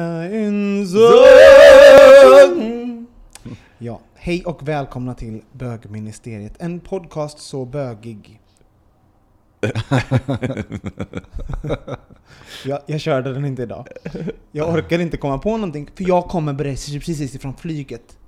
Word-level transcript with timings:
Ja, 3.78 4.00
hej 4.14 4.44
och 4.44 4.68
välkomna 4.68 5.14
till 5.14 5.42
Bögministeriet. 5.52 6.52
En 6.58 6.80
podcast 6.80 7.38
så 7.38 7.64
bögig. 7.64 8.40
jag, 12.64 12.80
jag 12.86 13.00
körde 13.00 13.32
den 13.32 13.44
inte 13.44 13.62
idag. 13.62 13.86
Jag 14.52 14.74
orkar 14.74 14.98
inte 14.98 15.16
komma 15.16 15.38
på 15.38 15.56
någonting, 15.56 15.88
för 15.94 16.08
jag 16.08 16.24
kommer 16.24 16.54
precis 16.54 17.06
precis 17.06 17.34
ifrån 17.34 17.56
flyget. 17.56 18.18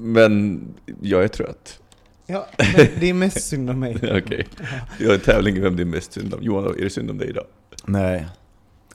Men 0.00 0.64
jag 1.00 1.24
är 1.24 1.28
trött. 1.28 1.80
Ja, 2.26 2.46
men 2.76 2.86
det 3.00 3.10
är 3.10 3.14
mest 3.14 3.48
synd 3.48 3.70
om 3.70 3.80
mig. 3.80 3.94
Okej. 4.24 4.46
Jag 4.98 5.06
har 5.06 5.14
en 5.14 5.20
tävling 5.20 5.56
i 5.56 5.60
vem 5.60 5.76
det 5.76 5.82
är 5.82 5.84
mest 5.84 6.12
synd 6.12 6.34
om. 6.34 6.42
Johan, 6.42 6.66
är 6.66 6.84
det 6.84 6.90
synd 6.90 7.10
om 7.10 7.18
dig 7.18 7.28
idag? 7.28 7.44
Nej. 7.84 8.26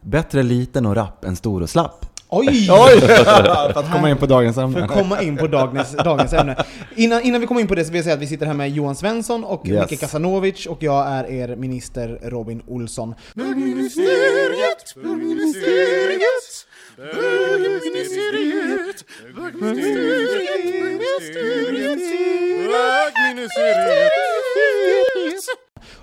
Bättre 0.08 0.44
liten 0.44 0.86
och 0.86 0.96
rapp 0.96 1.26
än 1.26 1.36
stor 1.36 1.62
och 1.62 1.70
slapp. 1.70 2.06
Oj! 2.30 2.48
Oj! 2.72 3.02
För 3.02 3.80
att 3.80 3.92
komma 3.92 4.10
in 4.10 4.18
på 4.18 4.26
dagens 4.26 4.56
För 4.56 4.64
ämne. 4.64 4.84
att 4.84 4.92
komma 4.92 5.22
in 5.22 5.38
på 5.38 5.48
dagens, 5.48 5.96
dagens 6.04 6.34
ämne. 6.34 6.64
Innan, 6.96 7.22
innan 7.22 7.42
vi 7.42 7.48
kommer 7.48 7.62
in 7.62 7.68
på 7.68 7.76
det 7.76 7.86
så 7.86 7.92
vill 7.92 7.98
jag 7.98 8.04
säga 8.04 8.16
att 8.16 8.22
vi 8.22 8.28
sitter 8.28 8.46
här 8.46 8.54
med 8.54 8.70
Johan 8.70 8.96
Svensson 8.96 9.44
och 9.44 9.68
Yes. 9.68 9.92
Micke 9.92 10.00
Kasanovic 10.00 10.66
och 10.66 10.84
jag 10.84 11.08
är 11.08 11.32
er 11.32 11.56
minister 11.56 12.20
Robin 12.24 12.62
Olsson. 12.68 13.16
Bögministeriet, 13.34 14.96
bögministeriet, 14.96 16.66
bögministeriet, 19.36 21.98
bögministeriet. 22.66 24.12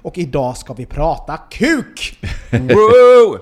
Och 0.03 0.19
idag 0.19 0.57
ska 0.57 0.73
vi 0.75 0.87
prata 0.87 1.37
kuk! 1.37 2.19
Wow! 2.53 3.39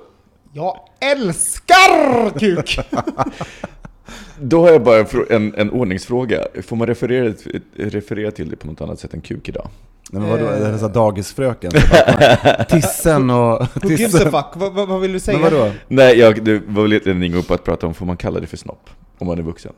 Jag 0.55 0.81
älskar 1.00 2.39
kuk! 2.39 2.78
Då 4.41 4.61
har 4.61 4.72
jag 4.72 4.83
bara 4.83 4.98
en, 4.98 5.06
en, 5.31 5.55
en 5.55 5.70
ordningsfråga. 5.70 6.47
Får 6.62 6.77
man 6.77 6.86
referera, 6.86 7.34
referera 7.77 8.31
till 8.31 8.50
det 8.50 8.56
på 8.56 8.66
något 8.66 8.81
annat 8.81 9.00
sätt 9.00 9.15
än 9.15 9.21
kuk 9.21 9.49
idag? 9.49 9.69
Nej, 10.10 10.22
men 10.22 10.31
vadå, 10.31 10.44
det 10.44 10.66
är 10.66 10.78
så 10.78 10.87
här 10.87 10.94
dagisfröken. 10.94 11.72
Tissen 12.69 13.31
och... 13.31 13.66
Who 13.82 13.88
gives 13.88 14.15
a 14.15 14.31
fuck? 14.31 14.47
Vad, 14.54 14.88
vad, 14.88 15.00
vill 15.00 15.12
du 15.12 15.21
säga? 15.21 15.38
Men 15.38 15.53
vadå? 15.53 15.72
Nej, 15.88 16.19
jag, 16.19 16.44
det 16.44 16.62
var 16.66 16.82
väl 16.82 16.93
en 16.93 17.21
ring 17.21 17.34
upp 17.34 17.50
att 17.50 17.65
prata 17.65 17.87
om, 17.87 17.94
får 17.94 18.06
man 18.06 18.16
kalla 18.16 18.41
det 18.41 18.47
för 18.47 18.56
snopp? 18.56 18.91
Om 19.19 19.26
man 19.26 19.38
är 19.38 19.43
vuxen? 19.43 19.72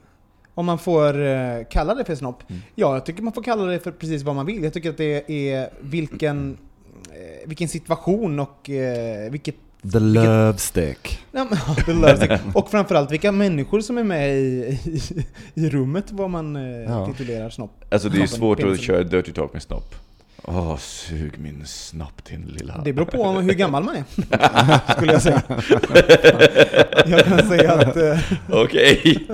Om 0.54 0.66
man 0.66 0.78
får 0.78 1.26
eh, 1.26 1.64
kalla 1.70 1.94
det 1.94 2.04
för 2.04 2.14
snopp? 2.14 2.50
Mm. 2.50 2.62
Ja, 2.74 2.94
jag 2.94 3.06
tycker 3.06 3.22
man 3.22 3.32
får 3.32 3.42
kalla 3.42 3.64
det 3.64 3.80
för 3.80 3.90
precis 3.90 4.22
vad 4.22 4.34
man 4.34 4.46
vill. 4.46 4.62
Jag 4.64 4.72
tycker 4.72 4.90
att 4.90 4.96
det 4.96 5.30
är 5.30 5.70
vilken, 5.80 6.58
eh, 7.04 7.48
vilken 7.48 7.68
situation 7.68 8.40
och 8.40 8.70
eh, 8.70 9.30
vilket... 9.30 9.56
The 9.92 9.98
love 10.00 10.58
stick. 10.58 11.18
Ja, 11.32 11.46
men, 11.50 11.58
ja, 11.66 11.76
det 11.86 11.92
lär 11.92 12.16
sig. 12.16 12.38
och 12.54 12.70
framförallt 12.70 13.10
vilka 13.12 13.32
människor 13.32 13.80
som 13.80 13.98
är 13.98 14.04
med 14.04 14.36
i, 14.38 14.78
i, 14.84 15.00
i 15.54 15.68
rummet 15.70 16.04
vad 16.10 16.30
man 16.30 16.56
eh, 16.56 16.62
Ja. 16.82 17.06
titulerar 17.06 17.50
snopp. 17.50 17.84
Alltså 17.90 18.08
det 18.08 18.16
är 18.16 18.20
ju 18.20 18.26
svårt 18.26 18.62
att 18.62 18.80
köra 18.80 19.02
dirty 19.02 19.32
talk 19.32 19.52
med 19.52 19.62
snopp. 19.62 19.94
Åh, 20.46 20.76
sug 20.76 21.32
min 21.38 21.62
snopp 21.66 22.24
din 22.24 22.42
lilla... 22.58 22.80
Det 22.84 22.92
beror 22.92 23.06
på 23.06 23.22
om 23.22 23.36
hur 23.44 23.52
gammal 23.54 23.84
man 23.84 23.96
är, 23.96 24.92
skulle 24.96 25.12
jag 25.12 25.22
säga. 25.22 25.42
Jag 27.06 27.24
kan 27.24 27.48
säga 27.48 27.72
att... 27.72 27.96
Eh, 27.96 28.18
Okej, 28.50 29.26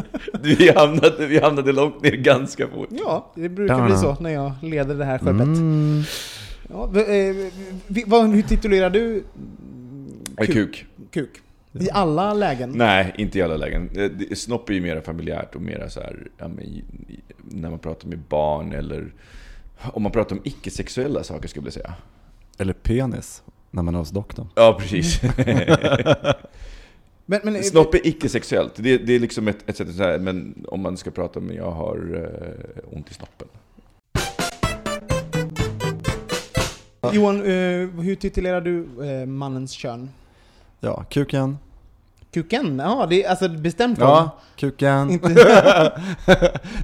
vi, 0.43 0.72
hamnade, 0.77 1.27
vi 1.27 1.41
hamnade 1.41 1.72
långt 1.72 2.03
ner 2.03 2.12
ganska 2.12 2.69
fort. 2.69 2.88
ja, 2.91 3.32
det 3.34 3.49
brukar 3.49 3.87
bli 3.87 3.97
så 3.97 4.17
när 4.21 4.31
jag 4.31 4.53
leder 4.62 4.94
det 4.94 5.05
här 5.05 5.19
skeppet. 5.19 5.41
Mm. 5.41 6.03
Ja, 6.72 6.84
eh, 6.84 7.37
vi, 7.87 8.05
vad, 8.06 8.31
hur 8.31 8.43
titulerar 8.43 8.91
du 8.91 9.25
Kuk. 10.46 10.86
kuk? 11.10 11.30
I 11.72 11.90
alla 11.92 12.34
lägen? 12.34 12.70
Nej, 12.72 13.14
inte 13.18 13.38
i 13.38 13.42
alla 13.42 13.56
lägen. 13.56 13.90
Eh, 13.96 14.34
Snopp 14.34 14.68
är 14.70 14.74
ju 14.74 14.80
mer 14.80 15.00
familjärt 15.00 15.54
och 15.54 15.62
mer 15.62 15.86
så 15.88 16.00
här, 16.00 16.28
ja, 16.38 16.48
men, 16.48 16.64
i- 16.64 16.84
i- 17.08 17.20
när 17.38 17.70
man 17.70 17.78
pratar 17.78 18.08
med 18.08 18.18
barn 18.18 18.72
eller 18.72 19.12
om 19.78 20.02
man 20.02 20.12
pratar 20.12 20.36
om 20.36 20.42
icke-sexuella 20.44 21.22
saker 21.22 21.48
skulle 21.48 21.66
jag 21.66 21.72
säga. 21.72 21.94
Eller 22.58 22.72
penis, 22.72 23.42
när 23.70 23.82
man 23.82 23.94
är 23.94 23.98
hos 23.98 24.10
doktorn. 24.10 24.46
Ja, 24.54 24.76
precis. 24.80 25.20
Men, 27.26 27.40
men, 27.44 27.56
eh, 27.56 27.62
Snopp 27.62 27.94
är 27.94 28.06
icke-sexuellt. 28.06 28.72
Det, 28.76 28.98
det 28.98 29.12
är 29.12 29.18
liksom 29.18 29.48
ett, 29.48 29.58
ett 29.70 29.76
sätt 29.76 29.88
att 29.88 29.94
säga, 29.94 30.18
men 30.18 30.64
om 30.68 30.80
man 30.80 30.96
ska 30.96 31.10
prata 31.10 31.38
om 31.38 31.50
jag 31.54 31.70
har 31.70 31.96
eh, 32.16 32.96
ont 32.96 33.10
i 33.10 33.14
snoppen. 33.14 33.48
Johan, 37.12 37.36
eh, 37.36 37.88
hur 38.02 38.14
titulerar 38.14 38.60
du 38.60 38.86
eh, 39.04 39.26
mannens 39.26 39.72
kön? 39.72 40.10
Ja, 40.80 41.04
kuken. 41.10 41.58
Kuken? 42.32 42.78
Ja, 42.78 43.06
det 43.10 43.24
är 43.24 43.30
alltså 43.30 43.48
bestämt 43.48 43.98
form. 43.98 44.08
Ja, 44.08 44.30
kuken. 44.56 45.10
Inte... 45.10 45.28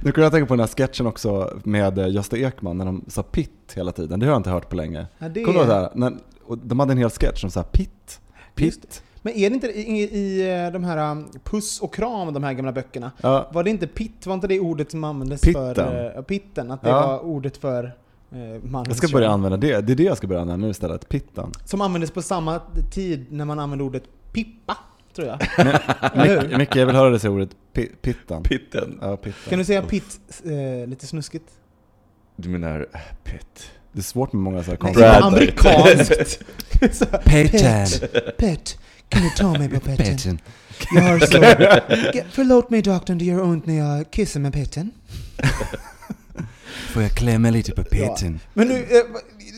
nu 0.03 0.11
kunde 0.11 0.21
jag 0.21 0.31
tänka 0.31 0.45
på 0.45 0.53
den 0.53 0.59
här 0.59 0.67
sketchen 0.67 1.07
också 1.07 1.59
med 1.63 1.97
eh, 1.97 2.09
Gösta 2.09 2.37
Ekman 2.37 2.77
när 2.77 2.85
de 2.85 3.05
sa 3.07 3.23
pitt 3.23 3.73
hela 3.75 3.91
tiden. 3.91 4.19
Det 4.19 4.25
har 4.25 4.33
jag 4.33 4.39
inte 4.39 4.49
hört 4.49 4.69
på 4.69 4.75
länge. 4.75 5.05
Ja, 5.17 5.29
det 5.29 5.43
Kommer 5.43 5.59
du 5.59 5.65
ihåg 5.65 5.91
det 5.91 6.17
de 6.63 6.79
hade 6.79 6.91
en 6.91 6.97
hel 6.97 7.09
sketch 7.09 7.41
som 7.41 7.51
sa 7.51 7.63
pitt. 7.63 8.21
Pitt. 8.55 9.03
Men 9.21 9.33
är 9.33 9.49
det 9.49 9.53
inte 9.53 9.67
i, 9.67 10.03
i 10.03 10.49
eh, 10.65 10.71
de 10.71 10.83
här 10.83 11.11
um, 11.11 11.29
Puss 11.43 11.81
och 11.81 11.93
kram, 11.93 12.33
de 12.33 12.43
här 12.43 12.53
gamla 12.53 12.71
böckerna? 12.71 13.11
Ja, 13.21 13.47
Var 13.53 13.63
det 13.63 13.69
inte 13.69 13.87
pitt? 13.87 14.25
Var 14.25 14.33
inte 14.33 14.47
det 14.47 14.59
ordet 14.59 14.91
som 14.91 15.03
användes 15.03 15.41
Pitten. 15.41 15.75
för... 15.75 16.17
Uh, 16.17 16.21
pitten? 16.23 16.71
Att 16.71 16.81
det 16.81 16.89
Ja. 16.89 17.07
var 17.07 17.19
ordet 17.19 17.57
för 17.57 17.93
jag 18.29 18.95
ska 18.95 19.07
börja 19.07 19.27
kön. 19.27 19.33
använda 19.33 19.57
det. 19.57 19.81
Det 19.81 19.93
är 19.93 19.95
det 19.95 20.03
jag 20.03 20.17
ska 20.17 20.27
börja 20.27 20.41
använda 20.41 20.65
nu 20.65 20.71
istället. 20.71 21.09
Pitten. 21.09 21.51
Som 21.65 21.81
användes 21.81 22.11
på 22.11 22.21
samma 22.21 22.61
tid 22.91 23.25
när 23.29 23.45
man 23.45 23.59
använde 23.59 23.83
ordet 23.83 24.03
pippa, 24.31 24.77
tror 25.15 25.27
jag. 25.27 25.39
Micke, 26.57 26.75
jag 26.75 26.85
vill 26.85 26.95
höra 26.95 27.09
dig 27.09 27.19
säga 27.19 27.31
ordet 27.31 27.49
pi, 27.73 27.91
pitten. 28.01 28.43
Pitten. 28.43 28.99
Ja, 29.01 29.17
pitten. 29.17 29.49
Kan 29.49 29.59
du 29.59 29.65
säga 29.65 29.81
pitt 29.81 30.19
eh, 30.45 30.87
lite 30.87 31.07
snuskigt? 31.07 31.51
Du 32.35 32.49
menar 32.49 32.87
äh, 32.93 32.99
pitt? 33.23 33.71
Det 33.91 33.99
är 33.99 34.03
svårt 34.03 34.33
med 34.33 34.41
många 34.41 34.63
så 34.63 34.71
här 34.71 34.77
konstiga... 34.77 35.13
amerikanskt. 35.13 36.43
Pitten. 37.25 38.09
Pet, 38.37 38.79
kan 39.09 39.21
du 39.21 39.29
ta 39.37 39.51
mig 39.51 39.69
på 39.69 39.79
petten? 39.79 40.05
Pitten. 40.05 40.39
Jag 40.91 41.01
har 41.01 41.19
så... 41.19 42.23
Förlåt 42.31 42.69
mig 42.69 42.81
doktorn, 42.81 43.17
det 43.17 43.25
gör 43.25 43.41
ont 43.41 43.65
när 43.65 43.77
jag 43.77 44.11
kissar 44.11 44.39
med 44.39 44.53
petten. 44.53 44.91
Får 46.87 47.01
jag 47.01 47.11
klämma 47.11 47.49
lite 47.49 47.71
på 47.71 47.83
pitten? 47.83 48.39
Men 48.53 48.67
nu, 48.67 48.73
eh, 48.79 48.85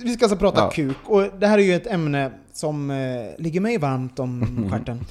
vi 0.04 0.14
ska 0.14 0.26
alltså 0.26 0.38
prata 0.38 0.62
Ja. 0.62 0.70
kuk, 0.72 0.98
och 1.06 1.22
det 1.40 1.48
här 1.48 1.58
är 1.58 1.64
ju 1.64 1.74
ett 1.74 1.88
ämne 1.88 2.32
som 2.54 2.90
eh, 2.92 2.98
ligger 3.38 3.62
mig 3.62 3.78
varmt 3.78 4.20
om 4.20 4.68
stjärten. 4.72 5.06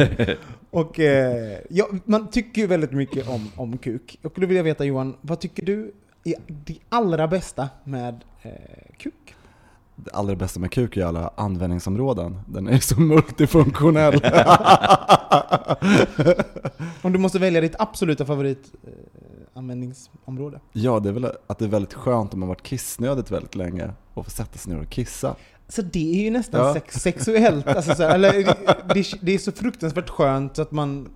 och 0.70 1.00
eh, 1.00 1.58
ja, 1.70 1.88
man 2.04 2.30
tycker 2.30 2.60
ju 2.62 2.66
väldigt 2.66 2.92
mycket 2.92 3.28
om, 3.28 3.50
om 3.56 3.78
kuk. 3.78 4.18
Och 4.22 4.32
då 4.36 4.46
vill 4.46 4.56
jag 4.56 4.64
veta 4.64 4.84
Johan, 4.84 5.16
vad 5.20 5.40
tycker 5.40 5.64
du 5.64 5.92
är 6.24 6.34
det 6.46 6.78
allra 6.88 7.28
bästa 7.28 7.68
med 7.84 8.24
eh, 8.42 8.50
kuk? 8.98 9.14
Det 9.96 10.10
allra 10.10 10.36
bästa 10.36 10.60
med 10.60 10.70
kuk 10.70 10.96
är 10.96 11.04
alla 11.04 11.30
användningsområden. 11.36 12.40
Den 12.46 12.68
är 12.68 12.78
så 12.78 13.00
multifunktionell. 13.00 14.14
Om 17.02 17.12
du 17.12 17.18
måste 17.18 17.38
välja 17.38 17.60
ditt 17.60 17.74
absoluta 17.78 18.26
favorit 18.26 18.72
eh, 18.86 18.92
användningsområde. 19.54 20.60
Ja, 20.72 21.00
det 21.00 21.08
är 21.08 21.12
väl 21.12 21.24
att 21.46 21.58
det 21.58 21.64
är 21.64 21.68
väldigt 21.68 21.94
skönt 21.94 22.34
om 22.34 22.40
man 22.40 22.48
varit 22.48 22.62
kissnödigt 22.62 23.30
väldigt 23.30 23.54
länge 23.54 23.90
och 24.14 24.24
få 24.24 24.30
sätta 24.30 24.58
sig 24.58 24.72
ner 24.72 24.80
och 24.82 24.90
kissa. 24.90 25.36
Så 25.68 25.82
det 25.82 26.20
är 26.20 26.24
ju 26.24 26.30
nästan 26.30 26.60
Ja. 26.66 26.74
sex, 26.74 26.94
sexuellt. 26.94 27.66
Alltså 27.66 27.94
så 27.94 28.02
här, 28.02 28.14
eller, 28.14 28.32
det, 28.94 29.18
det 29.22 29.34
är 29.34 29.38
så 29.38 29.52
fruktansvärt 29.52 30.10
skönt 30.10 30.56
så 30.56 30.62
att 30.62 30.72
man, 30.72 31.08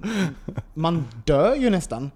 man 0.74 1.04
dör 1.24 1.54
ju 1.54 1.70
nästan. 1.70 2.10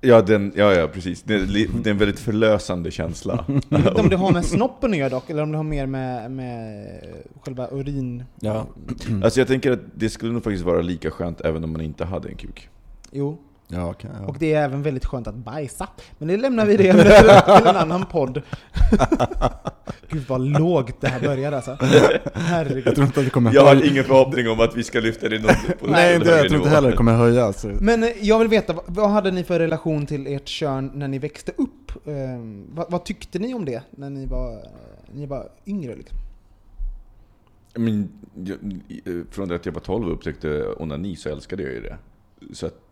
Ja, 0.00 0.22
den, 0.22 0.52
ja, 0.56 0.72
ja 0.74 0.88
precis. 0.88 1.22
Det 1.22 1.46
det 1.46 1.62
är 1.86 1.88
en 1.90 1.98
väldigt 1.98 2.18
förlösande 2.18 2.90
känsla. 2.90 3.44
Jag 3.68 3.78
vet 3.78 3.86
inte 3.88 4.00
om 4.00 4.08
det 4.08 4.16
har 4.16 4.32
med 4.32 4.44
snoppen 4.44 4.90
att 4.90 4.96
göra 4.96 5.08
dock, 5.08 5.30
eller 5.30 5.42
om 5.42 5.50
det 5.50 5.56
har 5.56 5.64
mer 5.64 5.86
med, 5.86 6.30
med 6.30 6.86
själva 7.44 7.68
urin... 7.70 8.24
Ja. 8.40 8.66
Alltså 9.24 9.40
jag 9.40 9.48
tänker 9.48 9.72
att 9.72 9.80
det 9.94 10.10
skulle 10.10 10.32
nog 10.32 10.44
faktiskt 10.44 10.64
vara 10.64 10.80
lika 10.82 11.10
skönt 11.10 11.40
även 11.40 11.64
om 11.64 11.72
man 11.72 11.80
inte 11.80 12.04
hade 12.04 12.28
en 12.28 12.36
kuk. 12.36 12.68
Jo, 13.10 13.38
Ja, 13.68 13.90
okej. 13.90 14.10
ja. 14.20 14.26
och 14.26 14.36
det 14.38 14.54
är 14.54 14.64
även 14.64 14.82
väldigt 14.82 15.04
skönt 15.04 15.26
att 15.26 15.34
bajsa. 15.34 15.88
Men 16.18 16.28
det 16.28 16.36
lämnar 16.36 16.66
vi 16.66 16.76
det 16.76 16.92
till 16.92 17.68
en 17.68 17.76
annan 17.76 18.06
podd. 18.06 18.42
Gud 20.08 20.24
vad 20.28 20.40
lågt 20.40 21.00
det 21.00 21.08
här 21.08 21.20
började 21.20 21.56
alltså. 21.56 21.78
Herregud. 22.34 22.86
Jag 22.86 22.94
tror 22.94 23.06
inte 23.06 23.20
att 23.20 23.26
det 23.26 23.30
kommer 23.30 23.54
Jag 23.54 23.64
har 23.64 23.90
ingen 23.90 24.04
förhoppning 24.04 24.48
om 24.48 24.60
att 24.60 24.76
vi 24.76 24.82
ska 24.82 25.00
lyfta 25.00 25.28
det 25.28 25.38
något 25.38 25.78
på 25.80 25.86
Nej, 25.86 26.18
det, 26.18 26.30
jag 26.30 26.48
tror 26.48 26.56
inte 26.56 26.68
heller 26.68 26.90
det 26.90 26.96
kommer 26.96 27.16
höja. 27.16 27.52
Så. 27.52 27.68
Men 27.80 28.02
eh, 28.02 28.08
jag 28.20 28.38
vill 28.38 28.48
veta, 28.48 28.74
vad, 28.86 29.10
hade 29.10 29.30
ni 29.30 29.44
för 29.44 29.58
relation 29.58 30.06
till 30.06 30.26
ert 30.26 30.48
kön 30.48 30.90
när 30.94 31.08
ni 31.08 31.18
växte 31.18 31.52
upp? 31.56 32.06
Eh, 32.06 32.14
vad, 32.68 32.90
vad 32.90 33.04
tyckte 33.04 33.38
ni 33.38 33.54
om 33.54 33.64
det 33.64 33.82
när 33.90 34.10
ni 34.10 34.26
var, 34.26 34.52
eh, 34.52 34.60
ni 35.12 35.26
var 35.26 35.48
yngre? 35.66 35.94
Liksom? 35.96 36.18
Men, 37.74 38.08
jag, 38.34 38.56
från 39.30 39.48
det 39.48 39.54
att 39.54 39.66
jag 39.66 39.72
var 39.72 39.80
12 39.80 40.06
och 40.06 40.12
upptäckte 40.12 40.64
onani 40.78 41.16
så 41.16 41.28
älskade 41.28 41.62
jag 41.62 41.72
ju 41.72 41.80
det. 41.80 41.96
Så 42.52 42.66
att, 42.66 42.83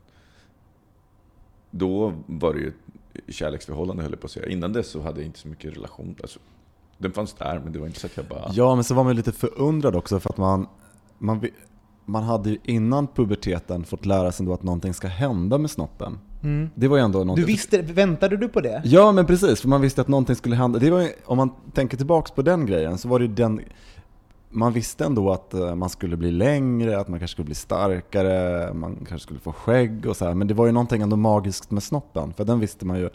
då 1.75 2.13
var 2.27 2.55
det 2.55 2.61
ju 2.61 2.69
ett 2.69 3.35
kärleksförhållande 3.35 4.03
höll 4.03 4.13
jag 4.13 4.21
på 4.21 4.25
att 4.25 4.31
säga. 4.31 4.47
Innan 4.49 4.73
dess 4.73 4.89
så 4.89 5.01
hade 5.01 5.21
jag 5.21 5.27
inte 5.27 5.39
så 5.39 5.49
mycket 5.49 5.77
relation. 5.77 6.15
Alltså, 6.23 6.39
den 6.99 7.13
fanns 7.13 7.33
där 7.33 7.61
men 7.65 7.73
det 7.73 7.79
var 7.79 7.87
inte 7.87 8.01
så 8.01 8.07
att 8.07 8.17
jag 8.17 8.27
bara... 8.27 8.51
Ja, 8.53 8.75
men 8.75 8.85
så 8.85 8.95
var 8.95 9.05
man 9.05 9.13
ju 9.13 9.17
lite 9.17 9.33
förundrad 9.33 9.97
också 9.97 10.21
för 10.21 10.31
att 10.31 10.37
man, 10.37 10.67
man, 11.19 11.45
man 12.05 12.23
hade 12.23 12.51
ju 12.51 12.59
innan 12.65 13.07
puberteten 13.07 13.85
fått 13.85 14.07
lära 14.07 14.33
sig 14.33 14.53
att 14.53 14.63
någonting 14.63 14.95
ska 14.95 15.09
hända 15.09 15.59
med 15.59 15.71
snoppen. 15.71 16.19
Det 16.75 16.89
var 16.89 16.97
ju 16.97 17.03
ändå 17.03 17.19
Du 17.19 17.25
någonting. 17.25 17.47
visste, 17.47 17.83
väntade 17.83 18.37
du 18.37 18.49
på 18.49 18.61
det? 18.61 18.83
Ja, 18.85 19.13
men 19.13 19.27
precis. 19.27 19.61
För 19.61 19.69
man 19.69 19.81
visste 19.81 20.01
att 20.01 20.09
någonting 20.09 20.37
skulle 20.37 20.57
hända. 20.57 20.79
Det 20.79 20.91
var, 20.91 21.01
ju- 21.01 21.13
om 21.25 21.37
man 21.37 21.51
tänker 21.75 21.97
tillbaks 21.97 22.31
på 22.31 22.43
den 22.43 22.67
grejen 22.67 22.99
så 22.99 23.09
var 23.09 23.19
det 23.19 23.25
ju 23.25 23.33
den... 23.35 23.61
Man 24.55 24.73
visste 24.73 25.05
ändå 25.05 25.33
att 25.33 25.55
eh, 25.55 25.75
man 25.75 25.91
skulle 25.91 26.17
bli 26.17 26.31
längre, 26.31 27.01
att 27.01 27.09
man 27.09 27.19
kanske 27.19 27.33
skulle 27.33 27.47
bli 27.47 27.55
starkare, 27.55 28.73
man 28.75 28.97
kanske 29.09 29.19
skulle 29.19 29.41
få 29.41 29.53
skägg 29.53 30.07
och 30.07 30.17
så 30.17 30.25
här. 30.25 30.35
Men 30.35 30.47
det 30.49 30.55
var 30.55 30.67
ju 30.67 30.73
någonting 30.73 31.03
ändå 31.03 31.17
magiskt 31.17 31.71
med 31.71 31.83
snoppen. 31.83 32.33
För 32.33 32.45
den 32.45 32.61
visste 32.61 32.87
man 32.87 32.99
ju 32.99 33.11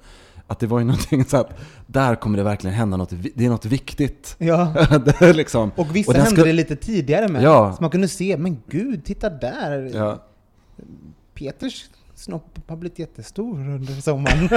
att 0.48 0.60
det 0.60 0.68
var 0.68 0.80
ju 0.80 0.86
någonting 0.92 1.26
så 1.26 1.38
att 1.38 1.60
där 1.88 2.16
kommer 2.16 2.38
det 2.38 2.44
verkligen 2.44 2.76
hända 2.76 2.98
något, 2.98 3.14
det 3.36 3.46
är 3.46 3.50
något 3.50 3.66
viktigt. 3.66 4.36
Ja. 4.38 4.74
det 5.06 5.22
är 5.22 5.34
liksom, 5.34 5.72
Och 5.76 5.96
vissa 5.96 6.12
den 6.12 6.22
hände 6.22 6.36
ska- 6.42 6.48
det 6.48 6.54
lite 6.54 6.76
tidigare 6.76 7.28
med. 7.28 7.44
Ja. 7.44 7.74
Så 7.78 7.84
man 7.84 7.90
kunde 7.90 8.08
se, 8.08 8.38
men 8.38 8.58
gud, 8.70 9.06
titta 9.06 9.30
där! 9.30 9.92
Ja, 9.94 10.24
Peters 11.34 11.86
snopp 12.16 12.60
har 12.68 12.76
blivit 12.78 13.00
jättestor 13.00 13.60
under 13.60 13.94
sommaren. 13.94 14.50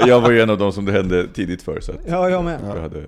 Jag 0.08 0.20
var 0.20 0.30
ju 0.30 0.40
en 0.40 0.50
av 0.50 0.58
de 0.58 0.72
som 0.72 0.84
det 0.84 0.92
hände 0.92 1.28
tidigt 1.28 1.62
för 1.62 1.80
så 1.80 1.92
att 1.92 1.98
ja, 2.06 2.28
jag 2.28 2.44
med. 2.44 2.60
jag 2.66 2.80
hade... 2.82 3.06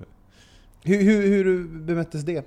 Hur, 0.87 1.01
hur, 1.03 1.43
hur 1.43 1.63
bemöttes 1.67 2.21
det? 2.23 2.45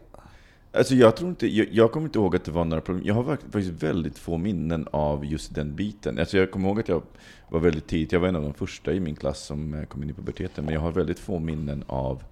Alltså 0.73 0.95
jag 0.95 1.17
tror 1.17 1.31
inte, 1.31 1.47
jag, 1.47 1.69
jag 1.73 1.93
kommer 1.93 2.07
inte 2.07 2.19
ihåg 2.19 2.37
att 2.37 2.45
det 2.45 2.51
var 2.51 2.65
några 2.65 2.81
problem. 2.81 3.07
Jag 3.07 3.15
har 3.15 3.25
fakt- 3.25 3.43
faktiskt 3.43 3.83
väldigt 3.83 4.19
få 4.19 4.37
minnen 4.37 4.87
av 4.91 5.25
just 5.25 5.55
den 5.55 5.75
biten. 5.77 6.19
Alltså 6.19 6.37
jag 6.39 6.51
kommer 6.51 6.69
ihåg 6.69 6.81
att 6.81 6.89
jag 6.89 7.03
var 7.49 7.61
väldigt 7.61 7.87
tidigt, 7.87 8.13
jag 8.13 8.21
var 8.21 8.29
en 8.29 8.37
av 8.37 8.43
de 8.43 8.55
första 8.55 8.93
i 8.93 9.01
min 9.01 9.17
klass 9.17 9.41
som 9.47 9.75
eh, 9.75 9.85
kom 9.85 10.03
in 10.03 10.11
i 10.11 10.13
puberteten. 10.13 10.65
Men 10.65 10.75
jag 10.75 10.81
har 10.81 10.93
väldigt 10.93 11.19
få 11.19 11.39
minnen 11.39 11.85
av 11.87 12.23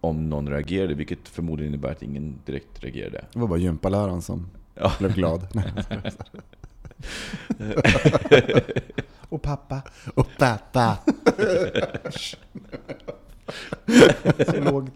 om 0.00 0.30
någon 0.30 0.48
reagerade, 0.48 0.94
vilket 0.94 1.28
förmodligen 1.28 1.72
innebär 1.74 1.90
att 1.92 2.02
ingen 2.02 2.38
direkt 2.46 2.84
reagerade. 2.84 3.24
det 3.32 3.38
var 3.38 3.48
bara 3.48 3.58
gympaläraren 3.58 4.22
som 4.22 4.46
Ja. 4.74 4.92
blev 4.98 5.14
glad. 5.14 5.46
Och 9.28 9.42
pappa, 9.42 9.82
och 10.14 10.26
pappa. 10.38 10.98
så 14.46 14.60
lågt. 14.60 14.92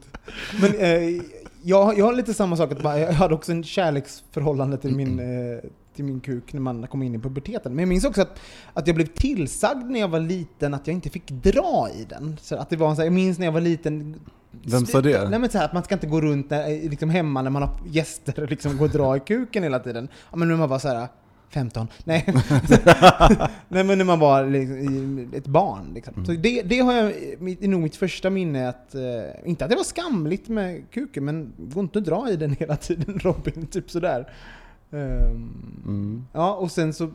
Men 0.60 0.75
eh, 0.75 1.22
jag, 1.62 1.99
jag 1.99 2.04
har 2.04 2.12
lite 2.12 2.34
samma 2.34 2.56
sak, 2.56 2.72
att 2.72 2.82
bara- 2.82 2.99
jag 2.99 3.12
hade 3.12 3.34
också 3.34 3.52
en 3.52 3.64
kärleksförhållande 3.64 4.76
till 4.76 4.96
min, 4.96 5.19
eh, 5.19 5.58
till 5.94 6.04
min 6.04 6.20
kuk 6.20 6.52
när 6.52 6.60
man 6.60 6.87
kom 6.87 7.02
in 7.02 7.14
i 7.14 7.19
puberteten. 7.19 7.72
Men 7.75 7.82
jag 7.82 7.88
minns 7.88 8.04
också 8.04 8.22
att, 8.22 8.38
att 8.75 8.87
jag 8.87 8.96
blev 8.96 9.06
tillsagd 9.06 9.90
när 9.90 10.00
jag 10.00 10.08
var 10.08 10.20
liten 10.20 10.75
att 10.75 10.87
jag 10.87 10.94
inte 10.94 11.10
fick 11.10 11.31
dra 11.31 11.88
i 11.94 12.04
den. 12.08 12.37
Så 12.40 12.56
att 12.56 12.70
det 12.70 12.76
var 12.76 12.90
en 12.90 12.96
så 12.96 13.02
här, 13.02 13.06
jag 13.06 13.12
minns 13.14 13.38
när 13.38 13.46
jag 13.46 13.52
var 13.52 13.60
liten 13.60 14.20
Vem 14.64 14.87
sa 14.87 15.00
det? 15.00 15.28
Nej 15.31 15.38
men 15.38 15.50
så 15.50 15.58
här, 15.58 15.64
att 15.64 15.72
man 15.72 15.82
ska 15.84 15.94
inte 15.94 16.06
gå 16.06 16.20
runt 16.20 16.50
när, 16.50 16.90
liksom 16.90 17.10
hemma 17.10 17.43
när 17.43 17.50
man 17.50 17.62
har 17.62 17.70
gäster 17.87 18.43
och 18.43 18.50
liksom 18.50 18.76
gå 18.76 18.84
och 18.84 18.90
dra 18.90 19.16
i 19.16 19.20
kuken 19.20 19.62
hela 19.62 19.78
tiden. 19.78 20.08
Ja 20.31 20.37
men 20.37 20.49
när 20.49 20.56
man 20.56 20.69
var 20.69 20.78
så 20.78 20.88
här 20.88 21.08
15. 21.52 21.88
Nej. 22.04 22.26
Nej 23.69 23.84
men 23.84 23.99
när 23.99 24.04
man 24.04 24.19
var 24.19 24.46
liksom, 24.46 25.31
ett 25.34 25.46
barn. 25.46 25.90
Liksom. 25.94 26.25
Så 26.26 26.32
det, 26.32 26.62
det 26.62 26.78
har 26.78 26.93
jag, 26.93 27.12
mitt- 27.38 27.62
är 27.62 27.69
nog 27.69 27.81
mitt 27.81 27.96
första 27.96 28.31
minne 28.31 28.69
att, 28.69 28.94
eh, 28.94 29.02
inte 29.44 29.64
att 29.64 29.70
det 29.70 29.76
var 29.76 29.84
skamligt 29.84 30.49
med 30.49 30.82
kuken, 30.90 31.25
men 31.25 31.52
gå 31.58 31.81
inte 31.81 31.99
och 31.99 32.04
dra 32.04 32.31
i 32.31 32.37
den 32.37 32.52
hela 32.58 32.76
tiden 32.76 33.19
Robin, 33.22 33.66
typ 33.66 33.90
sådär. 33.90 34.32
Ehm, 34.93 35.52
Mm. 35.87 36.25
Ja, 36.32 36.54
och 36.54 36.70
sen 36.70 36.93
så 36.94 37.10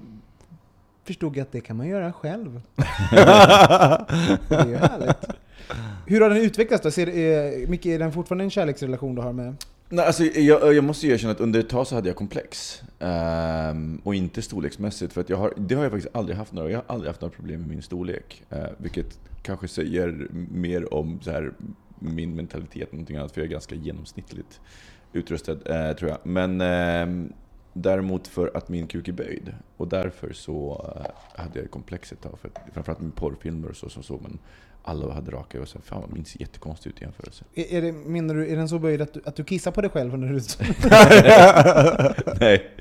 förstod 1.03 1.37
jag 1.37 1.41
att 1.41 1.51
det 1.51 1.61
kan 1.61 1.77
man 1.77 1.87
göra 1.87 2.13
själv. 2.13 2.61
det 3.11 4.55
är 4.55 4.65
ju 4.67 4.75
härligt. 4.75 5.25
Hur 6.05 6.21
har 6.21 6.29
den 6.29 6.37
utvecklats 6.37 6.83
då? 6.83 6.91
Ser, 6.91 7.09
är, 7.09 7.67
Micke, 7.67 7.85
är 7.85 7.99
den 7.99 8.11
fortfarande 8.11 8.43
en 8.43 8.49
kärleksrelation 8.49 9.15
du 9.15 9.21
har 9.21 9.33
med? 9.33 9.55
Nej, 9.89 10.05
alltså, 10.05 10.23
jag, 10.23 10.73
jag 10.73 10.83
måste 10.83 11.07
ju 11.07 11.13
erkänna 11.13 11.31
att 11.31 11.39
under 11.39 11.59
ett 11.59 11.69
tag 11.69 11.87
så 11.87 11.95
hade 11.95 12.09
jag 12.09 12.15
komplex. 12.15 12.81
Um, 12.99 14.01
och 14.03 14.15
inte 14.15 14.41
storleksmässigt, 14.41 15.13
för 15.13 15.21
att 15.21 15.29
jag 15.29 15.37
har, 15.37 15.53
det 15.57 15.75
har 15.75 15.83
jag 15.83 15.91
faktiskt 15.91 16.15
aldrig 16.15 16.37
haft 16.37 16.53
några. 16.53 16.69
Jag 16.69 16.77
har 16.77 16.93
aldrig 16.93 17.09
haft 17.09 17.21
några 17.21 17.35
problem 17.35 17.59
med 17.59 17.69
min 17.69 17.81
storlek. 17.81 18.43
Uh, 18.53 18.65
vilket 18.77 19.19
kanske 19.41 19.67
säger 19.67 20.27
mer 20.51 20.93
om 20.93 21.19
så 21.21 21.31
här, 21.31 21.53
min 21.99 22.35
mentalitet 22.35 22.91
än 22.91 22.97
någonting 22.97 23.17
annat, 23.17 23.31
för 23.31 23.41
jag 23.41 23.45
är 23.45 23.51
ganska 23.51 23.75
genomsnittligt 23.75 24.59
utrustad, 25.13 25.51
uh, 25.51 25.95
tror 25.95 26.09
jag. 26.09 26.19
Men 26.23 26.61
uh, 26.61 27.31
däremot 27.81 28.27
för 28.27 28.51
att 28.53 28.69
min 28.69 28.87
kuk 28.87 29.07
är 29.07 29.11
böjd. 29.11 29.53
Och 29.77 29.87
därför 29.87 30.33
så 30.33 30.85
eh, 30.95 31.41
hade 31.43 31.59
jag 31.59 31.71
komplex 31.71 32.11
ett 32.11 32.21
tag. 32.21 32.39
För 32.39 32.47
att, 32.47 32.73
framförallt 32.73 33.01
med 33.01 33.15
porrfilmer 33.15 33.69
och 33.69 33.75
så 33.75 33.89
så 33.89 34.03
såg 34.03 34.21
man 34.21 34.39
alla 34.87 35.13
hade 35.13 35.31
raka 35.31 35.61
och 35.61 35.67
så, 35.67 35.79
fan 35.81 36.01
man 36.01 36.09
minns 36.13 36.39
jättekonstigt 36.39 36.95
ut 36.95 37.01
i 37.01 37.05
jämförelse. 37.05 37.43
Är, 37.55 37.73
är 37.73 37.81
det, 37.81 37.91
menar 37.91 38.35
du, 38.35 38.51
är 38.51 38.55
den 38.55 38.69
så 38.69 38.79
böjd 38.79 39.01
att 39.01 39.13
du, 39.13 39.21
att 39.25 39.35
du 39.35 39.43
kissar 39.43 39.71
på 39.71 39.81
dig 39.81 39.89
själv 39.89 40.17
när 40.17 40.27
du... 40.27 40.33
Nej, 42.39 42.71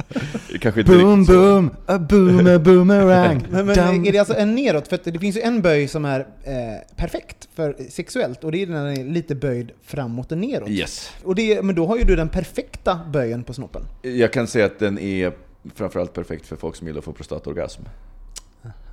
kanske 0.61 0.81
inte 0.81 0.93
Boom 0.93 1.19
riktigt 1.19 1.35
så. 1.35 1.43
boom, 1.43 1.71
a 1.87 1.99
boom 1.99 2.47
a 2.47 2.59
boomerang. 2.59 3.47
Men, 3.51 3.67
men 3.67 4.07
är 4.07 4.13
det 4.13 4.19
alltså 4.19 4.35
en 4.35 4.55
neråt? 4.55 4.89
För 4.89 4.95
att 4.95 5.05
det 5.05 5.19
finns 5.19 5.37
ju 5.37 5.41
en 5.41 5.63
böj 5.63 5.89
som 5.89 6.05
är 6.05 6.21
eh, 6.21 6.97
perfekt 6.97 7.49
för 7.55 7.77
sexuellt, 7.91 8.45
och 8.45 8.53
det 8.53 8.63
är 8.63 8.67
när 8.67 8.85
den 8.85 8.99
är 8.99 9.05
lite 9.05 9.35
böjd 9.35 9.71
framåt 9.83 10.33
och 10.33 10.39
neråt. 10.39 10.69
Yes. 10.69 11.11
Och 11.25 11.35
det, 11.35 11.63
men 11.63 11.75
då 11.75 11.87
har 11.87 11.97
ju 11.97 12.05
du 12.05 12.17
den 12.17 12.29
perfekta 12.29 13.01
böjen 13.13 13.45
på 13.45 13.53
snoppen. 13.53 13.83
Jag 14.03 14.33
kan 14.33 14.47
säga 14.47 14.67
att 14.67 14.79
den 14.79 14.99
är 14.99 15.33
framförallt 15.75 16.13
perfekt 16.13 16.47
för 16.47 16.57
folk 16.57 16.77
som 16.77 16.87
gillar 16.87 16.99
att 16.99 17.05
få 17.05 17.13
prostataorgasm. 17.13 17.83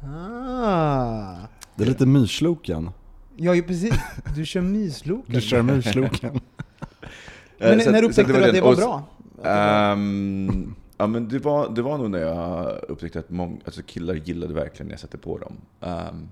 Ah. 0.03 1.35
Det 1.75 1.83
är 1.83 1.87
lite 1.87 2.05
myrsloken. 2.05 2.89
Ja, 3.35 3.55
ju 3.55 3.63
precis. 3.63 3.93
Du 4.35 4.45
kör 4.45 4.61
mysloken. 4.61 5.35
Du 5.35 5.41
kör 5.41 5.61
myrsloken. 5.61 6.39
Men 7.59 7.79
Eh, 7.79 7.85
så 7.85 7.91
när 7.91 7.97
att- 8.03 8.09
upptäckte 8.09 8.33
du 8.33 8.43
att 8.45 8.53
det 8.53 8.61
var 8.61 8.75
bra? 8.75 8.95
Att 8.95 9.43
det 9.43 9.49
var- 9.49 9.91
Ehm, 9.93 10.75
ja, 10.97 11.07
men 11.07 11.27
det, 11.29 11.39
var, 11.39 11.69
det 11.69 11.81
var 11.81 11.97
nog 11.97 12.09
när 12.09 12.19
jag 12.19 12.79
upptäckte 12.89 13.19
att 13.19 13.29
många, 13.29 13.57
alltså 13.65 13.81
killar 13.85 14.13
gillade 14.13 14.53
verkligen 14.53 14.87
när 14.87 14.93
jag 14.93 14.99
satte 14.99 15.17
på 15.17 15.37
dem. 15.37 15.53
Ehm, 15.81 16.27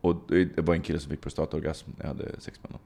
och 0.00 0.16
det 0.28 0.44
det 0.44 0.62
var 0.62 0.74
en 0.74 0.80
kille 0.80 0.98
som 0.98 1.10
fick 1.10 1.20
prostataorgasm 1.20 1.90
när 1.96 2.04
jag 2.04 2.08
hade 2.08 2.24
sex 2.40 2.58
med 2.62 2.70
honom. 2.72 2.80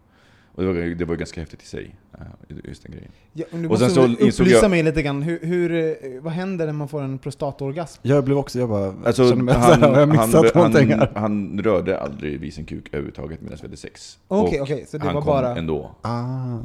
Och 0.55 0.63
det 0.63 0.69
var, 0.73 0.95
det 0.95 1.05
var 1.05 1.17
ganska 1.17 1.41
häftigt 1.41 1.63
i 1.63 1.67
sig, 1.67 1.95
eh, 2.19 2.57
just 2.65 2.83
den 2.83 2.93
grejen. 2.93 3.11
Ja, 3.33 3.45
du 3.51 3.57
och 3.65 3.71
måste 3.71 3.85
sen 3.91 3.95
så 3.95 4.25
upplysa 4.25 4.45
jag- 4.63 4.71
mig 4.71 4.83
lite 4.83 5.03
grann. 5.03 5.23
Hur, 5.23 5.39
hur, 5.43 5.73
eh, 5.75 6.21
vad 6.23 6.33
händer 6.33 6.67
när 6.67 6.73
man 6.73 6.89
får 6.89 7.03
en 7.03 7.19
prostataorgasm? 7.19 8.01
Jag 8.03 8.25
blev 8.25 8.39
också, 8.39 8.59
jag 8.59 8.69
bara, 8.69 8.95
Alltså, 9.05 9.29
kände 9.29 9.45
mig 9.45 9.55
han, 9.55 9.63
såhär, 9.81 9.89
har 9.93 10.01
jag 10.01 10.09
missat 10.09 10.35
han, 10.35 10.45
någonting 10.55 10.91
han, 10.91 10.99
här? 11.01 11.11
han 11.15 11.61
rörde 11.63 12.01
aldrig 12.01 12.41
vid 12.41 12.55
sin 12.55 12.65
kuk 12.65 12.89
överhuvudtaget 12.89 13.41
medan 13.41 13.59
vi 13.61 13.67
hade 13.67 13.77
sex. 13.77 14.19
Okej, 14.29 14.61
Och 14.61 14.65
okej, 14.65 14.87
så 14.89 14.99
det 14.99 15.05
han 15.05 15.15
var 15.15 15.23
kom 15.23 15.27
bara- 15.27 15.57
ändå, 15.57 15.91
Ah. 16.03 16.59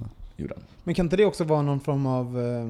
Men 0.84 0.96
kan 0.96 1.06
inte 1.06 1.18
det 1.18 1.26
också 1.26 1.44
vara 1.44 1.62
någon 1.62 1.80
form 1.80 2.06
av 2.06 2.40
eh, 2.40 2.70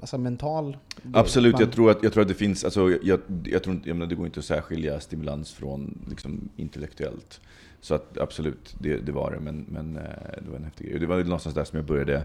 alltså 0.00 0.18
mental? 0.18 0.76
Absolut, 1.12 1.60
jag 1.60 1.72
tror 1.72 1.90
att, 1.90 2.02
jag 2.02 2.12
tror 2.12 2.22
att 2.22 2.28
det 2.28 2.34
finns, 2.34 2.64
alltså, 2.64 2.90
jag, 3.02 3.20
jag 3.44 3.62
tror 3.62 3.80
jag 3.84 3.96
menar, 3.96 4.06
det 4.06 4.14
går 4.14 4.26
inte 4.26 4.40
att 4.40 4.46
särskilja 4.46 5.00
stimulans 5.00 5.52
från 5.52 5.98
liksom, 6.10 6.48
intellektuellt. 6.56 7.40
Så 7.80 7.94
att 7.94 8.18
absolut, 8.18 8.76
det, 8.78 8.96
det 8.96 9.12
var 9.12 9.30
det, 9.30 9.40
men, 9.40 9.66
men 9.68 9.96
eh, 9.96 10.02
det 10.42 10.50
var 10.50 10.56
en 10.56 10.64
häftig 10.64 10.88
grej. 10.88 10.98
Det 10.98 11.06
var 11.06 11.24
någonstans 11.24 11.54
där 11.54 11.64
som 11.64 11.76
jag 11.76 11.86
började, 11.86 12.24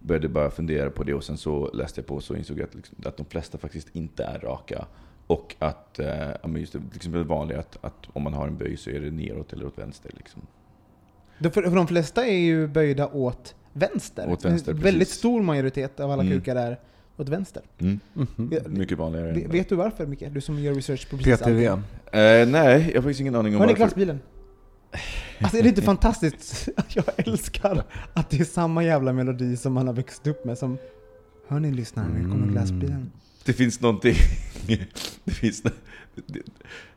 började 0.00 0.28
bara 0.28 0.50
fundera 0.50 0.90
på 0.90 1.04
det 1.04 1.14
och 1.14 1.24
sen 1.24 1.36
så 1.36 1.70
läste 1.72 2.00
jag 2.00 2.06
på 2.06 2.14
och 2.14 2.24
så 2.24 2.36
insåg 2.36 2.58
jag 2.58 2.64
att, 2.64 2.74
liksom, 2.74 2.96
att 3.04 3.16
de 3.16 3.26
flesta 3.26 3.58
faktiskt 3.58 3.96
inte 3.96 4.24
är 4.24 4.38
raka. 4.38 4.86
Och 5.26 5.56
att, 5.58 5.98
eh, 5.98 6.56
just 6.56 6.72
det, 6.72 6.82
exempel 6.94 7.20
det 7.20 7.28
vanliga 7.28 7.58
att, 7.58 7.84
att 7.84 8.08
om 8.12 8.22
man 8.22 8.34
har 8.34 8.46
en 8.46 8.56
böj 8.56 8.76
så 8.76 8.90
är 8.90 9.00
det 9.00 9.10
neråt 9.10 9.52
eller 9.52 9.66
åt 9.66 9.78
vänster. 9.78 10.10
Liksom. 10.16 10.42
För, 11.40 11.50
för 11.50 11.76
de 11.76 11.86
flesta 11.86 12.26
är 12.26 12.38
ju 12.38 12.66
böjda 12.66 13.08
åt 13.08 13.54
vänster. 13.76 14.28
Åt 14.30 14.44
vänster, 14.44 14.72
en 14.72 14.78
väldigt 14.78 15.00
precis. 15.00 15.18
stor 15.18 15.42
majoritet 15.42 16.00
av 16.00 16.10
alla 16.10 16.22
Mm. 16.22 16.38
kukar 16.38 16.56
är 16.56 16.78
åt 17.16 17.28
vänster. 17.28 17.62
Mm. 17.78 18.00
Mhm. 18.14 18.50
Ja, 18.52 18.58
Mycket 18.68 18.98
vanligare. 18.98 19.32
Ve- 19.32 19.44
än- 19.44 19.50
Vet 19.50 19.68
du 19.68 19.74
varför 19.74 20.06
Micke? 20.06 20.24
Du 20.30 20.40
som 20.40 20.58
gör 20.58 20.74
research 20.74 21.10
på 21.10 21.16
precis 21.16 21.38
PTV. 21.38 21.64
Eh, 21.66 21.78
nej, 22.12 22.46
jag 22.52 22.94
har 22.94 23.02
faktiskt 23.02 23.20
ingen 23.20 23.34
aning 23.34 23.54
om 23.54 23.60
Hör 23.60 23.66
ni 23.66 23.72
varför. 23.72 23.76
glassbilen? 23.76 24.20
Alltså 25.40 25.56
är 25.58 25.62
det 25.62 25.68
inte 25.68 25.82
fantastiskt? 25.92 26.68
Jag 26.88 27.04
älskar 27.16 27.82
att 28.14 28.30
det 28.30 28.40
är 28.40 28.44
samma 28.44 28.84
jävla 28.84 29.12
melodi 29.12 29.56
som 29.56 29.72
man 29.72 29.86
har 29.86 29.94
växt 29.94 30.26
upp 30.26 30.44
med 30.44 30.58
som 30.58 30.78
Hör 31.48 31.60
ni 31.60 31.72
lyssnare, 31.72 32.06
nu 32.14 32.22
kommer 32.22 32.36
Mm. 32.36 32.52
glassbilen. 32.52 33.10
Det 33.46 33.52
finns 33.52 33.80
någonting... 33.80 34.14
det, 35.24 35.30
finns, 35.30 35.62
det, 35.62 35.72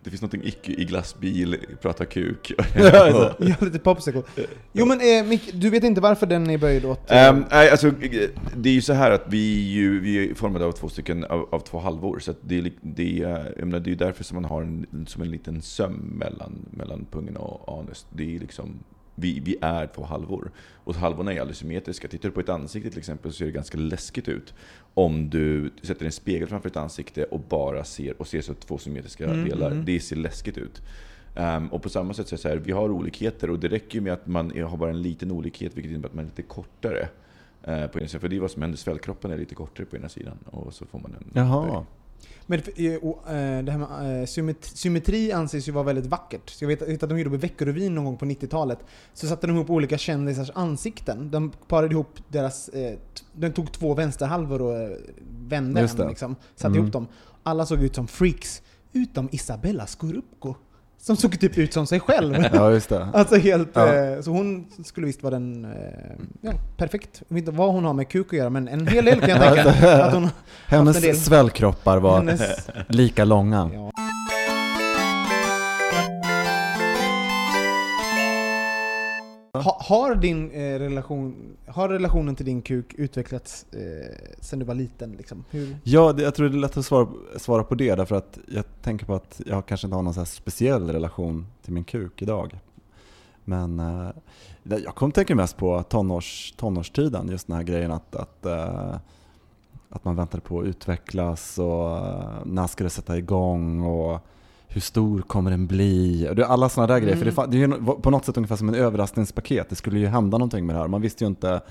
det 0.03 0.09
finns 0.09 0.21
någonting 0.21 0.43
icke 0.43 0.71
i 0.71 0.85
glassbil, 0.85 1.57
prata 1.81 2.05
kuk. 2.05 2.51
Ja, 2.75 3.35
lite 3.59 3.79
popsicle. 3.79 4.23
Jo 4.73 4.85
men 4.85 4.99
eh, 5.01 5.25
Mick, 5.25 5.53
du 5.53 5.69
vet 5.69 5.83
inte 5.83 6.01
varför 6.01 6.25
den 6.25 6.49
är 6.49 6.57
böjd 6.57 6.85
åt... 6.85 7.11
eh, 7.11 7.37
nej, 7.51 7.69
alltså, 7.69 7.91
det 8.55 8.69
är 8.69 8.73
ju 8.73 8.81
så 8.81 8.93
här 8.93 9.11
att 9.11 9.23
vi, 9.27 9.69
ju, 9.69 9.99
vi 9.99 10.29
är 10.29 10.33
formade 10.33 10.65
av 10.65 10.71
två 10.71 10.89
stycken, 10.89 11.23
av, 11.23 11.49
av 11.51 11.59
två 11.59 11.79
halvor. 11.79 12.19
Så 12.19 12.33
det, 12.41 12.59
är, 12.59 12.71
det, 12.81 13.21
är, 13.23 13.53
jag 13.57 13.65
menar, 13.65 13.79
det 13.79 13.87
är 13.87 13.91
ju 13.91 13.95
därför 13.95 14.23
som 14.23 14.35
man 14.35 14.45
har 14.45 14.61
en, 14.61 15.05
som 15.07 15.21
en 15.21 15.31
liten 15.31 15.61
söm 15.61 15.93
mellan, 15.93 16.65
mellan 16.71 17.05
pungen 17.11 17.37
och 17.37 17.79
anus. 17.79 18.05
Det 18.09 18.35
är 18.35 18.39
liksom, 18.39 18.79
vi, 19.15 19.39
vi 19.39 19.57
är 19.61 19.87
två 19.87 20.03
halvor. 20.03 20.51
Och 20.83 20.95
halvorna 20.95 21.33
är 21.33 21.39
aldrig 21.39 21.57
symmetriska. 21.57 22.07
Tittar 22.07 22.29
du 22.29 22.33
på 22.33 22.39
ett 22.39 22.49
ansikte 22.49 22.89
till 22.89 22.99
exempel 22.99 23.31
så 23.31 23.37
ser 23.37 23.45
det 23.45 23.51
ganska 23.51 23.77
läskigt 23.77 24.27
ut. 24.27 24.53
Om 24.99 25.29
du 25.29 25.71
sätter 25.81 26.05
en 26.05 26.11
spegel 26.11 26.47
framför 26.47 26.69
ett 26.69 26.77
ansikte 26.77 27.23
och 27.23 27.39
bara 27.39 27.83
ser, 27.83 28.21
och 28.21 28.27
ser 28.27 28.41
så 28.41 28.53
två 28.53 28.77
symmetriska 28.77 29.25
Mm, 29.25 29.49
delar. 29.49 29.71
mm. 29.71 29.85
Det 29.85 29.99
ser 29.99 30.15
läskigt 30.15 30.57
ut. 30.57 30.81
Ehm, 31.35 31.67
och 31.67 31.81
på 31.83 31.89
samma 31.89 32.13
sätt 32.13 32.27
så 32.27 32.35
är 32.35 32.37
det 32.37 32.41
så 32.41 32.49
här, 32.49 32.55
vi 32.57 32.71
har 32.71 32.89
olikheter 32.91 33.49
och 33.49 33.59
det 33.59 33.67
räcker 33.67 34.01
med 34.01 34.13
att 34.13 34.27
man 34.27 34.51
har 34.63 34.77
bara 34.77 34.89
en 34.89 35.01
liten 35.01 35.31
olikhet 35.31 35.77
vilket 35.77 35.91
innebär 35.91 36.09
att 36.09 36.15
man 36.15 36.25
är 36.25 36.29
lite 36.29 36.41
kortare. 36.41 37.07
eh, 37.63 37.87
På 37.87 37.99
ena 37.99 38.07
sidan. 38.07 38.21
För 38.21 38.27
det 38.29 38.35
är 38.35 38.39
vad 38.39 38.51
som 38.51 38.61
händer, 38.61 38.77
svällkroppen 38.77 39.31
är 39.31 39.37
lite 39.37 39.55
kortare 39.55 39.85
på 39.85 39.95
ena 39.95 40.09
sidan 40.09 40.37
och 40.45 40.73
så 40.73 40.85
får 40.85 40.99
man 40.99 41.15
en 41.19 41.31
Jaha. 41.33 41.85
Men 42.45 42.61
eh, 42.75 42.95
och, 42.95 43.31
eh, 43.31 43.63
det 43.63 43.71
här 43.71 43.77
med 43.77 44.21
eh, 44.21 44.25
symmetri, 44.25 44.77
symmetri 44.77 45.31
anses 45.31 45.67
ju 45.67 45.71
vara 45.71 45.83
väldigt 45.83 46.05
vackert. 46.05 46.49
Så 46.49 46.63
jag 46.63 46.67
vet, 46.67 46.81
jag 46.81 46.87
vet 46.87 47.03
att 47.03 47.09
de 47.09 47.17
gjorde 47.17 47.29
på 47.29 47.37
Veckorevyn 47.37 47.95
någon 47.95 48.05
gång 48.05 48.17
på 48.17 48.25
90-talet. 48.25 48.79
Så 49.13 49.27
satte 49.27 49.47
de 49.47 49.55
ihop 49.55 49.69
olika 49.69 49.97
kändisars 49.97 50.51
ansikten. 50.55 51.31
De 51.31 51.51
parade 51.67 51.93
ihop 51.93 52.19
deras... 52.27 52.69
De 53.33 53.51
tog 53.51 53.71
två 53.71 53.93
vänsterhalvor 53.93 54.61
och 54.61 54.97
vände 55.47 55.81
en 55.81 56.07
liksom. 56.07 56.35
Satte 56.55 56.67
Mm. 56.67 56.79
ihop 56.79 56.93
dem. 56.93 57.07
Alla 57.43 57.65
såg 57.65 57.83
ut 57.83 57.95
som 57.95 58.07
freaks. 58.07 58.61
Utom 58.93 59.29
Isabella 59.31 59.87
Scorupco. 59.87 60.55
Som 61.01 61.17
såg 61.17 61.39
typ 61.39 61.57
ut 61.57 61.73
som 61.73 61.87
sig 61.87 61.99
själv. 61.99 62.35
Ja, 62.53 62.71
just 62.71 62.89
det. 62.89 63.07
Alltså 63.13 63.35
helt... 63.35 63.69
Ja. 63.73 63.93
Eh, 63.95 64.21
så 64.21 64.31
hon 64.31 64.65
skulle 64.83 65.07
visst 65.07 65.23
vara 65.23 65.33
den... 65.33 65.65
Eh, 65.65 65.71
ja, 66.41 66.51
perfekt. 66.77 67.21
Jag 67.27 67.35
vet 67.35 67.41
inte 67.41 67.51
vad 67.57 67.71
hon 67.73 67.85
har 67.85 67.93
med 67.93 68.09
kuk 68.09 68.27
att 68.27 68.33
göra, 68.39 68.49
men 68.49 68.67
en 68.67 68.87
hel 68.87 69.05
del 69.05 69.19
kan 69.19 69.29
jag 69.29 69.55
tänka. 69.55 70.03
att 70.03 70.13
hon, 70.13 70.29
Hennes 70.67 71.25
svällkroppar 71.25 71.97
var 71.97 72.17
hennes, 72.17 72.69
lika 72.87 73.25
långa. 73.25 73.69
ja. 73.73 73.91
Ha, 79.61 79.81
har 79.81 80.15
din 80.15 80.51
eh, 80.51 80.79
relation, 80.79 81.57
har 81.67 81.89
relationen 81.89 82.35
till 82.35 82.45
din 82.45 82.61
kuk 82.61 82.93
utvecklats 82.93 83.65
eh, 83.73 84.31
sen 84.41 84.59
du 84.59 84.65
var 84.65 84.75
liten? 84.75 85.11
Liksom? 85.11 85.43
Hur? 85.49 85.77
Ja, 85.83 86.13
det, 86.13 86.23
jag 86.23 86.35
tror 86.35 86.49
det 86.49 86.55
är 86.55 86.59
lätt 86.59 86.77
att 86.77 86.85
svara, 86.85 87.07
svara 87.37 87.63
på 87.63 87.75
det 87.75 87.95
därför 87.95 88.15
att 88.15 88.39
jag 88.47 88.65
tänker 88.81 89.05
på 89.05 89.13
att 89.13 89.41
jag 89.45 89.65
kanske 89.65 89.87
inte 89.87 89.95
har 89.95 90.03
någon 90.03 90.13
så 90.13 90.25
speciell 90.25 90.89
relation 90.89 91.47
till 91.63 91.73
min 91.73 91.83
kuk 91.83 92.21
idag. 92.21 92.59
Men 93.45 93.79
eh, 93.79 94.09
jag 94.63 94.95
kommer 94.95 95.13
tänka 95.13 95.35
mest 95.35 95.57
på 95.57 95.83
tonårs, 95.83 96.53
tonårstiden, 96.57 97.27
just 97.27 97.47
den 97.47 97.55
här 97.55 97.63
grejen 97.63 97.91
att, 97.91 98.15
att, 98.15 98.45
eh, 98.45 98.95
att 99.89 100.05
man 100.05 100.15
väntade 100.15 100.41
på 100.41 100.59
att 100.59 100.65
utvecklas 100.65 101.59
och 101.59 101.97
eh, 101.97 102.39
när 102.45 102.67
ska 102.67 102.83
det 102.83 102.89
sätta 102.89 103.17
igång 103.17 103.83
och 103.83 104.19
hur 104.71 104.81
stor 104.81 105.21
kommer 105.21 105.51
den 105.51 105.67
bli? 105.67 106.27
Alla 106.47 106.69
sådana 106.69 106.93
där 106.93 106.99
grejer, 106.99 107.15
för 107.15 107.25
det, 107.25 107.31
fa- 107.31 107.47
det 107.47 107.63
är 107.63 108.01
på 108.01 108.09
något 108.09 108.25
sätt 108.25 108.37
ungefär 108.37 108.55
som 108.55 108.69
en 108.69 108.75
överraskningspaket. 108.75 109.69
Det 109.69 109.75
skulle 109.75 109.99
ju 109.99 110.07
hända 110.07 110.37
någonting 110.37 110.65
med 110.65 110.75
det 110.75 110.79
här. 110.79 110.87
Man 110.87 111.01
visste 111.01 111.23
ju 111.23 111.27
inte 111.27 111.61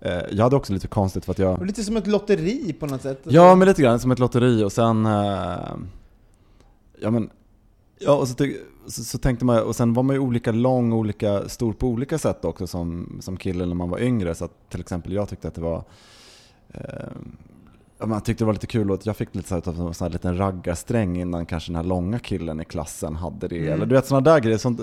eh, 0.00 0.18
jag 0.30 0.44
hade 0.44 0.56
också 0.56 0.72
lite 0.72 0.88
konstigt 0.88 1.24
för 1.24 1.32
att 1.32 1.38
jag... 1.38 1.66
Lite 1.66 1.84
som 1.84 1.96
ett 1.96 2.06
lotteri 2.06 2.72
på 2.72 2.86
något 2.86 3.02
sätt. 3.02 3.20
Ja, 3.24 3.54
men 3.54 3.68
lite 3.68 3.82
grann 3.82 4.00
som 4.00 4.10
ett 4.10 4.18
lotteri 4.18 4.64
och 4.64 4.72
sen... 4.72 5.06
eh, 5.06 5.74
ja 7.00 7.10
men... 7.10 7.30
Ja, 7.98 8.14
och 8.14 8.28
så, 8.28 8.34
så, 8.86 9.04
så 9.04 9.18
tänkte 9.18 9.44
man, 9.44 9.62
och 9.62 9.76
sen 9.76 9.94
var 9.94 10.02
man 10.02 10.16
ju 10.16 10.20
olika 10.20 10.52
lång 10.52 10.92
och 10.92 10.98
olika 10.98 11.48
stor 11.48 11.72
på 11.72 11.86
olika 11.86 12.18
sätt 12.18 12.44
också 12.44 12.66
som, 12.66 13.18
som 13.20 13.36
kille 13.36 13.66
när 13.66 13.74
man 13.74 13.90
var 13.90 13.98
yngre. 13.98 14.34
Så 14.34 14.44
att 14.44 14.70
till 14.70 14.80
exempel 14.80 15.12
jag 15.12 15.28
tyckte 15.28 15.48
att 15.48 15.54
det 15.54 15.60
var... 15.60 15.84
Eh, 16.68 16.80
ja, 18.00 18.06
man 18.06 18.20
tyckte 18.20 18.44
det 18.44 18.46
var 18.46 18.52
lite 18.52 18.66
kul 18.66 18.90
och 18.90 19.00
jag 19.04 19.16
fick 19.16 19.34
lite 19.34 19.48
så 19.48 19.54
här, 19.54 19.68
av 19.68 19.88
en 19.88 19.94
sån 19.94 20.04
här 20.04 20.12
liten 20.12 20.36
raggarsträng 20.38 21.20
innan 21.20 21.46
kanske 21.46 21.68
den 21.72 21.76
här 21.76 21.82
långa 21.82 22.18
killen 22.18 22.60
i 22.60 22.64
klassen 22.64 23.16
hade 23.16 23.48
det. 23.48 23.58
Mm. 23.58 23.72
Eller 23.72 23.86
du 23.86 23.94
vet 23.94 24.06
sådana 24.06 24.30
där 24.32 24.40
grejer. 24.40 24.58
Sånt, 24.58 24.80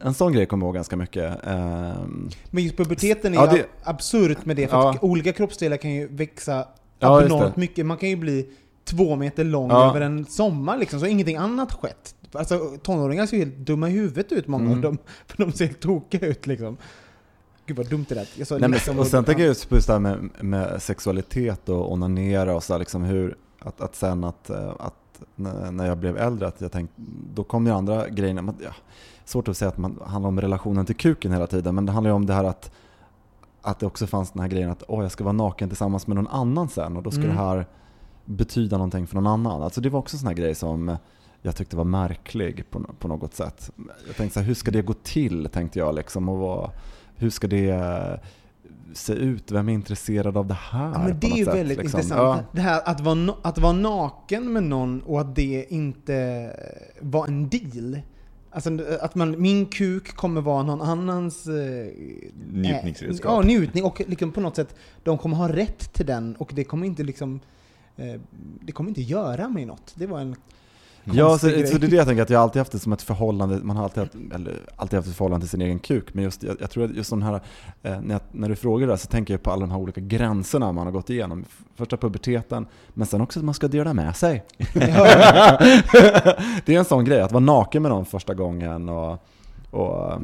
en 0.00 0.14
sån 0.14 0.32
grej 0.32 0.46
kommer 0.46 0.64
jag 0.66 0.68
ihåg 0.68 0.74
ganska 0.74 0.96
mycket. 0.96 1.46
Ehm, 1.46 2.28
Men 2.50 2.64
just 2.64 2.76
puberteten 2.76 3.32
är 3.34 3.36
Ja, 3.36 3.46
det- 3.46 3.66
absurt 3.84 4.44
med 4.46 4.56
det, 4.56 4.66
för 4.68 4.76
Ja. 4.76 4.94
olika 5.02 5.32
kroppsdelar 5.32 5.76
kan 5.76 5.90
ju 5.90 6.08
växa 6.08 6.64
Ja, 6.98 7.20
det. 7.20 7.52
mycket. 7.56 7.86
Man 7.86 7.96
kan 7.96 8.08
ju 8.08 8.16
bli 8.16 8.46
två 8.84 9.16
meter 9.16 9.44
lång 9.44 9.70
Ja. 9.70 9.90
över 9.90 10.00
en 10.00 10.24
sommar 10.26 10.78
liksom, 10.78 11.00
så 11.00 11.06
ingenting 11.06 11.36
annat 11.36 11.72
skett. 11.72 12.14
Alltså 12.32 12.58
tonåringar 12.82 13.26
ser 13.26 13.36
ju 13.36 13.44
helt 13.44 13.56
dumma 13.56 13.88
i 13.88 13.92
huvudet 13.92 14.32
ut, 14.32 14.46
många 14.46 14.64
Mm. 14.64 14.76
av 14.76 14.80
dem. 14.82 14.98
För 15.26 15.44
de 15.44 15.52
ser 15.52 15.66
helt 15.66 15.80
tokiga 15.80 16.26
ut 16.26 16.46
liksom. 16.46 16.76
Gud 17.70 17.76
vad 17.76 17.86
dumt 17.90 18.04
det 18.08 18.14
där. 18.14 18.28
Jag 18.36 18.46
sa 18.46 18.58
Nej, 18.58 18.70
liksom- 18.70 18.94
men, 18.94 19.00
och 19.00 19.06
sen 19.06 19.24
tänker 19.24 19.42
jag 19.42 19.48
just 19.48 19.68
på 19.68 19.74
det 19.74 19.88
här 19.88 19.98
med, 19.98 20.30
med 20.40 20.82
sexualitet 20.82 21.68
och 21.68 21.92
onanera 21.92 22.54
och 22.56 22.62
så 22.62 22.74
här, 22.74 22.78
liksom 22.78 23.02
hur, 23.04 23.36
att, 23.58 23.80
att 23.80 23.94
sen 23.94 24.24
att, 24.24 24.50
eh, 24.50 24.72
att 24.78 25.22
när 25.70 25.86
jag 25.86 25.98
blev 25.98 26.16
äldre, 26.16 26.48
att 26.48 26.60
jag 26.60 26.72
tänkte, 26.72 26.94
då 27.34 27.44
kom 27.44 27.64
det 27.64 27.74
andra 27.74 28.08
grejer. 28.08 28.34
Men, 28.34 28.54
ja, 28.64 28.70
svårt 29.24 29.48
att 29.48 29.56
säga 29.56 29.68
att 29.68 29.78
man 29.78 29.98
handlar 30.06 30.28
om 30.28 30.40
relationen 30.40 30.86
till 30.86 30.96
kuken 30.96 31.32
hela 31.32 31.46
tiden, 31.46 31.74
men 31.74 31.86
det 31.86 31.92
handlar 31.92 32.10
ju 32.10 32.14
om 32.14 32.26
det 32.26 32.34
här 32.34 32.44
att, 32.44 32.70
att 33.62 33.78
det 33.78 33.86
också 33.86 34.06
fanns 34.06 34.30
den 34.30 34.42
här 34.42 34.48
grejen 34.48 34.70
att 34.70 34.82
åh, 34.88 35.02
jag 35.02 35.12
ska 35.12 35.24
vara 35.24 35.32
naken 35.32 35.68
tillsammans 35.68 36.06
med 36.06 36.16
någon 36.16 36.28
annan 36.28 36.68
sen 36.68 36.96
och 36.96 37.02
då 37.02 37.10
ska 37.10 37.20
Mm. 37.22 37.36
det 37.36 37.42
här 37.42 37.66
betyda 38.24 38.76
någonting 38.76 39.06
för 39.06 39.14
någon 39.14 39.26
annan. 39.26 39.62
Alltså 39.62 39.80
det 39.80 39.88
var 39.90 39.98
också 39.98 40.14
en 40.14 40.18
sån 40.18 40.26
här 40.28 40.34
grej 40.34 40.54
som 40.54 40.96
jag 41.42 41.56
tyckte 41.56 41.76
var 41.76 41.84
märklig 41.84 42.70
på, 42.70 42.80
på 42.98 43.08
något 43.08 43.34
sätt. 43.34 43.70
Jag 44.06 44.16
tänkte 44.16 44.34
så 44.34 44.40
här, 44.40 44.46
hur 44.46 44.54
ska 44.54 44.70
det 44.70 44.82
gå 44.82 44.92
till, 44.92 45.48
tänkte 45.52 45.78
jag 45.78 45.94
liksom. 45.94 46.28
Och 46.28 46.38
vad, 46.38 46.70
hur 47.20 47.30
ska 47.30 47.46
det 47.46 47.68
eh, 47.68 48.18
se 48.94 49.12
ut? 49.12 49.50
Vem 49.50 49.68
är 49.68 49.72
intresserad 49.72 50.36
av 50.36 50.46
det 50.46 50.54
här? 50.54 50.92
Ja, 50.92 50.98
men 50.98 51.20
det 51.20 51.26
är 51.26 51.36
ju 51.36 51.44
sätt, 51.44 51.54
väldigt 51.54 51.78
liksom? 51.78 52.00
intressant. 52.00 52.20
Ja. 52.20 52.44
Det 52.52 52.60
här 52.60 52.82
att 52.84 53.00
vara, 53.00 53.34
att 53.42 53.58
vara 53.58 53.72
naken 53.72 54.52
med 54.52 54.62
någon 54.62 55.00
och 55.00 55.20
att 55.20 55.36
det 55.36 55.66
inte 55.68 56.56
var 57.00 57.26
en 57.26 57.48
deal. 57.48 58.00
Alltså 58.50 58.70
att 59.00 59.14
man, 59.14 59.40
min 59.42 59.66
kuk 59.66 60.16
kommer 60.16 60.40
vara 60.40 60.62
någon 60.62 60.80
annans... 60.82 61.46
Eh, 61.46 61.86
Njutningsredskap. 62.52 63.30
Eh, 63.30 63.36
ja, 63.36 63.42
njutning. 63.42 63.84
Och 63.84 64.02
liksom 64.06 64.32
på 64.32 64.40
något 64.40 64.56
sätt, 64.56 64.74
de 65.02 65.18
kommer 65.18 65.36
ha 65.36 65.48
rätt 65.48 65.92
till 65.92 66.06
den 66.06 66.36
och 66.36 66.52
det 66.54 66.64
kommer 66.64 66.86
inte 66.86 67.02
liksom... 67.02 67.40
Eh, 67.96 68.20
det 68.60 68.72
kommer 68.72 68.90
inte 68.90 69.02
göra 69.02 69.48
mig 69.48 69.64
något. 69.64 69.92
Det 69.94 70.06
var 70.06 70.20
en 70.20 70.36
Ja, 71.14 71.38
så, 71.38 71.38
så 71.38 71.46
det 71.48 71.86
är 71.86 71.90
det 71.90 71.96
jag 71.96 72.06
tänker, 72.06 72.22
att 72.22 72.30
jag 72.30 72.42
alltid 72.42 72.60
haft 72.60 72.72
det 72.72 72.78
som 72.78 72.92
ett 72.92 73.02
förhållande, 73.02 73.60
man 73.62 73.76
har 73.76 73.84
alltid 73.84 74.02
haft, 74.02 74.14
eller, 74.34 74.60
alltid 74.76 74.96
haft 74.96 75.08
ett 75.08 75.16
förhållande 75.16 75.46
till 75.46 75.50
sin 75.50 75.62
egen 75.62 75.78
kuk, 75.78 76.14
men 76.14 76.24
just, 76.24 76.42
jag, 76.42 76.56
jag 76.60 76.70
tror 76.70 76.84
att 76.84 76.94
just 76.94 77.10
de 77.10 77.22
här, 77.22 77.34
eh, 77.82 78.00
när, 78.00 78.14
jag, 78.14 78.20
när 78.32 78.48
du 78.48 78.56
frågar 78.56 78.86
det 78.86 78.92
här 78.92 78.98
så 78.98 79.06
tänker 79.06 79.34
jag 79.34 79.42
på 79.42 79.50
alla 79.50 79.60
de 79.60 79.70
här 79.70 79.78
olika 79.78 80.00
gränserna 80.00 80.72
man 80.72 80.86
har 80.86 80.92
gått 80.92 81.10
igenom. 81.10 81.44
Första 81.76 81.96
puberteten, 81.96 82.66
men 82.88 83.06
sen 83.06 83.20
också 83.20 83.38
att 83.38 83.44
man 83.44 83.54
ska 83.54 83.68
dela 83.68 83.94
med 83.94 84.16
sig. 84.16 84.44
det 86.64 86.74
är 86.74 86.78
en 86.78 86.84
sån 86.84 87.04
grej, 87.04 87.20
att 87.20 87.32
vara 87.32 87.44
naken 87.44 87.82
med 87.82 87.90
någon 87.90 88.06
första 88.06 88.34
gången 88.34 88.88
och, 88.88 89.24
och 89.70 90.20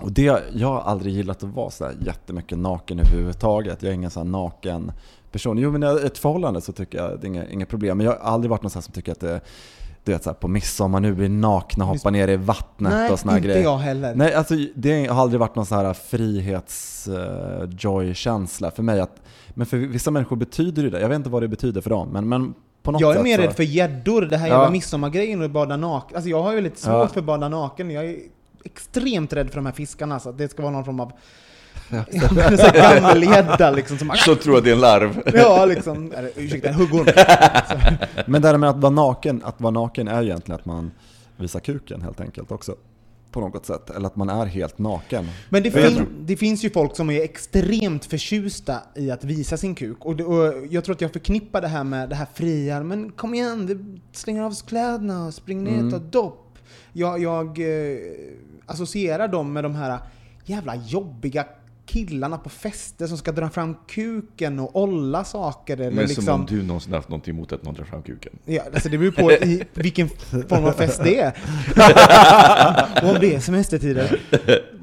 och 0.00 0.12
det, 0.12 0.42
jag 0.52 0.68
har 0.68 0.80
aldrig 0.80 1.14
gillat 1.14 1.42
att 1.42 1.50
vara 1.54 1.70
så 1.70 1.84
här 1.84 1.94
jättemycket 2.06 2.58
naken 2.58 2.98
överhuvudtaget. 2.98 3.82
Jag 3.82 3.90
är 3.90 3.94
ingen 3.94 4.10
sån 4.10 4.26
här 4.26 4.32
naken 4.32 4.92
person. 5.32 5.58
Jo 5.58 5.70
men 5.70 5.82
i 5.82 6.06
ett 6.06 6.18
förhållande 6.18 6.60
så 6.60 6.72
tycker 6.72 6.98
jag 6.98 7.20
det 7.20 7.26
är 7.26 7.28
inga, 7.28 7.48
inga 7.48 7.66
problem. 7.66 7.98
Men 7.98 8.06
jag 8.06 8.12
har 8.12 8.18
aldrig 8.18 8.50
varit 8.50 8.62
någon 8.62 8.70
sån 8.70 8.82
som 8.82 8.92
tycker 8.92 9.12
att 9.12 9.20
det, 9.20 9.40
du 10.04 10.12
vet 10.12 10.22
så 10.24 10.30
här, 10.30 10.34
på 10.34 10.48
midsommar 10.48 11.00
nu 11.00 11.14
blir 11.14 11.28
nakna 11.28 11.84
hoppa 11.84 12.10
ner 12.10 12.28
i 12.28 12.36
vattnet 12.36 12.92
Nej, 12.92 13.10
och 13.12 13.18
såna 13.18 13.36
inte 13.36 13.48
grejer. 13.48 13.62
jag 13.62 13.78
heller. 13.78 14.14
Nej, 14.14 14.34
alltså 14.34 14.54
det 14.74 15.06
har 15.06 15.22
aldrig 15.22 15.40
varit 15.40 15.56
någon 15.56 15.66
sån 15.66 15.78
här 15.78 15.92
frihets-joy-känsla 15.94 18.70
för 18.70 18.82
mig. 18.82 19.00
Att, 19.00 19.22
men 19.50 19.66
för 19.66 19.76
vissa 19.76 20.10
människor 20.10 20.36
betyder 20.36 20.82
det 20.82 20.90
det. 20.90 21.00
Jag 21.00 21.08
vet 21.08 21.16
inte 21.16 21.30
vad 21.30 21.42
det 21.42 21.48
betyder 21.48 21.80
för 21.80 21.90
dem, 21.90 22.08
men, 22.12 22.28
men 22.28 22.54
på 22.82 22.92
något 22.92 23.00
Jag 23.00 23.16
är 23.16 23.22
mer 23.22 23.36
så, 23.36 23.42
rädd 23.42 23.52
för 23.56 23.62
gäddor, 23.62 24.22
det 24.22 24.36
här 24.36 24.48
Ja. 24.48 24.54
jävla 24.54 24.70
midsommargrejen 24.70 25.42
och 25.42 25.50
bada 25.50 25.76
naken. 25.76 26.16
Alltså 26.16 26.30
jag 26.30 26.42
har 26.42 26.52
ju 26.52 26.60
lite 26.60 26.80
svårt 26.80 26.92
Ja. 26.92 27.08
för 27.08 27.20
att 27.20 27.26
bada 27.26 27.48
naken. 27.48 27.90
Jag 27.90 28.04
är 28.04 28.16
extremt 28.64 29.32
rädd 29.32 29.48
för 29.48 29.56
de 29.56 29.66
här 29.66 29.72
fiskarna, 29.72 30.20
så 30.20 30.28
att 30.30 30.38
det 30.38 30.48
ska 30.48 30.62
vara 30.62 30.72
någon 30.72 30.84
form 30.84 31.00
av 31.00 31.12
Ja, 31.90 32.04
Ja, 32.10 32.28
men 32.34 32.38
en 32.52 32.58
sån 32.58 32.66
här 32.74 32.94
gammal 33.00 33.22
gädda 33.22 33.70
liksom 33.70 33.98
som... 33.98 34.10
Så 34.16 34.34
tror 34.34 34.54
jag 34.56 34.64
det 34.64 34.70
är 34.70 34.74
en 34.74 34.80
larv. 34.80 35.22
Ja, 35.34 35.64
liksom. 35.64 36.12
Eller, 36.16 36.30
ursäkta, 36.36 36.68
en 36.68 36.74
huggorm. 36.74 37.06
Men 38.26 38.42
det 38.42 38.48
här 38.48 38.58
med 38.58 38.70
att 38.70 38.76
vara 38.76 38.92
naken, 38.92 39.40
att 39.44 39.60
vara 39.60 39.70
naken 39.70 40.08
är 40.08 40.22
ju 40.22 40.28
egentligen 40.28 40.58
att 40.60 40.66
man 40.66 40.90
visar 41.36 41.60
kuken 41.60 42.02
helt 42.02 42.20
enkelt 42.20 42.50
också. 42.52 42.74
På 43.30 43.40
något 43.40 43.66
sätt. 43.66 43.90
Eller 43.90 44.06
att 44.06 44.16
man 44.16 44.28
är 44.30 44.46
helt 44.46 44.78
naken. 44.78 45.28
Men 45.48 45.62
det, 45.62 45.70
fin- 45.70 46.06
det 46.20 46.36
finns 46.36 46.64
ju 46.64 46.70
folk 46.70 46.96
som 46.96 47.10
är 47.10 47.20
extremt 47.22 48.04
förtjusta 48.04 48.76
i 48.94 49.10
att 49.10 49.24
visa 49.24 49.56
sin 49.56 49.74
kuk. 49.74 50.04
Och, 50.04 50.16
det, 50.16 50.24
och 50.24 50.54
jag 50.70 50.84
tror 50.84 50.94
att 50.94 51.00
jag 51.00 51.12
förknippar 51.12 51.60
det 51.60 51.68
här 51.68 51.84
med 51.84 52.08
det 52.08 52.14
här 52.14 52.26
fria, 52.34 52.82
men 52.82 53.12
kom 53.12 53.34
igen, 53.34 53.66
vi 53.66 54.00
slänger 54.12 54.42
av 54.42 54.52
oss 54.52 54.62
kläderna 54.62 55.26
och 55.26 55.34
springer 55.34 55.70
ner 55.72 55.84
och 55.84 55.90
tar 55.90 55.98
dopp. 56.10 56.58
Jag, 56.92 57.22
jag 57.22 57.46
eh, 57.58 57.98
associerar 58.66 59.28
dem 59.28 59.52
med 59.52 59.64
de 59.64 59.74
här 59.74 59.98
jävla 60.44 60.74
jobbiga 60.76 61.44
killarna 61.86 62.38
på 62.38 62.48
fester 62.48 63.06
som 63.06 63.18
ska 63.18 63.32
dra 63.32 63.50
fram 63.50 63.76
kuken 63.88 64.58
och 64.58 64.82
olla 64.82 65.24
saker. 65.24 65.76
Eller 65.76 65.90
Men 65.90 66.06
liksom, 66.06 66.24
som 66.24 66.40
om 66.40 66.46
du 66.46 66.62
någonsin 66.62 66.92
haft 66.92 67.08
någonting 67.08 67.34
emot 67.34 67.52
att 67.52 67.62
någon 67.62 67.74
drar 67.74 67.84
fram 67.84 68.02
kuken. 68.02 68.32
Ja, 68.44 68.62
alltså 68.74 68.88
det 68.88 68.98
beror 68.98 69.10
på 69.10 69.32
i 69.32 69.64
vilken 69.74 70.08
form 70.48 70.64
av 70.64 70.72
fest 70.72 71.00
det 71.04 71.20
är. 71.20 71.32
och 73.02 73.10
om 73.10 73.16
det 73.20 73.34
är 73.34 73.40
semestertider. 73.40 74.20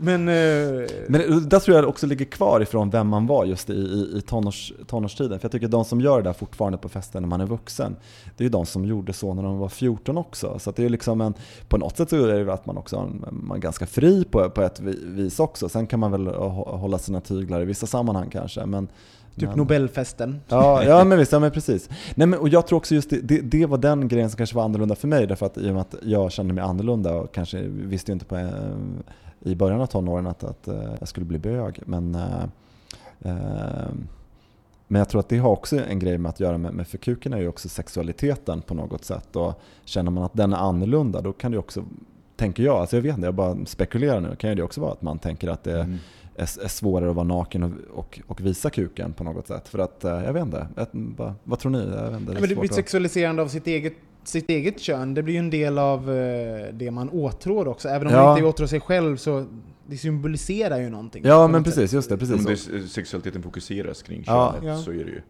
Men... 0.01 0.27
eh, 0.27 0.87
Men 1.09 1.49
där 1.49 1.59
tror 1.59 1.77
jag 1.77 1.89
också 1.89 2.07
ligger 2.07 2.25
kvar 2.25 2.61
ifrån 2.61 2.89
vem 2.89 3.07
man 3.07 3.27
var 3.27 3.45
just 3.45 3.69
i, 3.69 3.73
i, 3.73 4.17
i 4.17 4.21
tonårs, 4.21 4.73
tonårstiden. 4.87 5.39
För 5.39 5.45
jag 5.45 5.51
tycker 5.51 5.67
de 5.67 5.85
som 5.85 6.01
gör 6.01 6.17
det 6.17 6.23
där 6.23 6.33
fortfarande 6.33 6.77
på 6.77 6.89
festen 6.89 7.21
när 7.23 7.29
man 7.29 7.41
är 7.41 7.45
vuxen, 7.45 7.95
det 8.37 8.43
är 8.43 8.45
ju 8.45 8.49
de 8.49 8.65
som 8.65 8.85
gjorde 8.85 9.13
så 9.13 9.33
när 9.33 9.43
de 9.43 9.57
var 9.57 9.69
14 9.69 10.17
också. 10.17 10.59
Så 10.59 10.69
att 10.69 10.75
det 10.75 10.85
är 10.85 10.89
liksom 10.89 11.21
en, 11.21 11.33
på 11.69 11.77
något 11.77 11.97
sätt 11.97 12.09
så 12.09 12.25
är 12.25 12.45
det 12.45 12.53
att 12.53 12.65
man 12.65 12.77
också 12.77 13.09
man 13.31 13.57
är 13.57 13.61
ganska 13.61 13.85
fri 13.85 14.23
på, 14.31 14.49
på 14.49 14.61
ett 14.61 14.79
vi- 14.79 15.05
vis 15.05 15.39
också. 15.39 15.69
Sen 15.69 15.87
kan 15.87 15.99
man 15.99 16.11
väl 16.11 16.27
hå- 16.27 16.77
hålla 16.77 16.97
sina 16.97 17.21
tyglar 17.21 17.61
i 17.61 17.65
vissa 17.65 17.87
sammanhang 17.87 18.29
kanske. 18.31 18.65
Men, 18.65 18.87
Typ 19.35 19.49
men- 19.49 19.57
Nobelfesten. 19.57 20.41
Ja, 20.47 20.83
ja 20.83 21.03
men 21.03 21.17
visst, 21.17 21.31
ja, 21.31 21.39
men 21.39 21.51
precis. 21.51 21.89
Nej, 22.15 22.27
men, 22.27 22.39
och 22.39 22.49
jag 22.49 22.67
tror 22.67 22.77
också 22.77 22.95
just 22.95 23.09
det, 23.09 23.19
det, 23.21 23.39
det 23.41 23.65
var 23.65 23.77
den 23.77 24.07
grejen 24.07 24.29
som 24.29 24.37
kanske 24.37 24.55
var 24.55 24.63
annorlunda 24.63 24.95
för 24.95 25.07
mig, 25.07 25.27
därför 25.27 25.45
att 25.45 25.57
i 25.57 25.69
och 25.69 25.73
med 25.73 25.81
att 25.81 25.95
jag 26.03 26.31
kände 26.31 26.53
mig 26.53 26.63
annorlunda 26.63 27.13
och 27.15 27.33
kanske 27.33 27.61
visste 27.67 28.11
ju 28.11 28.13
inte 28.13 28.25
på, 28.25 28.35
eh, 28.37 28.49
i 29.41 29.55
början 29.55 29.81
av 29.81 29.85
tonåren 29.85 30.27
att, 30.27 30.43
att 30.43 30.67
eh, 30.67 30.93
jag 30.99 31.07
skulle 31.07 31.25
bli 31.25 31.37
bög. 31.37 31.79
Men, 31.85 32.15
eh, 32.15 32.43
eh, 33.21 33.89
men 34.87 34.99
jag 34.99 35.09
tror 35.09 35.19
att 35.19 35.29
det 35.29 35.37
har 35.37 35.49
också 35.49 35.79
en 35.85 35.99
grej 35.99 36.17
med 36.17 36.29
att 36.29 36.39
göra 36.39 36.57
med, 36.57 36.73
med 36.73 36.87
för 36.87 36.97
kuken 36.97 37.33
är 37.33 37.37
ju 37.37 37.47
också 37.47 37.69
sexualiteten 37.69 38.61
på 38.61 38.73
något 38.73 39.05
sätt. 39.05 39.35
Och 39.35 39.61
känner 39.85 40.11
man 40.11 40.23
att 40.23 40.33
den 40.33 40.53
är 40.53 40.57
annorlunda, 40.57 41.21
då 41.21 41.33
kan 41.33 41.51
det 41.51 41.57
också, 41.57 41.83
tänker 42.35 42.63
jag, 42.63 42.75
alltså 42.77 42.95
jag 42.95 43.01
vet 43.03 43.15
inte, 43.15 43.27
jag 43.27 43.33
bara 43.35 43.65
spekulerar 43.65 44.21
nu, 44.21 44.35
kan 44.35 44.49
ju 44.49 44.55
det 44.55 44.63
också 44.63 44.81
vara 44.81 44.91
att 44.91 45.01
man 45.01 45.19
tänker 45.19 45.47
att 45.49 45.63
det 45.63 45.79
Mm. 45.81 45.97
är, 46.35 46.63
är 46.63 46.67
svårare 46.67 47.09
att 47.09 47.15
vara 47.15 47.27
naken 47.27 47.63
och, 47.63 47.71
och, 47.99 48.19
och 48.27 48.41
visa 48.41 48.69
kuken 48.69 49.13
på 49.13 49.23
något 49.23 49.47
sätt. 49.47 49.67
För 49.67 49.79
att, 49.79 49.97
jag 50.01 50.33
vet 50.33 50.43
inte, 50.43 50.67
ett, 50.77 50.89
vad, 50.93 51.33
vad 51.43 51.59
tror 51.59 51.71
ni? 51.71 51.79
Jag 51.79 52.11
vet 52.11 52.19
inte, 52.21 52.33
Ja, 52.33 52.39
men 52.39 52.49
det 52.49 52.55
blir 52.55 52.63
att- 52.69 52.73
sexualiserande 52.75 53.41
av 53.41 53.47
sitt 53.47 53.67
eget, 53.67 53.93
sitt 54.23 54.49
eget 54.49 54.79
kön. 54.79 55.13
Det 55.13 55.23
blir 55.23 55.33
ju 55.33 55.39
en 55.39 55.49
del 55.49 55.77
av 55.77 56.11
eh, 56.11 56.73
det 56.73 56.91
man 56.91 57.09
åtrår 57.09 57.67
också. 57.67 57.89
Även 57.89 58.07
om 58.07 58.13
Ja. 58.13 58.23
man 58.25 58.37
inte 58.37 58.47
åtrår 58.49 58.67
sig 58.67 58.79
själv 58.79 59.17
så 59.17 59.45
det 59.87 59.97
symboliserar 59.97 60.77
ju 60.79 60.89
någonting. 60.89 61.23
Ja 61.25 61.47
men 61.47 61.51
något 61.61 61.67
sätt. 61.67 61.75
precis, 61.75 61.93
just 61.93 62.09
det. 62.09 62.17
Precis 62.17 62.35
Om 62.47 62.55
så. 62.57 62.71
det, 62.71 62.87
sexualiteten 62.87 63.43
fokuseras 63.43 64.01
kring 64.01 64.23
Ja. 64.27 64.51
könet 64.61 64.67
Ja. 64.67 64.77
så 64.83 64.91
är 64.91 64.95
det 64.95 65.11
ju 65.11 65.21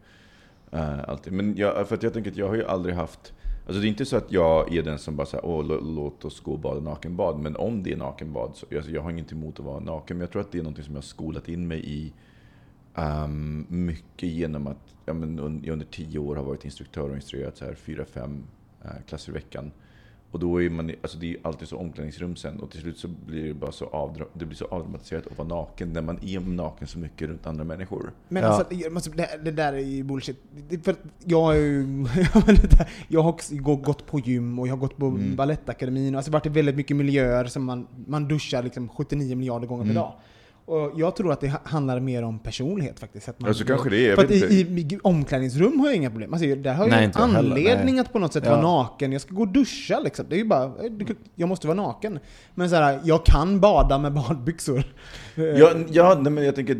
eh, 0.71 1.10
alltid. 1.10 1.33
Men 1.33 1.55
jag, 1.57 1.88
för 1.88 1.95
att 1.95 2.03
jag 2.03 2.13
tänker 2.13 2.31
att 2.31 2.38
jag 2.38 2.48
har 2.48 2.55
ju 2.55 2.65
aldrig 2.65 2.95
haft 2.95 3.33
Alltså 3.67 3.81
det 3.81 3.88
är 3.88 3.89
inte 3.89 4.05
så 4.05 4.17
att 4.17 4.31
jag 4.31 4.75
är 4.75 4.83
den 4.83 5.00
som 5.00 5.15
bara 5.15 5.27
säger 5.27 5.45
åh 5.45 5.63
lå- 5.65 5.95
låt 5.95 6.25
oss 6.25 6.39
gå 6.39 6.51
och 6.51 6.60
bada 6.60 6.79
nakenbad. 6.81 7.39
Men 7.39 7.55
om 7.55 7.83
det 7.83 7.91
är 7.91 7.98
nakenbad 7.98 8.51
så 8.55 8.65
alltså 8.75 8.91
jag 8.91 9.01
har 9.01 9.12
inget 9.12 9.31
emot 9.31 9.60
att 9.60 9.65
vara 9.65 9.79
naken. 9.79 10.17
Men 10.17 10.21
jag 10.21 10.31
tror 10.31 10.41
att 10.41 10.51
det 10.51 10.60
är 10.60 10.63
något 10.63 10.75
som 10.75 10.93
jag 10.93 10.98
har 10.98 11.01
skolat 11.01 11.50
in 11.50 11.67
mig 11.67 11.79
i 11.86 12.13
ehm, 12.95 13.65
mycket 13.69 14.29
genom 14.29 14.67
att 14.67 14.95
ja, 15.05 15.13
men 15.13 15.39
un, 15.39 15.62
jag 15.63 15.74
under 15.74 15.86
tio 15.86 16.19
år 16.19 16.36
har 16.36 16.43
varit 16.43 16.65
instruktör 16.65 17.10
och 17.10 17.15
instruerat 17.15 17.57
så 17.57 17.65
här 17.65 17.74
fyra, 17.75 18.05
fem 18.05 18.43
klasser 19.07 19.31
i 19.31 19.33
veckan. 19.33 19.71
Och 20.31 20.39
då 20.39 20.61
är 20.61 20.69
man, 20.69 20.91
alltså 21.01 21.17
det 21.17 21.31
är 21.31 21.38
alltid 21.43 21.67
så 21.67 21.77
omklädningsrum 21.77 22.35
sen 22.35 22.59
och 22.59 22.71
till 22.71 22.81
slut 22.81 22.97
så 22.97 23.07
blir 23.07 23.47
det 23.47 23.53
bara 23.53 23.71
så, 23.71 23.85
avdra, 23.85 24.25
det 24.33 24.45
blir 24.45 24.57
så 24.57 24.65
avdramatiserat 24.65 25.27
att 25.27 25.38
vara 25.38 25.47
naken 25.47 25.93
när 25.93 26.01
man 26.01 26.19
är 26.23 26.39
naken 26.39 26.88
så 26.88 27.00
mycket 27.00 27.29
runt 27.29 27.47
andra 27.47 27.63
människor. 27.63 28.11
Men 28.29 28.43
Ja. 28.43 28.50
alltså, 28.50 29.11
det, 29.11 29.39
det 29.43 29.51
där 29.51 29.73
är 29.73 29.77
ju 29.77 30.03
bullshit. 30.03 30.43
För 30.83 30.95
jag 31.25 31.41
har 31.41 31.53
ju... 31.53 32.05
jag 33.07 33.21
har 33.21 33.75
gått 33.75 34.05
på 34.05 34.19
gym 34.19 34.59
och 34.59 34.67
jag 34.67 34.71
har 34.73 34.77
gått 34.79 34.97
på 34.97 35.05
Mm. 35.07 35.35
Balettakademin. 35.35 36.15
Alltså 36.15 36.31
varit 36.31 36.46
i 36.46 36.50
väldigt 36.50 36.75
mycket 36.75 36.98
miljöer 36.98 37.46
som 37.46 37.63
man, 37.65 37.87
man 38.07 38.27
duschar 38.27 38.63
liksom 38.63 38.89
79 38.89 39.35
miljarder 39.35 39.67
gånger 39.67 39.83
per 39.83 39.91
Mm. 39.91 40.01
dag. 40.03 40.13
Och 40.72 40.92
jag 40.96 41.16
tror 41.16 41.31
att 41.31 41.42
det 41.42 41.48
ha- 41.50 41.60
handlar 41.64 42.00
mer 42.00 42.24
om 42.24 42.40
personlighet 42.40 43.00
faktiskt. 43.00 43.29
Att 43.29 43.40
man, 43.40 43.48
Ja, 43.48 43.53
så 43.53 43.66
kanske 43.66 43.90
det 43.90 44.07
är, 44.10 44.16
För 44.16 44.24
att 44.24 44.31
i, 44.31 44.36
i, 44.36 45.00
omklädningsrum 45.03 45.79
har 45.79 45.88
jag 45.88 45.96
inga 45.96 46.10
problem. 46.10 46.34
Alltså, 46.34 46.55
där 46.55 46.74
har 46.74 46.84
jag 46.84 46.92
Nej, 46.92 47.12
anledning 47.14 48.00
att 48.00 48.14
på 48.14 48.20
något 48.20 48.34
sätt 48.34 48.44
Ja. 48.46 48.51
vara 48.51 48.62
naken. 48.62 49.12
Jag 49.12 49.22
ska 49.22 49.36
gå 49.36 49.42
och 49.42 49.48
duscha 49.48 50.00
liksom. 50.00 50.25
Det 50.29 50.36
är 50.36 50.38
ju 50.38 50.46
bara, 50.46 50.72
jag 51.36 51.50
måste 51.50 51.68
vara 51.68 51.77
naken. 51.77 52.20
Men 52.55 52.70
så 52.70 52.75
här, 52.75 53.00
jag 53.03 53.25
kan 53.25 53.60
bada 53.60 53.98
med 53.98 54.14
badbyxor. 54.14 54.84
Ja, 55.36 55.72
ja 55.90 56.20
nej, 56.22 56.31
men 56.31 56.44
jag 56.46 56.55
tänker, 56.55 56.75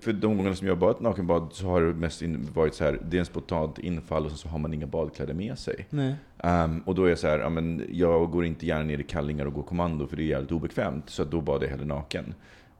för 0.00 0.12
de 0.12 0.36
gångerna 0.36 0.56
som 0.56 0.66
jag 0.66 0.74
har 0.74 0.80
badat 0.80 1.00
nakenbad 1.00 1.48
så 1.52 1.66
har 1.66 1.80
det 1.80 1.94
mest 1.94 2.22
varit 2.54 2.74
så 2.74 2.84
här, 2.84 3.00
det 3.10 3.16
är 3.16 3.20
en 3.20 3.26
spontant 3.26 3.78
infall 3.78 4.26
och 4.26 4.32
så 4.32 4.48
har 4.48 4.58
man 4.58 4.74
inga 4.74 4.86
badkläder 4.86 5.34
med 5.34 5.58
sig. 5.58 5.86
Nej. 5.90 6.14
Ehm, 6.38 6.80
och 6.86 6.94
då 6.94 7.04
är 7.04 7.08
jag 7.08 7.18
så 7.18 7.26
här, 7.26 7.38
ja, 7.38 7.48
men 7.48 7.82
jag 7.92 8.30
går 8.30 8.44
inte 8.44 8.66
gärna 8.66 8.84
ner 8.84 8.98
i 8.98 9.02
kallingar 9.02 9.46
och 9.46 9.52
går 9.52 9.62
kommando 9.62 10.06
för 10.06 10.16
det 10.16 10.22
är 10.22 10.26
jävligt 10.26 10.52
obekvämt. 10.52 11.10
Så 11.10 11.24
då 11.24 11.40
badar 11.40 11.62
jag 11.64 11.70
hellre 11.70 11.86
naken. 11.86 12.34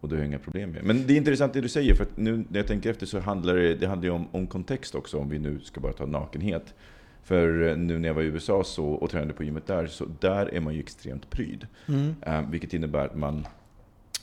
Och 0.06 0.10
det 0.10 0.16
har 0.16 0.22
jag 0.22 0.28
inga 0.28 0.38
problem 0.38 0.70
med. 0.70 0.84
Men 0.84 1.06
det 1.06 1.12
är 1.12 1.16
intressant 1.16 1.52
det 1.52 1.60
du 1.60 1.68
säger, 1.68 1.94
för 1.94 2.06
nu 2.14 2.36
när 2.36 2.58
jag 2.58 2.66
tänker 2.66 2.90
efter 2.90 3.06
så 3.06 3.18
handlar 3.20 3.54
det, 3.54 3.74
det 3.74 3.86
handlar 3.86 4.10
om, 4.10 4.26
om 4.32 4.46
kontext 4.46 4.94
också, 4.94 5.18
om 5.18 5.28
vi 5.28 5.38
nu 5.38 5.60
ska 5.60 5.80
bara 5.80 5.92
ta 5.92 6.06
nakenhet. 6.06 6.74
För 7.22 7.68
eh, 7.68 7.76
nu 7.76 7.98
när 7.98 8.08
jag 8.08 8.14
var 8.14 8.22
i 8.22 8.26
USA 8.26 8.64
så, 8.64 8.86
och 8.86 9.10
tränade 9.10 9.32
på 9.32 9.44
gymmet 9.44 9.66
där, 9.66 9.86
så 9.86 10.06
där 10.20 10.54
är 10.54 10.60
man 10.60 10.74
ju 10.74 10.80
extremt 10.80 11.30
pryd. 11.30 11.66
Mm. 11.86 12.14
Ehm, 12.22 12.50
vilket 12.50 12.74
innebär 12.74 13.04
att 13.04 13.16
man 13.16 13.46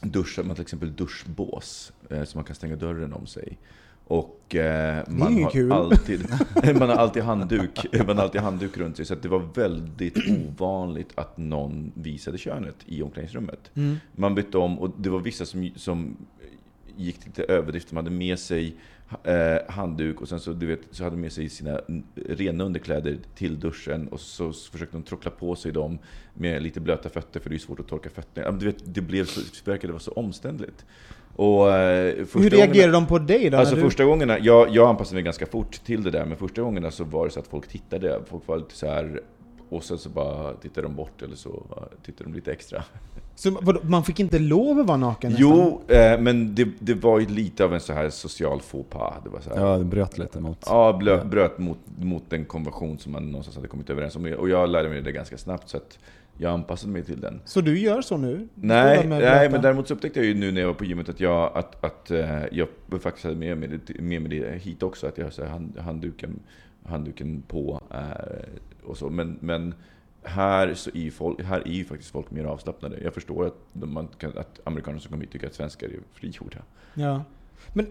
duschar, 0.02 0.44
man 0.44 0.56
till 0.56 0.62
exempel 0.62 0.96
duschbås, 0.96 1.94
eh, 2.10 2.24
så 2.24 2.38
man 2.38 2.46
kan 2.46 2.56
stänga 2.56 2.76
dörren 2.76 3.14
om 3.14 3.28
sig. 3.28 3.58
Och 4.06 4.56
eh, 4.56 5.04
man, 5.08 5.44
har 5.44 5.52
kul. 5.52 5.72
alltid, 5.72 6.28
man 6.80 6.90
har 6.90 6.96
alltid 6.96 7.24
handduk, 7.24 7.86
man 8.08 8.18
har 8.18 8.24
alltid 8.24 8.42
handduk 8.42 8.78
runt 8.78 8.98
sig. 8.98 9.06
Så 9.06 9.16
det 9.16 9.28
var 9.28 9.40
väldigt 9.56 10.18
ovanligt 10.48 11.10
att 11.16 11.38
någon 11.38 11.92
visade 11.96 12.38
könet 12.38 12.76
i 12.86 13.02
omklädningsrummet. 13.02 13.72
Mm. 13.74 13.98
Man 14.16 14.36
bytte 14.36 14.58
om 14.58 14.80
och 14.80 14.92
det 14.98 15.10
var 15.10 15.20
vissa 15.20 15.46
som, 15.46 15.70
som 15.76 16.18
gick 16.96 17.18
till 17.20 17.28
lite 17.28 17.44
överdrift. 17.44 17.90
De 17.90 17.96
hade 17.96 18.10
med 18.10 18.40
sig 18.40 18.76
eh, 19.24 19.58
handduk 19.68 20.22
och 20.22 20.30
sen 20.30 20.40
så, 20.40 20.54
du 20.54 20.66
vet, 20.66 20.80
så 20.92 21.04
hade 21.04 21.16
de 21.16 21.22
med 21.22 21.32
sig 21.32 21.50
sina 21.50 21.82
rena 22.16 22.64
underkläder 22.64 23.18
till 23.36 23.60
duschen 23.60 24.08
och 24.08 24.20
så 24.20 24.54
försökte 24.54 24.98
de 24.98 25.04
trockla 25.04 25.32
på 25.32 25.56
sig 25.56 25.72
dem 25.72 26.00
med 26.34 26.64
lite 26.64 26.80
blöta 26.80 27.10
fötter 27.10 27.40
för 27.40 27.50
det 27.50 27.56
är 27.56 27.60
svårt 27.60 27.80
att 27.80 27.88
torka 27.88 28.10
fötterna. 28.10 28.52
Du 28.52 28.66
vet, 28.66 28.78
det 28.86 29.02
blev 29.02 29.26
så, 29.26 29.42
det 29.42 29.72
verkade 29.72 29.94
vara 29.94 30.00
så 30.00 30.12
omständligt. 30.12 30.86
Och, 31.36 31.72
eh, 31.72 32.16
Hur 32.16 32.26
gångerna- 32.34 32.50
reagerar 32.56 32.92
de 32.92 33.08
på 33.08 33.20
dig 33.20 33.50
då? 33.50 33.58
Alltså 33.58 33.76
du... 33.76 33.82
första 33.82 34.06
gångerna, 34.06 34.40
jag, 34.40 34.70
jag 34.70 34.90
anpassade 34.90 35.16
mig 35.16 35.24
ganska 35.24 35.46
fort 35.46 35.84
till 35.86 36.04
det 36.04 36.12
där, 36.12 36.26
men 36.26 36.38
första 36.38 36.62
gångerna 36.62 36.92
så 36.92 37.04
var 37.04 37.26
det 37.26 37.32
så 37.32 37.40
att 37.40 37.48
folk 37.48 37.68
tittade. 37.68 38.20
Folk 38.30 38.48
var 38.48 38.58
lite 38.58 38.76
så 38.76 38.88
här 38.88 39.22
och 39.70 39.84
sen 39.84 39.98
så 39.98 40.10
bara 40.10 40.54
tittade 40.54 40.88
de 40.88 40.96
bort 40.96 41.22
eller 41.22 41.36
så 41.36 41.64
tittade 42.06 42.30
de 42.30 42.36
lite 42.36 42.52
extra. 42.52 42.84
Så 43.36 43.52
man 43.84 44.04
fick 44.04 44.20
inte 44.20 44.40
lov 44.40 44.80
att 44.80 44.88
vara 44.88 44.98
naken 44.98 45.32
nästan? 45.32 45.50
Jo, 45.50 45.82
eh, 45.96 46.20
men 46.20 46.56
det, 46.56 46.68
det 46.80 46.94
var 46.94 47.20
ju 47.20 47.26
lite 47.28 47.64
av 47.66 47.74
en 47.74 47.80
så 47.80 47.94
här 47.94 48.10
social 48.10 48.62
faux 48.62 48.90
pas. 48.90 49.14
Det 49.24 49.30
var 49.30 49.40
så 49.40 49.50
här, 49.50 49.66
Ja, 49.66 49.78
det 49.78 49.84
bröt 49.84 50.18
lite 50.18 50.40
mot... 50.40 50.58
Ja, 50.66 50.94
blö, 51.00 51.26
bröt 51.26 51.58
mot, 51.58 51.78
mot 52.00 52.24
den 52.30 52.46
konvention 52.46 53.00
som 53.00 53.12
man 53.12 53.26
någonstans 53.26 53.56
hade 53.56 53.68
kommit 53.68 53.90
överens 53.90 54.16
om. 54.16 54.26
Och 54.40 54.50
jag 54.50 54.70
lärde 54.70 54.90
mig 54.90 55.02
det 55.02 55.12
ganska 55.12 55.38
snabbt, 55.38 55.70
så 55.70 55.78
att 55.78 56.00
jag 56.38 56.54
anpassade 56.54 56.94
mig 56.94 57.04
till 57.04 57.22
den. 57.22 57.42
Så 57.46 57.62
du 57.62 57.80
gör 57.80 58.02
så 58.02 58.18
nu? 58.18 58.48
Nej, 58.56 59.08
nej 59.08 59.50
men 59.50 59.62
däremot 59.62 59.88
så 59.88 59.94
upptäckte 59.94 60.20
jag 60.20 60.28
ju 60.28 60.34
nu 60.34 60.52
när 60.52 60.62
jag 60.62 60.68
var 60.68 60.74
på 60.74 60.86
gymmet 60.86 61.10
att 61.10 61.20
jag, 61.20 61.58
att, 61.58 61.84
att, 61.84 62.12
eh, 62.12 62.44
jag 62.52 62.68
faktiskt 63.02 63.24
hade 63.24 63.36
med 63.36 63.58
mig 63.58 63.70
det, 63.70 64.02
med 64.02 64.22
mig 64.22 64.40
det 64.40 64.58
hit 64.58 64.84
också. 64.84 65.08
Att 65.08 65.18
jag 65.18 65.26
har 65.26 65.46
hand, 65.46 65.78
handduken, 65.80 66.40
handduken 66.86 67.44
på 67.48 67.82
eh, 67.92 68.90
och 68.90 68.98
så. 68.98 69.10
Men, 69.10 69.38
men 69.40 69.74
här, 70.24 70.74
så 70.74 70.90
är 70.94 71.12
folk, 71.12 71.42
här 71.42 71.68
är 71.68 71.72
ju 71.72 71.86
faktiskt 71.86 72.12
folk 72.12 72.32
mer 72.32 72.44
avslappnade. 72.44 73.00
Jag 73.04 73.14
förstår 73.14 73.46
att, 73.46 73.58
man 73.74 74.08
kan, 74.18 74.38
att 74.38 74.60
amerikaner 74.64 75.00
som 75.00 75.12
kommer 75.12 75.24
hit 75.24 75.32
tycker 75.32 75.48
att 75.48 75.54
svenskar 75.54 75.88
är 75.88 76.00
frigjorda. 76.14 76.60
Ja. 76.94 77.24
Men 77.74 77.88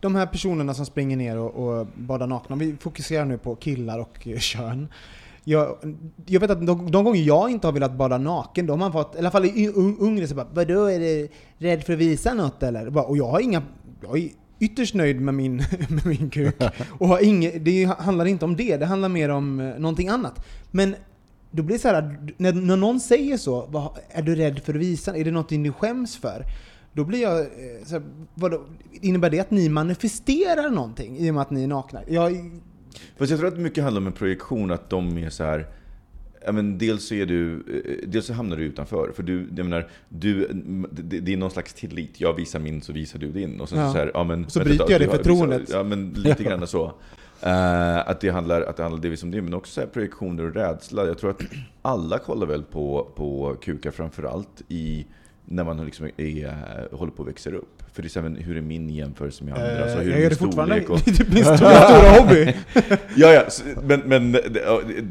de 0.00 0.14
här 0.14 0.26
personerna 0.26 0.74
som 0.74 0.86
springer 0.86 1.16
ner 1.16 1.38
och, 1.38 1.78
och 1.80 1.86
badar 1.94 2.26
nakna, 2.26 2.56
vi 2.56 2.76
fokuserar 2.76 3.24
nu 3.24 3.38
på 3.38 3.54
killar 3.54 3.98
och 3.98 4.28
kön. 4.38 4.88
Jag, 5.44 5.76
jag 6.26 6.40
vet 6.40 6.50
att 6.50 6.66
de, 6.66 6.90
de 6.90 7.04
gånger 7.04 7.20
jag 7.20 7.50
inte 7.50 7.66
har 7.66 7.72
velat 7.72 7.96
bada 7.96 8.18
naken, 8.18 8.66
då 8.66 8.72
har 8.72 8.78
man 8.78 8.92
fått, 8.92 9.14
i 9.14 9.18
alla 9.18 9.30
fall 9.30 9.44
i 9.44 9.68
Ungern, 9.74 10.28
så 10.28 10.34
bara 10.34 10.46
Vadå, 10.52 10.84
är 10.84 11.00
du 11.00 11.28
rädd 11.58 11.84
för 11.84 11.92
att 11.92 11.98
visa 11.98 12.34
något 12.34 12.62
eller? 12.62 13.08
Och 13.08 13.16
jag 13.16 13.28
har 13.28 13.40
inga, 13.40 13.62
jag 14.02 14.18
är 14.18 14.28
ytterst 14.60 14.94
nöjd 14.94 15.20
med 15.20 15.34
min, 15.34 15.56
med 15.88 16.06
min 16.06 16.30
kuk. 16.30 16.56
Och 16.98 17.08
har 17.08 17.24
inge, 17.24 17.50
det 17.50 17.84
handlar 17.84 18.24
inte 18.24 18.44
om 18.44 18.56
det, 18.56 18.76
det 18.76 18.86
handlar 18.86 19.08
mer 19.08 19.28
om 19.28 19.60
eh, 19.60 19.78
någonting 19.78 20.08
annat. 20.08 20.46
Men 20.70 20.94
då 21.50 21.62
blir 21.62 21.76
det 21.76 21.82
så 21.82 21.88
här, 21.88 22.32
när, 22.36 22.52
när 22.52 22.76
någon 22.76 23.00
säger 23.00 23.36
så, 23.36 23.66
vad, 23.66 23.98
är 24.08 24.22
du 24.22 24.34
rädd 24.34 24.58
för 24.58 24.74
att 24.74 24.80
visa? 24.80 25.16
Är 25.16 25.24
det 25.24 25.30
någonting 25.30 25.62
du 25.62 25.72
skäms 25.72 26.16
för? 26.16 26.44
Då 26.92 27.04
blir 27.04 27.22
jag... 27.22 27.40
Eh, 27.40 27.46
så 27.84 27.92
här, 27.94 28.02
vadå, 28.34 28.60
innebär 28.92 29.30
det 29.30 29.40
att 29.40 29.50
ni 29.50 29.68
manifesterar 29.68 30.70
någonting 30.70 31.18
i 31.18 31.30
och 31.30 31.34
med 31.34 31.42
att 31.42 31.50
ni 31.50 31.62
är 31.62 31.68
nakna? 31.68 32.00
Jag, 32.08 32.60
Fast 33.16 33.30
jag 33.30 33.40
tror 33.40 33.48
att 33.48 33.58
mycket 33.58 33.84
handlar 33.84 34.00
om 34.00 34.06
en 34.06 34.12
projektion, 34.12 34.70
att 34.70 34.90
de 34.90 35.18
är 35.18 35.30
så 35.30 35.44
här. 35.44 35.66
Ja, 36.46 36.52
men 36.52 36.78
dels, 36.78 37.06
så 37.08 37.14
är 37.14 37.26
du, 37.26 37.54
eh, 37.54 38.08
dels 38.08 38.26
så 38.26 38.32
hamnar 38.32 38.56
du 38.56 38.64
utanför. 38.64 39.12
För 39.16 39.22
du, 39.22 39.48
jag 39.56 39.64
menar, 39.66 39.88
du, 40.08 40.48
det, 40.90 41.20
det 41.20 41.32
är 41.32 41.36
någon 41.36 41.50
slags 41.50 41.74
tillit. 41.74 42.20
Jag 42.20 42.34
visar 42.36 42.58
min 42.58 42.82
så 42.82 42.92
visar 42.92 43.18
du 43.18 43.32
din. 43.32 43.60
Och 43.60 43.68
sen 43.68 43.78
Ja. 43.78 43.92
så, 43.92 43.98
här, 43.98 44.10
ja, 44.14 44.24
men, 44.24 44.50
så 44.50 44.58
vänta 44.58 44.68
bryter 44.68 44.90
jag 44.92 45.00
det 45.00 45.16
förtroendet. 45.16 45.70
Ja, 45.72 45.82
men 45.82 46.10
lite 46.10 46.42
grann 46.44 46.66
så. 46.66 46.92
Eh, 47.42 47.98
att, 48.08 48.20
det 48.20 48.30
handlar, 48.30 48.62
att 48.62 48.76
det 48.76 48.82
handlar 48.82 49.02
delvis 49.02 49.22
om 49.22 49.30
det, 49.30 49.42
men 49.42 49.54
också 49.54 49.80
så 49.80 49.86
projektioner 49.86 50.44
och 50.44 50.54
rädsla. 50.54 51.06
Jag 51.06 51.18
tror 51.18 51.30
att 51.30 51.42
alla 51.82 52.18
kollar 52.18 52.46
väl 52.46 52.62
på, 52.62 53.08
på 53.16 53.56
kukar 53.62 53.90
framförallt 53.90 54.62
i 54.68 55.06
när 55.44 55.64
man 55.64 55.84
liksom 55.84 56.10
är, 56.16 56.88
håller 56.96 57.12
på 57.12 57.22
att 57.22 57.28
växa 57.28 57.50
upp. 57.50 57.79
För 57.92 58.02
det 58.02 58.06
är 58.06 58.10
så 58.10 58.20
här, 58.20 58.36
hur 58.40 58.56
är 58.56 58.60
min 58.60 58.90
jämförelse 58.90 59.44
med 59.44 59.54
andra? 59.54 59.86
eh, 59.86 59.92
så 59.94 60.00
hur 60.00 60.12
är 60.12 60.20
min 60.20 60.28
det 60.28 60.34
fortfarande. 60.36 60.86
och- 60.86 61.00
Det 61.04 61.20
är 61.20 61.34
min 61.34 61.44
stora, 61.56 61.56
stora 61.56 62.10
hobby. 62.20 62.54
Ja, 63.16 63.32
ja, 63.32 63.44
men, 63.82 64.00
men 64.00 64.32
det, 64.32 64.40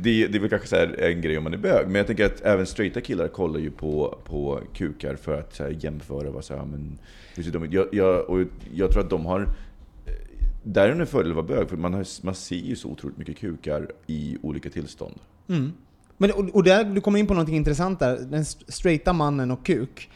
det, 0.01 0.35
är 0.35 0.39
väl 0.39 0.49
kanske 0.49 0.67
så 0.67 0.75
en 0.75 1.21
grej 1.21 1.37
om 1.37 1.43
man 1.43 1.53
är 1.53 1.57
bög. 1.57 1.85
Men 1.85 1.95
jag 1.95 2.07
tänker 2.07 2.25
att 2.25 2.41
även 2.41 2.65
straighta 2.65 3.01
killar 3.01 3.27
kollar 3.27 3.59
ju 3.59 3.71
på, 3.71 4.17
på 4.25 4.59
kukar 4.73 5.15
för 5.15 5.39
att 5.39 5.55
så 5.55 5.63
här, 5.63 5.75
jämföra 5.79 6.31
vad 6.31 6.43
så 6.45 6.55
här, 6.55 6.65
men? 6.65 6.97
Jag, 7.71 7.87
jag, 7.91 8.29
och 8.29 8.39
jag 8.73 8.91
tror 8.91 9.03
att 9.03 9.09
de 9.09 9.25
har... 9.25 9.47
Där 10.63 10.89
är 10.89 10.95
det 10.95 11.01
en 11.01 11.07
fördel 11.07 11.31
att 11.31 11.35
vara 11.35 11.45
bög, 11.45 11.69
för 11.69 11.77
man, 11.77 11.93
har, 11.93 12.05
man 12.25 12.35
ser 12.35 12.55
ju 12.55 12.75
så 12.75 12.87
otroligt 12.89 13.17
mycket 13.17 13.37
kukar 13.37 13.87
i 14.07 14.37
olika 14.41 14.69
tillstånd. 14.69 15.15
Mm. 15.49 15.73
Men, 16.17 16.31
och, 16.31 16.55
och 16.55 16.63
där, 16.63 16.83
du 16.83 17.01
kommer 17.01 17.19
in 17.19 17.27
på 17.27 17.33
något 17.33 17.49
intressant 17.49 17.99
där. 17.99 18.17
Den 18.17 18.45
straighta 18.45 19.13
mannen 19.13 19.51
och 19.51 19.65
kuk. 19.65 20.09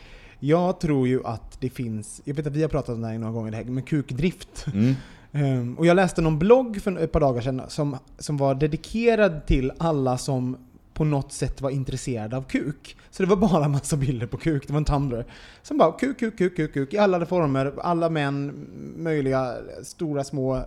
Jag 0.45 0.79
tror 0.79 1.07
ju 1.07 1.25
att 1.25 1.61
det 1.61 1.69
finns, 1.69 2.21
jag 2.23 2.33
vet 2.33 2.47
att 2.47 2.55
vi 2.55 2.61
har 2.61 2.69
pratat 2.69 2.95
om 2.95 3.01
det 3.01 3.07
här 3.07 3.17
några 3.17 3.33
gånger, 3.33 3.51
det 3.51 3.57
här 3.57 3.63
med 3.63 3.87
kukdrift. 3.87 4.65
Mm. 4.73 4.95
Ehm, 5.31 5.77
och 5.77 5.85
jag 5.85 5.95
läste 5.95 6.21
någon 6.21 6.39
blogg 6.39 6.81
för 6.81 6.99
ett 6.99 7.11
par 7.11 7.19
dagar 7.19 7.41
sedan 7.41 7.61
som, 7.67 7.97
som 8.17 8.37
var 8.37 8.55
dedikerad 8.55 9.45
till 9.45 9.71
alla 9.77 10.17
som 10.17 10.57
på 10.93 11.03
något 11.03 11.31
sätt 11.31 11.61
var 11.61 11.69
intresserade 11.69 12.37
av 12.37 12.43
kuk. 12.43 12.97
Så 13.11 13.23
det 13.23 13.29
var 13.29 13.35
bara 13.35 13.67
massa 13.67 13.97
bilder 13.97 14.27
på 14.27 14.37
kuk, 14.37 14.67
det 14.67 14.73
var 14.73 14.77
en 14.77 14.85
Tumblr. 14.85 15.25
Som 15.61 15.77
bara 15.77 15.91
kuk, 15.91 16.19
kuk, 16.19 16.37
kuk, 16.37 16.55
kuk, 16.55 16.73
kuk 16.73 16.93
i 16.93 16.97
alla 16.97 17.25
former, 17.25 17.73
alla 17.81 18.09
män, 18.09 18.67
möjliga, 18.97 19.55
stora, 19.83 20.23
små, 20.23 20.65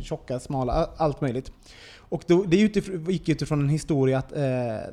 tjocka, 0.00 0.40
smala, 0.40 0.90
allt 0.96 1.20
möjligt. 1.20 1.52
Och 2.14 2.24
då, 2.26 2.44
det 2.46 2.60
utifrån, 2.60 3.04
gick 3.10 3.28
utifrån 3.28 3.60
en 3.60 3.68
historia 3.68 4.18
att 4.18 4.32
eh, 4.32 4.40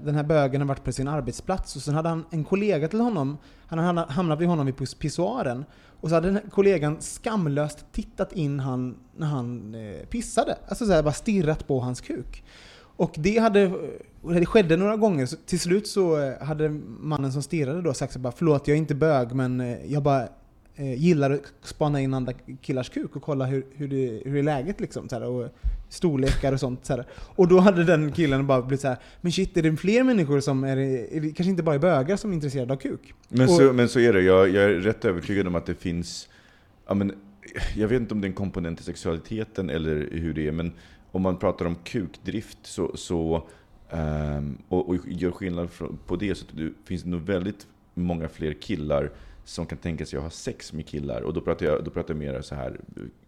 den 0.05 0.15
här 0.15 0.23
bögen 0.23 0.61
har 0.61 0.67
varit 0.67 0.83
på 0.83 0.91
sin 0.91 1.07
arbetsplats 1.07 1.75
och 1.75 1.81
sen 1.81 1.93
hade 1.93 2.09
han 2.09 2.25
en 2.29 2.43
kollega 2.43 2.87
till 2.87 2.99
honom, 2.99 3.37
han 3.67 3.79
hade 3.79 4.11
hamnat 4.11 4.39
vid 4.39 4.47
honom 4.47 4.65
vid 4.65 4.99
pissoaren. 4.99 5.65
Och 5.99 6.09
så 6.09 6.15
hade 6.15 6.27
den 6.27 6.35
här 6.35 6.43
kollegan 6.51 7.01
skamlöst 7.01 7.85
tittat 7.91 8.33
in 8.33 8.59
han 8.59 8.97
när 9.17 9.27
han 9.27 9.75
eh, 9.75 10.05
pissade. 10.05 10.57
Alltså 10.67 10.85
så 10.85 10.91
här, 10.91 11.03
bara 11.03 11.13
stirrat 11.13 11.67
på 11.67 11.79
hans 11.79 12.01
kuk. 12.01 12.43
Och 12.77 13.13
det 13.17 13.37
hade, 13.37 13.71
och 14.21 14.33
det 14.33 14.45
skedde 14.45 14.77
några 14.77 14.97
gånger, 14.97 15.25
så 15.25 15.35
till 15.35 15.59
slut 15.59 15.87
så 15.87 16.21
eh, 16.21 16.43
hade 16.43 16.69
mannen 16.99 17.31
som 17.31 17.43
stirrade 17.43 17.81
då 17.81 17.93
sagt 17.93 18.13
så 18.13 18.19
bara 18.19 18.33
Förlåt, 18.37 18.67
jag 18.67 18.75
är 18.75 18.79
inte 18.79 18.95
bög 18.95 19.31
men 19.31 19.61
eh, 19.61 19.85
jag 19.85 20.03
bara 20.03 20.27
eh, 20.75 20.93
gillar 20.93 21.31
att 21.31 21.53
spana 21.61 22.01
in 22.01 22.13
andra 22.13 22.33
killars 22.61 22.89
kuk 22.89 23.15
och 23.15 23.21
kolla 23.21 23.45
hur, 23.45 23.65
hur, 23.75 23.87
det, 23.87 24.21
hur 24.25 24.37
är 24.37 24.43
läget 24.43 24.79
liksom. 24.79 25.09
Så 25.09 25.15
här, 25.15 25.23
och 25.23 25.49
storlekar 25.89 26.53
och 26.53 26.59
sånt. 26.59 26.85
Så 26.85 26.93
här. 26.95 27.05
Och 27.35 27.47
då 27.47 27.59
hade 27.59 27.83
den 27.83 28.11
killen 28.11 28.47
bara 28.47 28.61
blivit 28.61 28.81
så 28.81 28.87
här, 28.87 28.97
men 29.21 29.31
shit, 29.31 29.57
är 29.57 29.61
det 29.61 29.77
fler 29.77 30.03
människor 30.03 30.39
som 30.39 30.63
är, 30.63 30.77
är 30.77 31.21
det 31.21 31.27
kanske 31.27 31.49
inte 31.49 31.63
bara 31.63 31.75
är 31.75 31.79
bögar 31.79 32.15
som 32.15 32.31
är 32.31 32.35
intresserade 32.35 32.73
av 32.73 32.77
kuk? 32.77 33.13
Men, 33.29 33.41
Och- 33.49 33.55
så, 33.55 33.73
men 33.73 33.89
så 33.89 33.99
är 33.99 34.13
det. 34.13 34.21
Jag, 34.21 34.49
jag 34.49 34.63
är 34.63 34.69
rätt 34.69 35.05
övertygad 35.05 35.47
om 35.47 35.55
att 35.55 35.65
det 35.65 35.75
finns... 35.75 36.29
Ja, 36.87 36.93
men, 36.93 37.13
jag 37.75 37.87
vet 37.87 38.01
inte 38.01 38.13
om 38.13 38.21
det 38.21 38.25
är 38.25 38.29
en 38.29 38.35
komponent 38.35 38.79
i 38.79 38.83
sexualiteten 38.83 39.69
eller 39.69 40.09
hur 40.11 40.33
det 40.33 40.47
är, 40.47 40.51
men 40.51 40.71
om 41.11 41.21
man 41.21 41.37
pratar 41.37 41.65
om 41.65 41.75
kukdrift 41.75 42.57
så, 42.61 42.91
så, 42.95 43.47
ehm, 43.89 44.57
och, 44.67 44.89
och 44.89 44.97
gör 45.07 45.31
skillnad 45.31 45.69
på 46.05 46.15
det 46.15 46.35
så 46.35 46.45
det 46.51 46.71
finns 46.85 47.03
det 47.03 47.09
nog 47.09 47.21
väldigt 47.21 47.67
många 47.93 48.29
fler 48.29 48.53
killar 48.53 49.11
som 49.51 49.65
kan 49.65 49.77
tänka 49.77 50.05
sig 50.05 50.17
att 50.17 50.23
ha 50.23 50.29
sex 50.29 50.73
med 50.73 50.87
killar. 50.87 51.21
Och 51.21 51.33
då 51.33 51.41
pratar 51.41 51.65
jag, 51.65 51.83
då 51.83 51.91
pratar 51.91 52.13
jag 52.13 52.19
mer 52.19 52.41
så 52.41 52.55
här 52.55 52.79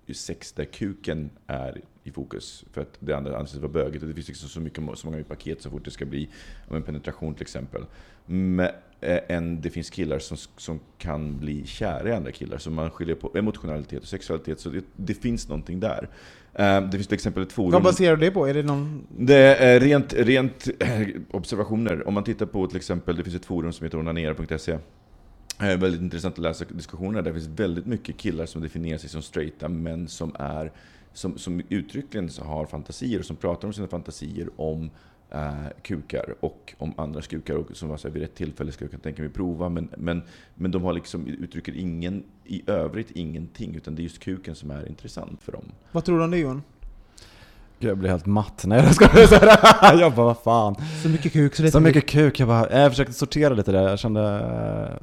eh, 0.07 0.13
sex 0.13 0.51
där 0.51 0.65
kuken 0.65 1.29
är 1.47 1.81
i 2.03 2.11
fokus. 2.11 2.65
För 2.71 2.81
att 2.81 2.97
det 2.99 3.13
andra 3.13 3.37
anses 3.37 3.59
vara 3.59 3.71
bögigt. 3.71 4.03
Och 4.03 4.09
det 4.09 4.15
finns 4.15 4.27
liksom 4.27 4.49
så, 4.49 4.59
mycket, 4.59 4.83
så 4.95 5.07
många 5.07 5.23
paket 5.23 5.61
så 5.61 5.69
fort 5.69 5.85
det 5.85 5.91
ska 5.91 6.05
bli 6.05 6.29
om 6.67 6.75
en 6.75 6.83
penetration 6.83 7.33
till 7.33 7.41
exempel. 7.41 7.85
Men, 8.25 8.69
eh, 9.01 9.19
än 9.27 9.61
det 9.61 9.69
finns 9.69 9.89
killar 9.89 10.19
som, 10.19 10.37
som 10.57 10.79
kan 10.97 11.39
bli 11.39 11.65
kära 11.65 12.09
i 12.09 12.11
andra 12.11 12.31
killar. 12.31 12.57
Så 12.57 12.71
man 12.71 12.91
skiljer 12.91 13.15
på 13.15 13.31
emotionalitet 13.35 14.01
och 14.01 14.07
sexualitet. 14.07 14.59
Så 14.59 14.69
det, 14.69 14.85
det 14.95 15.13
finns 15.13 15.47
någonting 15.47 15.79
där. 15.79 16.09
Eh, 16.53 16.81
det 16.81 16.91
finns 16.91 17.07
till 17.07 17.15
exempel 17.15 17.43
ett 17.43 17.51
forum... 17.51 17.71
Vad 17.71 17.83
baserar 17.83 18.15
du 18.15 18.25
det 18.25 18.31
på? 18.31 18.47
Är 18.47 18.53
det 18.53 18.63
någon... 18.63 19.07
Det 19.17 19.55
är 19.55 19.79
rent, 19.79 20.13
rent 20.13 20.67
observationer. 21.31 22.07
Om 22.07 22.13
man 22.13 22.23
tittar 22.23 22.45
på 22.45 22.67
till 22.67 22.77
exempel, 22.77 23.15
det 23.15 23.23
finns 23.23 23.35
ett 23.35 23.45
forum 23.45 23.73
som 23.73 23.83
heter 23.83 23.97
onanera.se. 23.97 24.77
Eh, 25.63 25.77
väldigt 25.77 26.01
intressant 26.01 26.33
att 26.33 26.43
läsa 26.43 26.65
diskussionerna. 26.65 27.21
Där 27.21 27.33
finns 27.33 27.47
väldigt 27.47 27.85
mycket 27.85 28.17
killar 28.17 28.45
som 28.45 28.61
definierar 28.61 28.97
sig 28.97 29.09
som 29.09 29.21
straighta, 29.21 29.69
men 29.69 30.07
som, 30.07 30.35
är, 30.39 30.71
som, 31.13 31.37
som 31.37 31.61
uttryckligen 31.69 32.29
har 32.41 32.65
fantasier 32.65 33.19
och 33.19 33.25
som 33.25 33.35
pratar 33.35 33.67
om 33.67 33.73
sina 33.73 33.87
fantasier 33.87 34.49
om 34.55 34.89
eh, 35.31 35.53
kukar 35.81 36.35
och 36.39 36.73
om 36.77 36.93
andras 36.97 37.27
kukar. 37.27 37.55
Och 37.55 37.77
som 37.77 37.89
var 37.89 37.97
så 37.97 38.07
här, 38.07 38.13
vid 38.13 38.21
rätt 38.21 38.35
tillfälle 38.35 38.71
ska 38.71 38.83
jag 38.83 38.91
kunna 38.91 39.03
tänka 39.03 39.21
mig 39.21 39.31
prova. 39.31 39.69
Men, 39.69 39.89
men, 39.97 40.21
men 40.55 40.71
de 40.71 40.83
har 40.83 40.93
liksom, 40.93 41.27
uttrycker 41.27 41.75
ingen, 41.75 42.23
i 42.45 42.63
övrigt 42.67 43.11
ingenting, 43.11 43.75
utan 43.75 43.95
det 43.95 44.01
är 44.01 44.03
just 44.03 44.19
kuken 44.19 44.55
som 44.55 44.71
är 44.71 44.87
intressant 44.87 45.43
för 45.43 45.51
dem. 45.51 45.65
Vad 45.91 46.05
tror 46.05 46.17
du 46.17 46.23
om 46.23 46.31
det 46.31 46.37
Johan? 46.37 46.61
Gud, 47.83 47.91
jag 47.91 47.97
blir 47.97 48.09
helt 48.09 48.25
matt. 48.25 48.63
Nej 48.67 48.83
jag 48.83 48.95
skojar. 48.95 49.27
Så 49.27 49.35
här, 49.35 49.99
Jag 49.99 50.13
bara, 50.13 50.25
vad 50.25 50.37
fan. 50.37 50.75
Så 51.03 51.09
mycket 51.09 51.33
kuk 51.33 51.55
så 51.55 51.67
Så 51.67 51.79
mycket 51.79 52.05
kuk, 52.07 52.39
jag, 52.39 52.47
bara, 52.47 52.81
jag 52.81 52.91
försökte 52.91 53.13
sortera 53.13 53.53
lite 53.53 53.71
där, 53.71 53.89
jag 53.89 53.99
kände, 53.99 54.41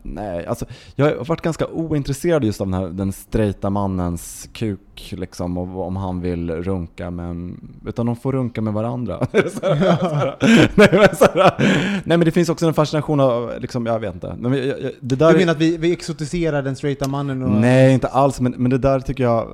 nej, 0.02 0.46
alltså 0.46 0.64
jag 0.94 1.06
har 1.16 1.24
varit 1.24 1.40
ganska 1.42 1.66
ointresserad 1.66 2.44
just 2.44 2.60
av 2.60 2.66
den 2.66 2.74
här 2.74 2.86
den 2.88 3.12
straighta 3.12 3.70
mannens 3.70 4.48
kuk 4.52 5.14
liksom, 5.18 5.58
och 5.58 5.86
om 5.86 5.96
han 5.96 6.20
vill 6.20 6.50
runka 6.50 7.10
men, 7.10 7.60
utan 7.86 8.06
de 8.06 8.16
får 8.16 8.32
runka 8.32 8.60
med 8.60 8.72
varandra. 8.72 9.18
Här, 9.62 10.36
nej, 10.74 10.88
men, 10.92 11.16
så 11.16 11.26
nej 11.34 12.16
men 12.18 12.20
det 12.20 12.30
finns 12.30 12.48
också 12.48 12.66
en 12.66 12.74
fascination 12.74 13.20
av, 13.20 13.52
liksom, 13.60 13.86
jag 13.86 13.98
vet 14.00 14.14
inte. 14.14 14.34
Men 14.38 14.52
jag, 14.54 14.66
jag, 14.66 14.92
det 15.00 15.16
där 15.16 15.28
Du 15.28 15.34
är- 15.34 15.38
menar 15.38 15.52
att 15.52 15.58
vi, 15.60 15.76
vi 15.76 15.92
exotiserar 15.92 16.62
den 16.62 16.76
straighta 16.76 17.08
mannen? 17.08 17.42
Och... 17.42 17.50
Nej, 17.50 17.92
inte 17.94 18.08
alls. 18.08 18.40
Men, 18.40 18.52
men 18.58 18.70
det 18.70 18.78
där 18.78 19.00
tycker 19.00 19.24
jag, 19.24 19.48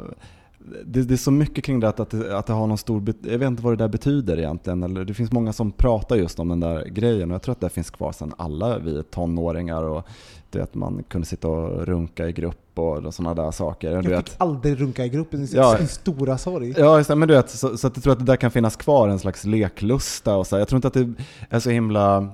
det, 0.87 1.03
det 1.03 1.15
är 1.15 1.19
så 1.19 1.31
mycket 1.31 1.65
kring 1.65 1.81
det 1.81 1.89
att, 1.89 2.01
att, 2.01 2.11
det, 2.11 2.39
att 2.39 2.47
det 2.47 2.53
har 2.53 2.67
någon 2.67 2.79
stor, 2.79 3.03
jag 3.23 3.39
vet 3.39 3.47
inte 3.47 3.63
vad 3.63 3.73
det 3.73 3.77
där 3.85 3.89
betyder 3.89 4.39
egentligen. 4.39 4.83
Eller, 4.83 5.05
det 5.05 5.15
finns 5.15 5.33
många 5.33 5.53
som 5.53 5.73
pratar 5.73 6.17
just 6.17 6.39
om 6.39 6.49
den 6.49 6.61
där 6.61 6.85
grejen 6.85 7.31
och 7.31 7.35
jag 7.35 7.43
tror 7.43 7.53
att 7.53 7.61
det 7.61 7.69
finns 7.69 7.91
kvar 7.91 8.13
sedan 8.13 8.35
alla 8.39 8.79
vi 8.79 9.03
tonåringar 9.03 9.83
och 9.83 10.07
det 10.51 10.61
att 10.61 10.75
man 10.75 11.03
kunde 11.09 11.27
sitta 11.27 11.49
och 11.49 11.87
runka 11.87 12.29
i 12.29 12.33
grupp 12.33 12.79
och 12.79 13.15
sådana 13.15 13.43
där 13.43 13.51
saker. 13.51 13.91
Du 13.91 13.95
Jag 14.11 14.17
vet. 14.17 14.29
fick 14.29 14.41
aldrig 14.41 14.81
runka 14.81 15.05
i 15.05 15.09
gruppen, 15.09 15.49
Ja. 15.53 15.77
sin 15.79 15.89
stora 15.89 16.39
sorg. 16.39 16.75
Ja, 16.79 16.97
just 16.99 17.09
det, 17.09 17.17
men 17.17 17.29
du 17.29 17.35
vet, 17.35 17.51
så, 17.51 17.77
så 17.77 17.87
att 17.87 17.97
jag 17.97 18.03
tror 18.03 18.13
att 18.13 18.19
det 18.19 18.25
där 18.25 18.37
kan 18.37 18.51
finnas 18.51 18.77
kvar, 18.77 19.09
en 19.09 19.19
slags 19.19 19.45
leklusta 19.45 20.37
och 20.37 20.47
så. 20.47 20.59
Jag 20.59 20.69
tror 20.69 20.77
inte 20.77 20.89
att 20.89 20.95
det 20.95 21.13
är 21.51 21.59
så 21.61 21.71
himla, 21.71 22.29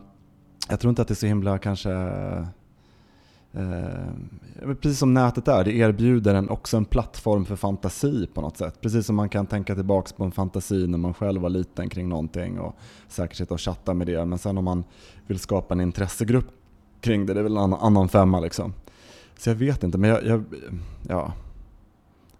jag 0.68 0.80
tror 0.80 0.88
inte 0.88 1.02
att 1.02 1.08
det 1.08 1.12
är 1.14 1.16
så 1.16 1.26
himla 1.26 1.58
kanske, 1.58 1.90
eh, 3.54 4.74
precis 4.80 4.98
som 4.98 5.14
nätet 5.14 5.48
är, 5.48 5.64
det 5.64 5.72
erbjuder 5.72 6.34
en, 6.34 6.48
också 6.50 6.76
en 6.76 6.84
plattform 6.84 7.44
för 7.44 7.56
fantasi 7.56 8.26
på 8.34 8.40
något 8.40 8.56
sätt. 8.56 8.80
Precis 8.80 9.06
som 9.06 9.16
man 9.16 9.28
kan 9.28 9.46
tänka 9.46 9.74
tillbaka 9.74 10.10
på 10.16 10.24
en 10.24 10.32
fantasi 10.32 10.86
när 10.86 10.98
man 10.98 11.14
själv 11.14 11.42
var 11.42 11.50
liten 11.50 11.88
kring 11.88 12.08
någonting 12.08 12.60
och 12.60 12.76
säkert 13.08 13.36
sitta 13.36 13.54
och 13.54 13.60
chatta 13.60 13.94
med 13.94 14.06
det. 14.06 14.24
Men 14.24 14.38
sen 14.38 14.58
om 14.58 14.64
man 14.64 14.84
vill 15.26 15.38
skapa 15.38 15.74
en 15.74 15.80
intressegrupp 15.80 16.48
kring 17.00 17.26
det, 17.26 17.34
det 17.34 17.40
är 17.40 17.44
väl 17.44 17.52
en 17.52 17.62
annan, 17.62 17.80
annan 17.80 18.08
femma 18.08 18.40
liksom. 18.40 18.74
Så 19.38 19.50
jag 19.50 19.54
vet 19.54 19.82
inte, 19.82 19.98
men 19.98 20.10
jag, 20.10 20.26
jag 20.26 20.44
ja. 21.08 21.32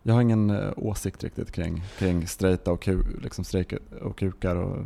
Jag 0.03 0.15
har 0.15 0.21
ingen 0.21 0.51
eh, 0.51 0.73
åsikt 0.77 1.25
riktigt 1.25 1.53
kring, 1.53 1.83
kring 1.99 2.27
straighta 2.27 2.73
och, 2.73 2.83
ku, 2.83 3.03
liksom 3.23 3.45
straight 3.45 3.73
och 4.03 4.19
kukar. 4.19 4.57
Och, 4.57 4.79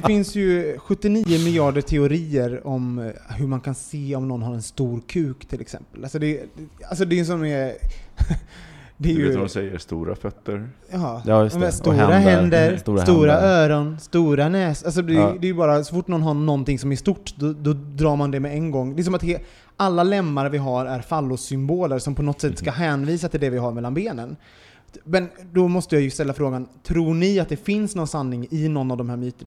det 0.00 0.06
finns 0.06 0.34
ju 0.34 0.78
79 0.78 1.24
miljarder 1.44 1.80
teorier 1.80 2.66
om 2.66 2.98
eh, 2.98 3.06
hur 3.36 3.46
man 3.46 3.60
kan 3.60 3.74
se 3.74 4.16
om 4.16 4.28
någon 4.28 4.42
har 4.42 4.54
en 4.54 4.62
stor 4.62 5.00
kuk 5.06 5.46
till 5.48 5.60
exempel. 5.60 6.04
Alltså 6.04 6.18
det, 6.18 6.40
alltså 6.88 7.04
det 7.04 7.20
är 7.20 7.24
som 7.24 7.44
är... 7.44 7.72
Det 9.00 9.10
är 9.12 9.14
Du 9.16 9.22
vet 9.22 9.30
ju... 9.32 9.36
vad 9.36 9.44
de 9.46 9.48
säger? 9.52 9.78
Stora 9.78 10.14
fötter. 10.14 10.68
Ja, 10.90 11.22
Ja, 11.26 11.42
just 11.42 11.54
de 11.54 11.60
det. 11.62 11.72
stora 11.72 11.94
händer. 11.94 12.18
händer, 12.20 12.76
Stora 12.76 13.02
stora, 13.02 13.32
händer. 13.32 13.48
öron, 13.70 13.96
stora 14.00 14.48
näs. 14.48 14.84
Alltså 14.84 15.02
det, 15.02 15.12
Ja. 15.12 15.34
det 15.40 15.46
är 15.46 15.48
ju 15.48 15.54
bara, 15.54 15.84
så 15.84 15.94
fort 15.94 16.08
någon 16.08 16.22
har 16.22 16.34
någonting 16.34 16.78
som 16.78 16.92
är 16.92 16.96
stort, 16.96 17.34
då, 17.36 17.52
då 17.52 17.72
drar 17.72 18.16
man 18.16 18.30
det 18.30 18.40
med 18.40 18.52
en 18.52 18.70
gång. 18.70 18.96
Det 18.96 19.02
är 19.02 19.04
som 19.04 19.14
att 19.14 19.22
he, 19.22 19.38
alla 19.76 20.02
lemmar 20.02 20.48
vi 20.48 20.58
har 20.58 20.86
är 20.86 21.00
fallossymboler 21.00 21.98
som 21.98 22.14
på 22.14 22.22
något 22.22 22.40
sätt 22.40 22.58
ska 22.58 22.70
hänvisa 22.70 23.28
till 23.28 23.40
det 23.40 23.50
vi 23.50 23.58
har 23.58 23.72
mellan 23.72 23.94
benen. 23.94 24.36
Men 25.04 25.28
då 25.52 25.68
måste 25.68 25.94
jag 25.96 26.02
ju 26.02 26.10
ställa 26.10 26.32
frågan, 26.32 26.68
tror 26.86 27.14
ni 27.14 27.40
att 27.40 27.48
det 27.48 27.56
finns 27.56 27.94
någon 27.94 28.06
sanning 28.08 28.46
i 28.50 28.68
någon 28.68 28.90
av 28.90 28.96
de 28.96 29.08
här 29.10 29.16
myterna? 29.16 29.46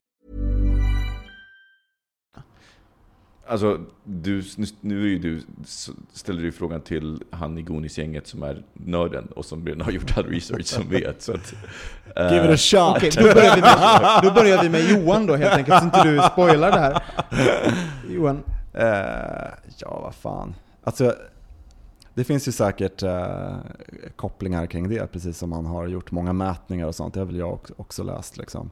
Alltså, 3.47 3.79
du, 4.03 4.43
nu, 4.57 4.65
nu 4.81 5.03
är 5.03 5.07
ju 5.07 5.19
du, 5.19 5.41
ställer 6.13 6.41
du 6.41 6.51
frågan 6.51 6.81
till 6.81 7.23
han 7.31 7.57
i 7.57 7.61
Gonis-gänget 7.61 8.27
som 8.27 8.43
är 8.43 8.63
nörden 8.73 9.27
och 9.27 9.45
som 9.45 9.65
redan 9.65 9.81
har 9.81 9.91
gjort 9.91 10.17
all 10.17 10.25
research 10.25 10.65
som 10.65 10.89
vet. 10.89 11.21
Så 11.21 11.33
att, 11.33 11.53
eh, 12.15 12.33
Give 12.33 12.45
it 12.45 12.51
a 12.53 12.57
shot! 12.57 12.97
Okej, 12.97 13.11
då, 13.15 13.21
börjar 13.21 13.55
vi 13.55 13.61
med, 13.61 14.19
då 14.23 14.31
börjar 14.31 14.63
vi 14.63 14.69
med 14.69 14.89
Johan 14.89 15.25
då 15.25 15.35
helt 15.35 15.53
enkelt, 15.53 15.79
så 15.79 15.85
inte 15.85 16.03
du 16.03 16.19
spoilar 16.31 16.71
det 16.71 16.79
här. 16.79 17.03
Johan. 18.09 18.43
Eh, 18.73 19.51
ja, 19.77 19.99
vad 20.03 20.15
fan. 20.15 20.55
Alltså, 20.83 21.15
det 22.13 22.23
finns 22.23 22.47
ju 22.47 22.51
säkert 22.51 23.03
eh, 23.03 23.55
kopplingar 24.15 24.65
kring 24.65 24.89
det, 24.89 25.11
precis 25.11 25.37
som 25.37 25.49
man 25.49 25.65
har 25.65 25.87
gjort 25.87 26.11
många 26.11 26.33
mätningar 26.33 26.87
och 26.87 26.95
sånt. 26.95 27.13
Det 27.13 27.19
har 27.19 27.27
väl 27.27 27.35
jag 27.35 27.59
också, 27.77 28.03
läst. 28.03 28.37
Liksom. 28.37 28.71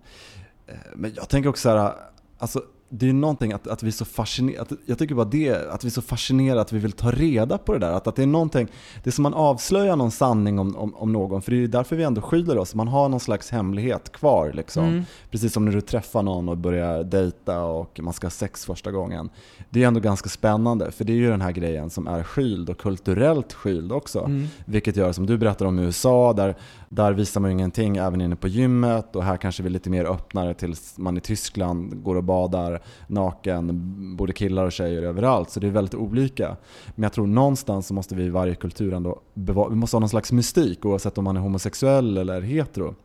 Men 0.96 1.14
jag 1.16 1.30
tänker 1.30 1.50
också 1.50 1.62
så 1.62 1.78
här, 1.78 1.94
alltså, 2.38 2.62
det 2.90 3.10
är 3.10 3.14
någonting 3.14 3.54
att, 3.54 3.68
att 3.68 3.84
vi 3.84 3.88
är 3.88 3.92
så 3.92 4.06
fascinerade, 4.06 4.76
jag 4.86 4.98
tycker 4.98 5.16
bara 5.16 5.26
det, 5.26 5.72
att 5.72 5.84
vi 5.84 5.88
är 5.88 5.92
så 5.92 6.02
fascinerade 6.02 6.62
att 6.62 6.74
vi 6.74 6.80
vill 6.80 6.92
ta 6.92 7.12
reda 7.12 7.58
på 7.58 7.74
det 7.74 7.80
där. 7.80 7.92
Att, 7.92 8.08
att 8.08 8.16
det 8.16 8.24
är 8.24 8.28
någonting, 8.28 8.68
det 9.04 9.10
är 9.10 9.12
som 9.12 9.24
man 9.24 9.34
avslöjar 9.34 9.96
någon 9.96 10.12
sanning 10.12 10.60
om, 10.60 10.76
om, 10.76 10.96
om 10.96 11.14
någon, 11.14 11.42
för 11.42 11.52
det 11.52 11.58
är 11.58 11.62
ju 11.62 11.68
därför 11.68 11.96
vi 11.96 12.04
ändå 12.04 12.22
skyller 12.22 12.58
oss. 12.58 12.76
Man 12.76 12.88
har 12.88 13.10
någon 13.10 13.20
slags 13.20 13.50
hemlighet 13.50 14.12
kvar 14.12 14.52
liksom. 14.54 14.84
Mm. 14.84 15.04
Precis 15.32 15.54
som 15.54 15.66
när 15.66 15.72
du 15.72 15.82
träffar 15.82 16.24
någon 16.24 16.50
och 16.50 16.58
börjar 16.58 17.04
dejta 17.04 17.64
och 17.64 18.00
man 18.04 18.14
ska 18.14 18.26
ha 18.26 18.32
sex 18.32 18.66
första 18.66 18.92
gången. 18.92 19.30
Det 19.70 19.84
är 19.84 19.88
ändå 19.88 20.00
ganska 20.00 20.30
spännande, 20.30 20.92
för 20.92 21.04
det 21.06 21.14
är 21.14 21.18
ju 21.18 21.30
den 21.30 21.42
här 21.42 21.52
grejen 21.52 21.90
som 21.90 22.08
är 22.08 22.24
skyld 22.24 22.70
och 22.70 22.78
kulturellt 22.78 23.54
skyld 23.54 23.92
också. 23.92 24.20
Mm. 24.20 24.48
Vilket 24.66 24.96
gör, 24.96 25.12
som 25.12 25.26
du 25.26 25.38
berättar 25.38 25.66
om 25.66 25.80
i 25.80 25.84
USA, 25.84 26.34
där, 26.34 26.56
där 26.90 27.14
visar 27.14 27.42
man 27.42 27.50
ju 27.50 27.54
ingenting 27.54 27.98
även 27.98 28.22
inne 28.22 28.36
på 28.36 28.48
gymmet 28.48 29.16
och 29.16 29.24
här 29.24 29.38
kanske 29.38 29.64
vi 29.64 29.70
är 29.70 29.72
lite 29.72 29.90
mer 29.90 30.06
öppnare 30.06 30.54
tills 30.54 30.98
man 30.98 31.18
i 31.18 31.22
Tyskland 31.22 32.04
går 32.04 32.16
och 32.16 32.24
badar 32.24 32.79
naken, 33.08 34.16
både 34.18 34.34
killar 34.34 34.66
och 34.66 34.72
tjejer 34.72 35.04
överallt. 35.04 35.50
Så 35.50 35.60
det 35.60 35.68
är 35.68 35.72
väldigt 35.72 35.96
olika. 35.96 36.58
Men 36.96 37.04
jag 37.04 37.14
tror 37.14 37.28
någonstans 37.28 37.88
så 37.88 37.94
måste 37.94 38.16
vi 38.16 38.24
i 38.24 38.30
varje 38.30 38.56
kultur 38.56 38.94
ändå 38.94 39.22
vi 39.34 39.54
måste 39.54 39.96
ha 39.96 40.00
någon 40.00 40.10
slags 40.10 40.32
mystik 40.32 40.86
oavsett 40.86 41.18
om 41.18 41.24
man 41.24 41.38
är 41.38 41.42
homosexuell 41.42 42.18
eller 42.18 42.42
hetero. 42.42 42.96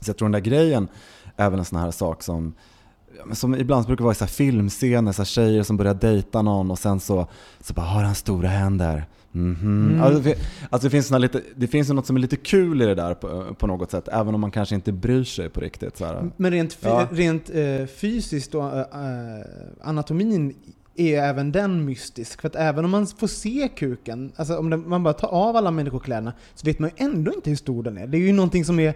Så 0.00 0.10
jag 0.10 0.16
tror 0.16 0.26
den 0.26 0.32
där 0.32 0.50
grejen 0.50 0.88
är 1.36 1.50
väl 1.50 1.58
en 1.58 1.64
sån 1.64 1.78
här 1.78 1.90
sak 1.90 2.22
som 2.22 2.54
men 3.26 3.36
som 3.36 3.54
ibland 3.54 3.86
brukar 3.86 4.04
vara 4.04 4.12
i 4.12 4.14
så 4.16 4.26
filmscener, 4.26 5.12
så 5.12 5.24
tjejer 5.24 5.62
som 5.62 5.76
börjar 5.76 5.94
dejta 5.94 6.42
någon 6.42 6.70
och 6.70 6.78
sen 6.78 7.00
så, 7.00 7.26
så 7.60 7.74
bara 7.74 7.86
har 7.86 8.02
han 8.02 8.14
stora 8.14 8.48
händer. 8.48 9.06
Mhm. 9.32 9.88
Mm. 9.90 10.02
Alltså, 10.02 10.20
det, 10.20 10.34
fin- 10.34 10.44
alltså 10.70 10.86
det 10.86 10.90
finns 10.90 11.10
lite, 11.10 11.40
det 11.56 11.66
finns 11.66 11.88
något 11.88 12.06
som 12.06 12.16
är 12.16 12.20
lite 12.20 12.36
kul 12.36 12.82
i 12.82 12.86
det 12.86 12.94
där 12.94 13.14
på, 13.14 13.54
på 13.58 13.66
något 13.66 13.90
sätt, 13.90 14.08
även 14.08 14.34
om 14.34 14.40
man 14.40 14.50
kanske 14.50 14.74
inte 14.74 14.92
bryr 14.92 15.24
sig 15.24 15.48
på 15.48 15.60
riktigt. 15.60 15.96
Så 15.96 16.04
här. 16.04 16.30
Men 16.36 16.50
rent, 16.50 16.78
Ja. 16.80 17.06
rent 17.10 17.50
eh, 17.50 17.86
fysiskt 17.86 18.54
och 18.54 18.64
eh, 18.76 18.78
eh, 18.78 19.44
anatomin 19.82 20.54
är 20.96 21.22
även 21.22 21.52
den 21.52 21.84
mystisk. 21.84 22.40
För 22.40 22.48
att 22.48 22.56
även 22.56 22.84
om 22.84 22.90
man 22.90 23.06
får 23.06 23.26
se 23.26 23.68
kuken, 23.76 24.32
alltså 24.36 24.56
om 24.58 24.70
det, 24.70 24.76
man 24.76 25.02
bara 25.02 25.14
tar 25.14 25.28
av 25.28 25.56
alla 25.56 25.70
människokläderna, 25.70 26.32
så 26.54 26.66
vet 26.66 26.78
man 26.78 26.90
ju 26.96 27.04
ändå 27.04 27.32
inte 27.34 27.50
hur 27.50 27.56
stor 27.56 27.82
den 27.82 27.98
är. 27.98 28.06
Det 28.06 28.16
är 28.18 28.20
ju 28.20 28.32
någonting 28.32 28.64
som 28.64 28.80
är 28.80 28.94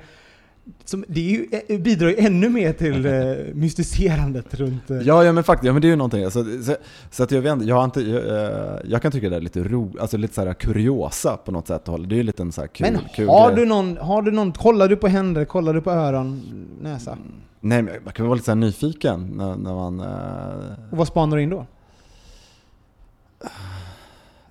som, 0.84 1.04
det 1.08 1.20
ju, 1.20 1.46
eh, 1.68 1.78
bidrar 1.80 2.08
ju 2.08 2.16
ännu 2.16 2.48
mer 2.48 2.72
till 2.72 3.06
eh, 3.46 3.54
mystiserandet 3.54 4.54
runt... 4.54 4.90
Eh, 4.90 4.96
Ja, 4.96 5.24
ja 5.24 5.32
men 5.32 5.44
faktiskt, 5.44 5.66
ja, 5.66 5.72
men 5.72 5.82
det 5.82 5.88
är 5.88 5.90
ju 5.90 5.96
någonting. 5.96 6.24
Alltså, 6.24 6.44
så, 6.62 6.76
så 7.10 7.22
att 7.22 7.30
jag, 7.30 7.42
vet, 7.42 7.62
jag, 7.64 7.76
har 7.76 7.84
inte, 7.84 8.00
jag, 8.00 8.26
eh, 8.44 8.78
jag 8.84 9.02
kan 9.02 9.12
tycka 9.12 9.28
det 9.30 9.36
är 9.36 9.40
lite 9.40 9.62
ro, 9.62 9.92
alltså 10.00 10.16
lite 10.16 10.34
så 10.34 10.44
här 10.46 10.54
kuriosa 10.54 11.36
på 11.36 11.52
något 11.52 11.66
sätt. 11.66 11.84
Det 11.84 11.92
är 11.92 12.16
ju 12.16 12.22
lite 12.22 12.42
en 12.42 12.52
så 12.52 12.60
här 12.60 12.68
kul, 12.68 12.86
men 12.92 13.00
kul 13.14 13.28
har 13.28 13.50
grej. 13.52 13.56
du, 13.60 13.66
någon, 13.68 13.96
har 13.96 14.22
du 14.22 14.30
någon, 14.30 14.52
kollar 14.52 14.88
du 14.88 14.96
på 14.96 15.08
händer, 15.08 15.44
kollar 15.44 15.74
du 15.74 15.80
på 15.80 15.90
öron, 15.90 16.42
näsa? 16.80 17.18
Nej, 17.60 17.82
men 17.82 17.94
man 18.04 18.12
kan 18.12 18.26
vara 18.26 18.34
lite 18.34 18.44
så 18.46 18.54
nyfiken 18.54 19.26
när, 19.36 19.56
när 19.56 19.74
man... 19.74 20.00
eh, 20.00 20.72
Och 20.92 20.98
vad 20.98 21.06
spanar 21.08 21.36
du 21.36 21.42
in 21.42 21.50
då? 21.50 21.66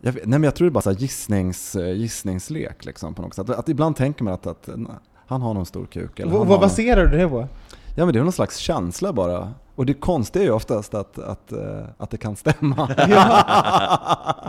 Jag, 0.01 0.11
vet- 0.11 0.25
nej 0.25 0.39
men 0.39 0.43
jag 0.43 0.55
tror 0.55 0.65
det 0.65 0.69
är 0.69 0.73
bara 0.73 0.81
så 0.81 0.91
gissnings, 0.91 1.75
eh, 1.75 1.91
gissningslek 1.93 2.85
liksom 2.85 3.13
på 3.13 3.21
något 3.21 3.33
sätt. 3.33 3.49
Att 3.49 3.69
ibland 3.69 3.95
tänker 3.95 4.23
man 4.23 4.33
att, 4.33 4.47
att 4.47 4.69
han 5.31 5.41
har 5.41 5.53
någon 5.53 5.65
stor 5.65 5.85
kuk. 5.85 6.19
Eller 6.19 6.31
vad 6.31 6.59
baserar 6.59 7.05
du 7.05 7.17
det 7.17 7.27
på? 7.29 7.47
ja 7.95 8.05
men 8.05 8.13
det 8.13 8.19
är 8.19 8.23
någon 8.23 8.31
slags 8.33 8.57
känsla 8.57 9.13
bara. 9.13 9.53
Och 9.75 9.85
det 9.85 9.93
konstiga 9.93 10.43
är 10.43 10.47
ju 10.47 10.53
oftast 10.53 10.93
att, 10.93 11.19
att, 11.19 11.51
eh, 11.51 11.83
att 11.97 12.09
det 12.09 12.17
kan 12.17 12.35
stämma. 12.35 12.87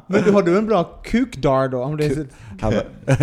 Men 0.06 0.22
du, 0.22 0.30
har 0.32 0.42
du 0.42 0.58
en 0.58 0.66
bra 0.66 0.84
kukdar 1.04 1.68
då? 1.68 1.82
Om 1.82 1.96
det 1.96 2.04
är 2.06 2.14
så, 2.14 2.24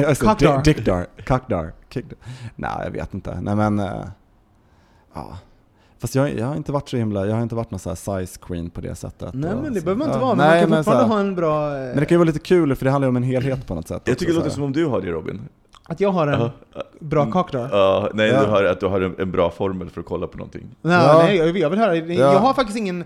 alltså, 0.07 0.35
di- 0.63 0.73
Dickdar. 0.73 1.07
Cockdar. 1.27 1.71
Kickdar. 1.89 2.17
Nej, 2.55 2.71
jag 2.83 2.91
vet 2.91 3.13
inte. 3.13 3.41
Nej 3.41 3.55
men... 3.55 3.79
eh, 3.79 3.91
ja. 5.13 5.37
Fast 5.99 6.15
jag, 6.15 6.39
jag 6.39 6.45
har 6.45 6.55
inte 6.55 6.71
varit 6.71 6.89
så 6.89 6.97
himla, 6.97 7.25
jag 7.25 7.35
har 7.35 7.41
inte 7.41 7.55
varit 7.55 7.71
någon 7.71 7.79
så 7.79 7.89
här 7.89 7.95
size 7.95 8.39
queen 8.41 8.69
på 8.69 8.81
det 8.81 8.95
sättet. 8.95 9.33
nej 9.33 9.51
men 9.63 9.73
det 9.73 9.79
så- 9.79 9.85
behöver 9.85 9.99
man 9.99 10.07
inte 10.07 10.19
ja, 10.19 10.25
vara, 10.25 10.35
men 10.35 10.47
nej, 10.47 10.55
man 10.55 10.61
kan 10.61 10.69
men 10.69 10.83
så 10.83 10.91
fortfarande 10.91 11.15
här- 11.15 11.21
ha 11.23 11.29
en 11.29 11.35
bra... 11.35 11.75
eh, 11.77 11.81
Men 11.89 11.97
det 11.97 12.05
kan 12.05 12.15
ju 12.15 12.17
vara 12.17 12.25
lite 12.27 12.39
kul 12.39 12.75
för 12.75 12.85
det 12.85 12.91
handlar 12.91 13.05
ju 13.07 13.09
om 13.09 13.15
en 13.15 13.23
helhet 13.23 13.67
på 13.67 13.75
något 13.75 13.87
sätt. 13.87 14.01
Jag 14.05 14.13
också, 14.13 14.19
tycker 14.19 14.33
det 14.33 14.37
låter 14.39 14.49
som 14.51 14.63
om 14.63 14.71
du 14.71 14.85
har 14.85 15.01
det 15.01 15.11
Robin. 15.11 15.41
Att 15.89 15.99
jag 15.99 16.11
har 16.11 16.27
en 16.27 16.39
Ja. 16.39 16.51
bra 16.99 17.31
cockdar? 17.31 17.69
Ja, 17.71 18.09
nej, 18.13 18.27
Ja. 18.29 18.41
du 18.43 18.47
har, 18.47 18.63
att 18.63 18.79
du 18.79 18.85
har 18.85 19.01
en, 19.01 19.15
en 19.19 19.31
bra 19.31 19.51
formel 19.51 19.89
för 19.89 19.99
att 20.01 20.05
kolla 20.07 20.27
på 20.27 20.37
någonting. 20.37 20.63
Nej, 20.81 20.93
Ja. 20.95 21.21
nej 21.23 21.35
jag, 21.37 21.57
jag 21.57 21.69
vill 21.69 21.79
höra. 21.79 21.95
Ja. 21.95 22.13
Jag 22.33 22.39
har 22.39 22.53
faktiskt 22.53 22.77
ingen... 22.77 23.03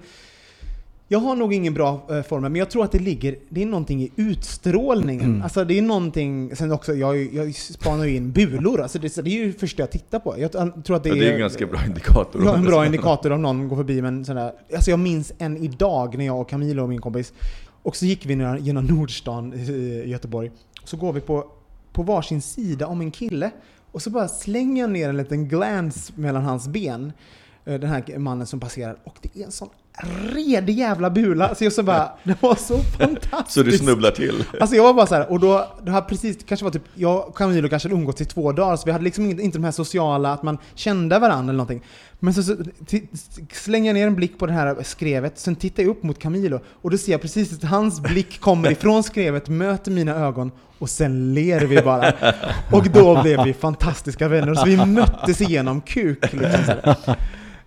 Jag 1.07 1.19
har 1.19 1.35
nog 1.35 1.53
ingen 1.53 1.73
bra 1.73 2.01
eh, 2.09 2.21
formel, 2.21 2.51
men 2.51 2.59
jag 2.59 2.69
tror 2.69 2.83
att 2.83 2.91
det 2.91 2.99
ligger, 2.99 3.35
det 3.49 3.61
är 3.61 3.65
någonting 3.65 4.01
i 4.01 4.11
utstrålningen. 4.15 5.25
Mm. 5.25 5.41
Alltså 5.41 5.63
det 5.65 5.77
är 5.77 5.81
någonting, 5.81 6.55
sen 6.55 6.71
också, 6.71 6.93
jag, 6.93 7.33
jag 7.33 7.55
spanar 7.55 8.05
ju 8.05 8.15
in 8.15 8.31
bulor, 8.31 8.81
alltså 8.81 8.99
det, 8.99 9.15
det 9.15 9.29
är 9.29 9.31
ju 9.45 9.51
det 9.51 9.59
första 9.59 9.81
jag 9.81 9.91
tittar 9.91 10.19
på. 10.19 10.35
Jag 10.39 10.51
tror 10.51 10.95
att 10.95 11.03
det, 11.03 11.09
Ja, 11.09 11.15
det 11.15 11.27
är 11.29 11.33
en 11.33 11.39
ganska 11.39 11.65
bra 11.65 11.79
indikator. 11.87 12.41
Ja, 12.45 12.55
en 12.55 12.63
bra 12.65 12.85
indikator 12.85 13.31
om 13.31 13.41
någon 13.41 13.67
går 13.67 13.75
förbi 13.75 14.01
med 14.01 14.07
en 14.09 14.25
sån 14.25 14.35
där... 14.35 14.51
Alltså 14.75 14.89
jag 14.91 14.99
minns 14.99 15.33
en 15.37 15.57
idag 15.57 16.17
när 16.17 16.25
jag 16.25 16.41
och 16.41 16.49
Camilo 16.49 16.83
och 16.83 16.89
min 16.89 17.01
kompis, 17.01 17.33
och 17.83 17.95
så 17.95 18.05
gick 18.05 18.25
vi 18.25 18.33
genom 18.59 18.85
Nordstan 18.85 19.53
i 19.53 20.03
Göteborg. 20.05 20.51
Så 20.83 20.97
går 20.97 21.13
vi 21.13 21.21
på, 21.21 21.45
på 21.93 22.03
varsin 22.03 22.41
sida 22.41 22.87
om 22.87 23.01
en 23.01 23.11
kille, 23.11 23.51
och 23.91 24.01
så 24.01 24.09
bara 24.09 24.27
slänger 24.27 24.81
jag 24.81 24.91
ner 24.91 25.09
en 25.09 25.17
liten 25.17 25.47
glans 25.47 26.17
mellan 26.17 26.43
hans 26.43 26.67
ben. 26.67 27.13
Eh, 27.65 27.79
den 27.79 27.89
här 27.89 28.17
mannen 28.17 28.47
som 28.47 28.59
passerar. 28.59 28.97
Och 29.03 29.17
det 29.21 29.39
är 29.39 29.45
en 29.45 29.51
sån 29.51 29.69
redig 30.33 30.77
jävla 30.77 31.09
bula. 31.09 31.55
Så 31.55 31.63
jag 31.63 31.73
så 31.73 31.83
bara, 31.83 32.11
det 32.23 32.41
var 32.41 32.55
så 32.55 32.77
fantastiskt. 32.77 33.51
Så 33.51 33.63
du 33.63 33.77
snubblar 33.77 34.11
till? 34.11 34.45
Alltså 34.59 34.75
jag 34.75 34.83
var 34.83 34.93
bara 34.93 35.07
så 35.07 35.15
här, 35.15 35.31
och 35.31 35.39
då, 35.39 35.67
det 35.83 35.91
här 35.91 36.01
precis, 36.01 36.37
det 36.37 36.43
kanske 36.45 36.63
var 36.63 36.71
typ, 36.71 36.83
jag 36.95 37.27
och 37.27 37.37
Camilo 37.37 37.69
kanske 37.69 37.89
hade 37.89 37.99
umgåtts 37.99 38.21
i 38.21 38.25
två 38.25 38.51
dagar, 38.51 38.75
så 38.75 38.85
vi 38.85 38.91
hade 38.91 39.03
liksom 39.03 39.25
inte, 39.25 39.43
inte 39.43 39.57
de 39.57 39.63
här 39.63 39.71
sociala, 39.71 40.33
att 40.33 40.43
man 40.43 40.57
kände 40.75 41.19
varandra 41.19 41.43
eller 41.43 41.57
någonting. 41.57 41.83
Men 42.19 42.33
så, 42.33 42.43
så 42.43 42.55
slänger 43.51 43.89
jag 43.89 43.93
ner 43.93 44.07
en 44.07 44.15
blick 44.15 44.39
på 44.39 44.45
det 44.45 44.53
här 44.53 44.77
skrevet, 44.83 45.39
sen 45.39 45.55
tittar 45.55 45.83
jag 45.83 45.89
upp 45.89 46.03
mot 46.03 46.19
Camilo, 46.19 46.59
och 46.81 46.91
då 46.91 46.97
ser 46.97 47.11
jag 47.11 47.21
precis 47.21 47.53
att 47.53 47.63
hans 47.63 47.99
blick 47.99 48.39
kommer 48.39 48.71
ifrån 48.71 49.03
skrevet, 49.03 49.49
möter 49.49 49.91
mina 49.91 50.15
ögon, 50.15 50.51
och 50.79 50.89
sen 50.89 51.33
ler 51.33 51.61
vi 51.65 51.81
bara. 51.81 52.13
Och 52.71 52.89
då 52.89 53.21
blev 53.21 53.43
vi 53.43 53.53
fantastiska 53.53 54.27
vänner, 54.27 54.55
så 54.55 54.65
vi 54.65 54.85
möttes 54.85 55.41
igenom 55.41 55.81
kuk. 55.81 56.33
Liksom, 56.33 56.75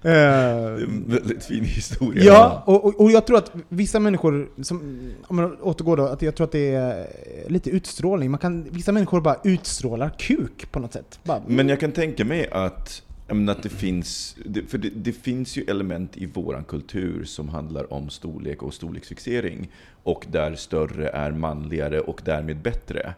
här. 0.03 0.11
Det 0.11 0.19
är 0.19 0.77
Eh, 0.77 0.83
en 0.83 1.05
väldigt 1.07 1.45
fin 1.45 1.65
historia. 1.65 2.25
Ja, 2.25 2.63
och, 2.67 3.01
och, 3.01 3.11
jag 3.11 3.27
tror 3.27 3.39
att 3.39 3.53
vissa 3.69 4.01
människor, 4.01 4.49
som, 4.63 5.11
om 5.27 5.37
man 5.37 5.57
återgår 5.61 5.97
då, 5.97 6.07
att 6.07 6.23
jag 6.23 6.35
tror 6.35 6.45
att 6.45 6.53
det 6.53 6.75
är 6.75 7.09
lite 7.49 7.71
utstrålning. 7.71 8.31
Man 8.31 8.41
kan, 8.41 8.67
vissa 8.71 8.93
människor 8.93 9.21
bara 9.21 9.37
utstrålar 9.45 10.11
kuk 10.19 10.73
på 10.73 10.81
något 10.81 10.93
sätt. 10.93 11.21
Bara, 11.25 11.43
Men 11.47 11.69
jag 11.69 11.81
kan 11.81 11.93
tänka 11.93 12.25
mig 12.25 12.49
att, 12.51 13.03
att 13.49 13.63
det 13.63 13.69
finns, 13.69 14.37
för 14.69 14.79
det, 14.79 14.91
det 14.91 15.13
finns 15.13 15.57
ju 15.57 15.63
element 15.63 16.17
i 16.17 16.27
våran 16.27 16.65
kultur 16.65 17.25
som 17.25 17.49
handlar 17.49 17.93
om 17.93 18.11
storlek 18.11 18.63
och 18.63 18.75
storleksfixering. 18.75 19.71
Och 20.03 20.27
där 20.31 20.55
större 20.55 21.09
är 21.09 21.31
manligare 21.31 22.01
och 22.01 22.21
därmed 22.25 22.57
bättre. 22.57 23.15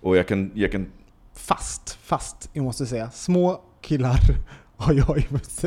Och 0.00 0.16
jag 0.16 0.28
kan, 0.28 0.50
jag 0.54 0.72
kan 0.72 0.86
fast, 1.34 1.98
fast, 2.02 2.50
jag 2.52 2.64
måste 2.64 2.86
säga. 2.86 3.10
Små 3.10 3.62
killar 3.80 4.20
jag 4.88 5.18
ju 5.18 5.24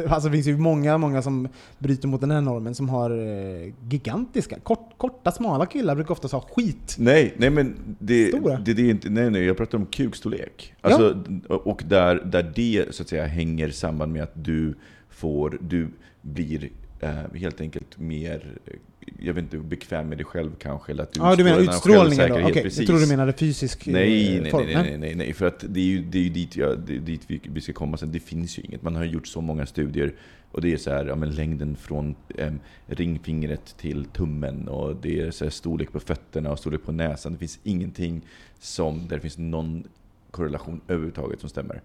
Alltså 0.08 0.30
det 0.30 0.34
finns 0.34 0.48
ju 0.48 0.58
många, 0.58 0.98
många 0.98 1.22
som 1.22 1.48
bryter 1.80 2.08
mot 2.08 2.22
den 2.22 2.32
här 2.32 2.42
normen 2.42 2.76
som 2.76 2.90
har 2.90 3.12
eh, 3.12 3.74
gigantiska, 3.90 4.60
kort, 4.60 4.98
korta, 4.98 5.32
smala 5.32 5.66
killar 5.66 5.96
brukar 5.96 6.12
oftast 6.12 6.34
ha 6.34 6.42
skit. 6.42 6.96
Nej, 7.00 7.34
nej 7.38 7.50
men 7.50 7.76
det, 8.00 8.28
Stora. 8.28 8.58
det, 8.58 8.74
det 8.74 8.82
är 8.82 8.90
inte, 8.90 9.10
nej, 9.10 9.30
nej, 9.30 9.46
jag 9.46 9.58
pratar 9.58 9.78
om 9.78 9.86
kukstorlek. 9.86 10.74
Alltså, 10.82 11.24
Och 11.50 11.84
där, 11.88 12.16
där 12.16 12.52
det 12.56 12.86
så 12.90 13.04
att 13.04 13.10
säga 13.10 13.26
hänger 13.26 13.70
samman 13.70 14.12
med 14.12 14.24
att 14.24 14.44
du 14.46 14.76
får, 15.10 15.58
du 15.62 15.88
blir 16.22 16.70
eh, 17.04 17.40
helt 17.40 17.62
enkelt 17.62 17.98
mer, 18.00 18.58
eh, 18.66 18.74
jag 19.20 19.34
vet 19.34 19.44
inte, 19.44 19.58
bekväm 19.58 20.10
med 20.10 20.18
dig 20.18 20.26
själv 20.26 20.52
kanske. 20.60 20.92
Eller 20.92 21.04
att 21.04 21.14
du 21.14 21.20
Ja, 21.20 21.36
du 21.36 21.44
menar 21.44 21.60
utstrålningen 21.60 22.30
då? 22.30 22.50
precis. 22.50 22.78
jag 22.78 22.88
tror 22.88 23.00
du 23.00 23.08
menade 23.08 23.34
fysisk 23.34 23.88
eh, 23.88 23.94
Nej, 23.94 24.40
nej, 24.42 24.52
form. 24.52 24.66
nej, 24.66 24.76
nej, 24.76 24.98
nej, 24.98 25.16
nej, 25.16 25.34
för 25.34 25.46
att 25.46 25.66
det 25.70 25.80
är 25.80 25.84
ju, 25.84 26.02
det 26.04 26.18
är 26.18 26.24
ju 26.24 26.30
dit, 26.30 26.56
jag, 26.56 26.80
det 26.80 26.98
dit 26.98 27.22
vi, 27.28 27.42
vi 27.44 27.62
ska 27.62 27.74
komma 27.74 27.98
sen. 27.98 28.12
Det 28.12 28.20
finns 28.20 28.60
ju 28.60 28.62
inget. 28.62 28.82
Man 28.82 28.96
har 28.96 29.06
gjort 29.06 29.28
så 29.28 29.42
många 29.42 29.66
studier 29.66 30.14
och 30.52 30.62
det 30.62 30.74
är 30.74 30.78
så 30.78 30.92
här, 30.92 31.06
ja, 31.06 31.16
men 31.16 31.32
längden 31.36 31.76
från 31.76 32.16
em, 32.38 32.60
ringfingret 32.88 33.78
till 33.78 34.06
tummen 34.06 34.68
och 34.68 34.96
det 34.96 35.20
är 35.20 35.32
så 35.32 35.46
här, 35.46 35.50
storlek 35.50 35.92
på 35.92 36.00
fötterna 36.00 36.52
och 36.52 36.60
storlek 36.60 36.84
på 36.84 36.92
näsan. 36.92 37.34
Det 37.34 37.40
finns 37.40 37.60
ingenting 37.64 38.22
som, 38.60 39.08
där 39.08 39.16
det 39.16 39.22
finns 39.22 39.38
någon 39.38 39.84
korrelation 40.32 40.82
överhuvudtaget 40.88 41.40
som 41.40 41.50
stämmer 41.50 41.82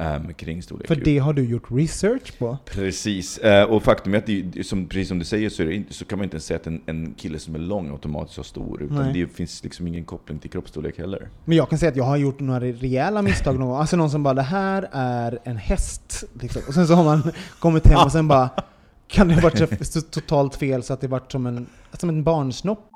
em, 0.00 0.34
kring 0.34 0.62
storlek. 0.62 0.88
För 0.88 0.94
det 0.94 1.18
har 1.18 1.32
du 1.32 1.44
gjort 1.44 1.70
research 1.70 2.38
på. 2.38 2.58
Precis, 2.64 3.38
eh, 3.38 3.64
och 3.64 3.82
faktum 3.82 4.14
är 4.14 4.18
att 4.18 4.26
det, 4.26 4.66
som, 4.66 4.86
precis 4.86 5.08
som 5.08 5.18
du 5.18 5.24
säger 5.24 5.50
så, 5.50 5.62
inte, 5.62 5.94
så 5.94 6.04
kan 6.04 6.18
man 6.18 6.24
inte 6.24 6.34
ens 6.34 6.44
säga 6.44 6.56
att 6.60 6.66
en, 6.66 6.82
en 6.86 7.14
kille 7.14 7.38
som 7.38 7.54
är 7.54 7.58
lång 7.58 7.90
automatiskt 7.90 8.36
har 8.36 8.44
stor. 8.44 8.82
Utan 8.82 8.96
Nej. 8.96 9.12
det 9.12 9.26
finns 9.26 9.64
liksom 9.64 9.86
ingen 9.86 10.04
koppling 10.04 10.38
till 10.38 10.50
kroppsstorlek 10.50 10.98
heller. 10.98 11.28
Men 11.44 11.56
jag 11.56 11.68
kan 11.68 11.78
säga 11.78 11.90
att 11.90 11.96
jag 11.96 12.04
har 12.04 12.16
gjort 12.16 12.40
några 12.40 12.60
rejäla 12.60 13.22
misstag 13.22 13.58
någon 13.58 13.68
gång. 13.68 13.78
Alltså 13.78 13.96
någon 13.96 14.10
som 14.10 14.22
bara 14.22 14.34
'det 14.34 14.42
här 14.42 14.88
är 14.92 15.38
en 15.44 15.58
häst' 15.58 16.24
liksom. 16.40 16.62
Och 16.68 16.74
sen 16.74 16.86
så 16.86 16.94
har 16.94 17.04
man 17.04 17.32
kommit 17.58 17.86
hem 17.86 18.04
och 18.04 18.12
sen 18.12 18.28
bara 18.28 18.50
kan 19.08 19.28
det 19.28 19.34
ha 19.34 19.40
varit 19.42 19.86
så 19.86 20.00
totalt 20.10 20.56
fel 20.56 20.82
så 20.82 20.92
att 20.92 21.00
det 21.00 21.08
varit 21.08 21.32
som 21.32 21.46
en, 21.46 21.66
som 21.92 22.08
en 22.08 22.24
barnsnopp. 22.24 22.90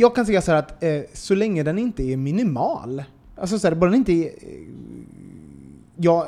Jag 0.00 0.14
kan 0.14 0.26
säga 0.26 0.42
så 0.42 0.52
här 0.52 0.58
att 0.58 0.82
eh, 0.82 1.00
så 1.12 1.34
länge 1.34 1.62
den 1.62 1.78
inte 1.78 2.02
är 2.02 2.16
minimal, 2.16 3.04
alltså 3.36 3.58
så 3.58 3.68
här, 3.68 3.74
bara 3.74 3.90
den 3.90 3.98
inte 3.98 4.12
är... 4.12 4.26
Eh, 4.26 4.58
jag 5.96 6.26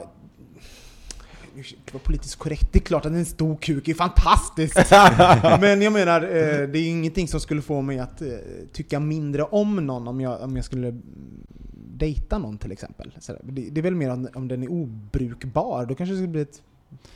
vara 1.92 2.02
politiskt 2.04 2.36
korrekt, 2.36 2.72
det 2.72 2.78
är 2.78 2.80
klart 2.80 3.06
att 3.06 3.12
en 3.12 3.24
stor 3.24 3.56
kuk 3.56 3.88
är 3.88 3.94
fantastiskt! 3.94 4.76
Men 5.60 5.82
jag 5.82 5.92
menar, 5.92 6.22
eh, 6.22 6.68
det 6.68 6.78
är 6.78 6.82
ju 6.82 6.88
ingenting 6.88 7.28
som 7.28 7.40
skulle 7.40 7.62
få 7.62 7.80
mig 7.80 7.98
att 7.98 8.22
eh, 8.22 8.28
tycka 8.72 9.00
mindre 9.00 9.42
om 9.42 9.86
någon 9.86 10.08
om 10.08 10.20
jag, 10.20 10.42
om 10.42 10.56
jag 10.56 10.64
skulle 10.64 10.88
mm, 10.88 11.02
dejta 11.96 12.38
någon 12.38 12.58
till 12.58 12.72
exempel. 12.72 13.16
Så 13.20 13.36
det, 13.42 13.70
det 13.70 13.80
är 13.80 13.82
väl 13.82 13.94
mer 13.94 14.10
om, 14.10 14.28
om 14.34 14.48
den 14.48 14.62
är 14.62 14.68
obrukbar, 14.68 15.86
då 15.86 15.94
kanske 15.94 16.12
det 16.12 16.16
skulle 16.18 16.28
bli 16.28 16.42
ett 16.42 16.62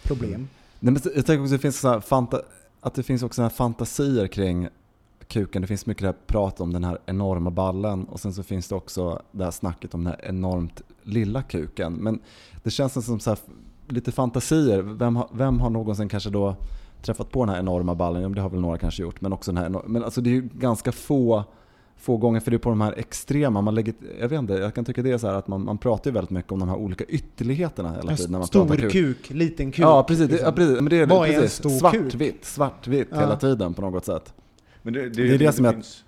problem. 0.03 0.49
Nej, 0.81 0.93
men 0.93 1.03
jag 1.05 1.27
tänker 1.27 1.43
också 1.43 1.55
att 1.55 1.61
det 1.61 1.63
finns, 1.63 1.81
så 1.81 2.01
fanta- 2.01 2.43
att 2.81 2.95
det 2.95 3.03
finns 3.03 3.23
också 3.23 3.51
fantasier 3.51 4.27
kring 4.27 4.69
kuken. 5.29 5.63
Det 5.63 5.69
finns 5.69 5.87
mycket 5.87 6.27
prat 6.27 6.61
om 6.61 6.73
den 6.73 6.85
här 6.85 6.99
enorma 7.07 7.51
ballen 7.51 8.05
och 8.05 8.21
sen 8.21 8.33
så 8.33 8.43
finns 8.43 8.69
det 8.69 8.75
också 8.75 9.23
det 9.33 9.45
här 9.45 9.51
snacket 9.51 9.95
om 9.95 10.05
den 10.05 10.13
här 10.13 10.29
enormt 10.29 10.83
lilla 11.03 11.43
kuken. 11.43 11.93
Men 11.93 12.19
det 12.63 12.71
känns 12.71 13.07
som 13.07 13.21
så 13.21 13.31
här, 13.31 13.39
lite 13.89 14.13
fantasier. 14.13 14.83
Vem 14.83 15.17
har, 15.17 15.29
vem 15.33 15.61
har 15.61 15.71
någonsin 15.71 16.09
kanske 16.09 16.31
då 16.31 16.57
träffat 17.03 17.31
på 17.31 17.45
den 17.45 17.55
här 17.55 17.61
enorma 17.61 17.95
ballen? 17.95 18.23
Ja, 18.23 18.29
det 18.29 18.41
har 18.41 18.51
väl 18.51 18.61
några 18.61 18.79
kanske 18.79 19.03
gjort. 19.03 19.21
Men 19.21 19.33
också 19.33 19.53
den 19.53 19.63
här 19.63 19.83
Men 19.87 20.05
alltså 20.05 20.21
det 20.21 20.31
är 20.31 20.35
ju 20.35 20.49
ganska 20.53 20.93
få 20.93 21.45
få 21.97 22.17
gånger, 22.17 22.41
för 22.41 22.51
det 22.51 22.57
är 22.57 22.59
på 22.59 22.69
de 22.71 22.81
här 22.81 22.93
extrema, 22.99 23.61
man 23.61 23.75
lägger, 23.75 23.95
jag 24.21 24.29
vet 24.29 24.39
inte, 24.39 24.53
jag 24.53 24.75
kan 24.75 24.85
tycka 24.85 25.03
det 25.03 25.11
är 25.13 25.19
så 25.19 25.27
här 25.27 25.35
att 25.35 25.49
man, 25.49 25.65
man 25.65 25.79
pratar 25.79 26.11
ju 26.11 26.15
väldigt 26.15 26.31
mycket 26.31 26.53
om 26.53 26.59
de 26.59 26.69
här 26.69 26.77
olika 26.77 27.05
ytterligheterna 27.05 27.93
hela 27.95 28.17
tiden 28.17 28.33
när 28.33 28.39
man 28.39 28.47
Stor 28.49 28.67
pratar 28.67 28.77
kuk. 28.77 28.93
kuk, 28.93 29.31
liten 29.31 29.73
kuk. 29.73 29.85
Ja 29.85 30.03
precis, 30.09 30.31
liksom. 30.31 30.47
ja, 30.47 30.53
precis. 30.53 30.75
Men 30.81 30.85
det 30.91 30.97
är, 31.01 31.07
Vad 31.07 31.29
är 31.29 31.33
en 31.35 31.41
precis. 31.41 31.57
stor 31.59 31.71
kuk? 31.71 31.79
svartvitt, 31.81 32.45
svartvitt 32.45 33.09
Ja. 33.11 33.21
hela 33.21 33.37
tiden 33.37 33.75
på 33.75 33.83
något 33.83 34.05
sätt. 34.05 34.35
Men 34.85 34.93
det, 34.95 35.09
Det 35.09 35.35
är 35.35 35.39
det 35.39 35.53
som 35.53 35.65
är- 35.65 35.73
finns- 35.73 36.05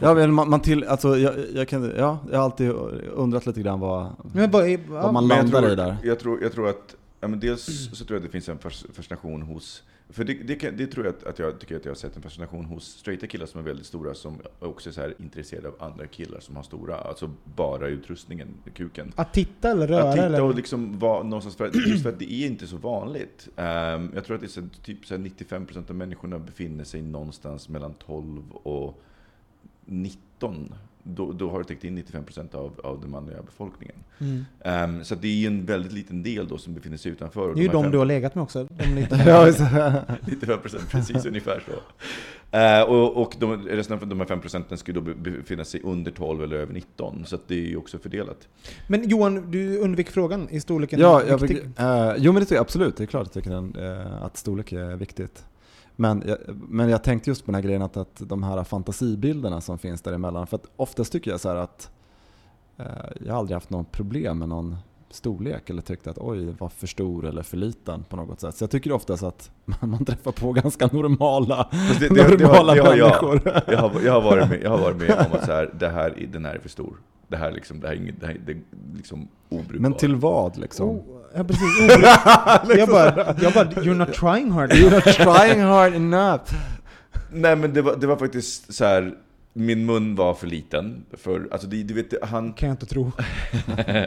Ja, 0.00 0.14
men 0.14 0.32
man, 0.34 0.50
man 0.50 0.60
till, 0.60 0.84
alltså, 0.84 1.18
jag, 1.18 1.34
jag, 1.54 1.68
kan, 1.68 1.92
ja, 1.96 2.18
jag 2.30 2.38
har 2.38 2.44
alltid 2.44 2.70
undrat 3.14 3.46
lite 3.46 3.62
grann 3.62 3.80
vad, 3.80 4.06
Men 4.34 4.50
vad 4.50 5.12
man 5.12 5.28
jag 5.28 5.36
landar 5.38 5.60
tror, 5.60 5.72
i 5.72 5.76
där. 5.76 5.96
Jag 6.04 6.18
tror, 6.18 6.42
jag 6.42 6.52
tror 6.52 6.68
att, 6.68 6.94
ja, 7.20 7.28
men 7.28 7.40
dels 7.40 7.64
så 7.92 8.04
tror 8.04 8.16
jag 8.16 8.16
att 8.16 8.22
det 8.22 8.32
finns 8.32 8.48
en 8.48 8.58
fas- 8.58 8.86
fascination 8.94 9.42
hos, 9.42 9.82
för 10.12 10.24
det, 10.24 10.34
det, 10.34 10.70
det 10.70 10.86
tror 10.86 11.06
jag 11.06 11.14
att, 11.14 11.24
att 11.24 11.38
jag 11.38 11.60
tycker 11.60 11.76
att 11.76 11.84
jag 11.84 11.90
har 11.90 11.96
sett 11.96 12.16
en 12.16 12.22
fascination 12.22 12.64
hos 12.64 12.84
straighta 12.84 13.26
killar 13.26 13.46
som 13.46 13.60
är 13.60 13.64
väldigt 13.64 13.86
stora, 13.86 14.14
som 14.14 14.38
också 14.58 14.88
är 14.90 14.92
så 14.92 15.00
här 15.00 15.14
intresserade 15.18 15.68
av 15.68 15.74
andra 15.78 16.06
killar 16.06 16.40
som 16.40 16.56
har 16.56 16.62
stora, 16.62 16.96
alltså 16.96 17.30
bara 17.44 17.88
utrustningen, 17.88 18.48
kuken. 18.74 19.12
Att 19.16 19.32
titta 19.32 19.70
eller 19.70 19.86
röra 19.86 20.02
Att 20.02 20.14
titta 20.14 20.26
eller? 20.26 20.42
och 20.42 20.54
liksom 20.54 20.98
vara 20.98 21.22
någonstans, 21.22 21.56
för, 21.56 21.70
just 21.88 22.02
för 22.02 22.10
att 22.10 22.18
det 22.18 22.32
är 22.32 22.46
inte 22.46 22.66
så 22.66 22.76
vanligt. 22.76 23.48
Ehm, 23.56 24.10
jag 24.14 24.24
tror 24.24 24.34
att 24.34 24.40
det 24.40 24.46
är 24.46 24.48
så, 24.48 24.68
typ 24.82 25.06
så 25.06 25.16
här 25.16 25.22
95% 25.22 25.90
av 25.90 25.96
människorna 25.96 26.38
befinner 26.38 26.84
sig 26.84 27.02
någonstans 27.02 27.68
mellan 27.68 27.94
12 27.94 28.52
och 28.52 29.02
19. 29.86 30.74
Då, 31.02 31.32
då 31.32 31.50
har 31.50 31.58
det 31.58 31.64
täckt 31.64 31.84
in 31.84 31.98
95% 31.98 32.54
av, 32.54 32.80
av 32.84 33.00
den 33.00 33.10
manliga 33.10 33.42
befolkningen. 33.42 33.96
Mm. 34.18 34.44
Ehm, 34.60 35.04
så 35.04 35.14
det 35.14 35.28
är 35.28 35.32
ju 35.32 35.46
en 35.46 35.66
väldigt 35.66 35.92
liten 35.92 36.22
del 36.22 36.48
då 36.48 36.58
som 36.58 36.74
befinner 36.74 36.96
sig 36.96 37.12
utanför. 37.12 37.54
Det 37.54 37.60
är 37.60 37.62
ju 37.62 37.68
de 37.68 37.82
fem- 37.82 37.92
du 37.92 37.98
har 37.98 38.04
legat 38.04 38.34
med 38.34 38.42
också. 38.42 38.64
De 38.70 38.94
lite. 38.94 39.24
Ja, 39.26 39.46
just- 39.46 39.60
95% 39.60 40.90
precis 40.90 41.26
ungefär 41.26 41.62
så. 41.66 41.72
Eh, 42.56 42.82
och 42.82 43.16
och 43.22 43.34
de, 43.38 43.62
resten 43.68 43.98
av 43.98 44.06
de 44.06 44.20
här 44.20 44.26
5% 44.26 44.76
skulle 44.76 45.00
då 45.00 45.14
be- 45.14 45.30
befinna 45.30 45.64
sig 45.64 45.80
under 45.84 46.10
12 46.10 46.42
eller 46.42 46.56
över 46.56 46.72
19. 46.74 47.24
Så 47.26 47.34
att 47.36 47.48
det 47.48 47.54
är 47.54 47.68
ju 47.68 47.76
också 47.76 47.98
fördelat. 47.98 48.48
Men 48.88 49.08
Johan, 49.08 49.50
du 49.50 49.78
undvek 49.78 50.10
frågan 50.10 50.48
i 50.50 50.60
storleken. 50.60 51.00
Ja, 51.00 51.22
jag, 51.28 51.42
eh, 51.50 52.14
jo 52.18 52.32
men 52.32 52.40
det 52.40 52.46
tycker 52.46 52.54
jag 52.54 52.62
absolut, 52.62 52.96
det 52.96 53.04
är 53.04 53.06
klart 53.06 53.26
att 53.26 53.36
jag 53.36 53.44
den, 53.44 53.74
eh, 53.78 54.22
att 54.22 54.36
storlek 54.36 54.72
är 54.72 54.96
viktigt. 54.96 55.44
Men 56.02 56.22
jag, 56.26 56.38
men 56.68 56.88
jag 56.88 57.02
tänkte 57.04 57.30
just 57.30 57.46
på 57.46 57.52
den 57.52 57.54
här 57.54 57.62
grejen 57.62 57.82
att, 57.82 57.96
att 57.96 58.22
de 58.28 58.42
här 58.42 58.64
fantasibilderna 58.64 59.60
som 59.60 59.78
finns 59.78 60.02
däremellan. 60.02 60.46
För 60.46 60.56
att 60.56 60.66
oftast 60.76 61.12
tycker 61.12 61.30
jag 61.30 61.40
så 61.40 61.48
här 61.48 61.56
att 61.56 61.90
eh, 62.76 62.86
jag 63.20 63.32
har 63.32 63.38
aldrig 63.38 63.56
haft 63.56 63.70
något 63.70 63.92
problem 63.92 64.38
med 64.38 64.48
någon 64.48 64.76
storlek 65.10 65.70
eller 65.70 65.82
tyckt 65.82 66.06
att 66.06 66.18
oj, 66.18 66.54
var 66.58 66.68
för 66.68 66.86
stor 66.86 67.26
eller 67.26 67.42
för 67.42 67.56
liten 67.56 68.04
på 68.04 68.16
något 68.16 68.40
sätt. 68.40 68.56
Så 68.56 68.62
jag 68.64 68.70
tycker 68.70 68.92
oftast 68.92 69.22
att 69.22 69.50
man, 69.64 69.90
man 69.90 70.04
träffar 70.04 70.32
på 70.32 70.52
ganska 70.52 70.86
normala, 70.86 71.68
Fast 71.88 72.00
det, 72.00 72.08
det, 72.08 72.14
det, 72.14 72.22
har, 72.22 72.30
normala 72.38 72.74
det 72.74 72.80
har 72.80 72.96
jag, 72.96 73.24
människor. 73.24 73.62
jag, 73.66 73.78
har, 73.78 74.00
jag, 74.00 74.12
har 74.12 74.20
varit 74.22 74.48
med, 74.48 74.62
jag 74.62 74.70
har 74.70 74.78
varit 74.78 74.96
med 74.96 75.10
om 75.10 75.32
att 75.38 75.44
så 75.44 75.52
här, 75.52 75.74
det 75.80 75.88
här, 75.88 76.18
är- 76.18 76.26
den 76.26 76.44
här 76.44 76.54
är 76.54 76.58
för 76.58 76.68
stor. 76.68 76.96
Det 77.28 77.36
här, 77.36 77.52
liksom, 77.52 77.80
det 77.80 77.88
här 77.88 78.14
det 78.20 78.26
här 78.26 78.34
är 78.34 78.38
det 78.46 78.52
är 78.52 78.60
liksom 78.96 79.28
obrukbart. 79.48 79.80
Men 79.80 79.94
till 79.94 80.16
vad 80.16 80.56
liksom? 80.58 80.88
Oh, 80.88 81.02
ja, 81.34 81.44
precis. 81.44 81.62
Obruk- 81.80 82.76
jag, 82.78 82.88
bara, 82.88 83.34
jag 83.42 83.52
bara, 83.52 83.64
you're 83.70 83.94
not 83.94 84.12
trying 84.12 84.50
hard. 84.50 84.72
You're 84.72 84.94
not 84.94 85.04
trying 85.04 85.60
hard 85.62 85.94
enough. 85.94 86.42
Nej 87.32 87.56
men 87.56 87.74
det 87.74 87.82
var, 87.82 87.96
det 87.96 88.06
var 88.06 88.16
faktiskt 88.16 88.74
så 88.74 88.84
här. 88.84 89.14
Min 89.54 89.86
mun 89.86 90.14
var 90.14 90.34
för 90.34 90.46
liten. 90.46 91.04
För, 91.12 91.48
alltså 91.50 91.66
det, 91.66 91.82
du 91.82 91.94
vet, 91.94 92.14
han... 92.22 92.52
Kan 92.52 92.68
jag 92.68 92.74
inte 92.74 92.86
tro. 92.86 93.12
Men 93.76 94.06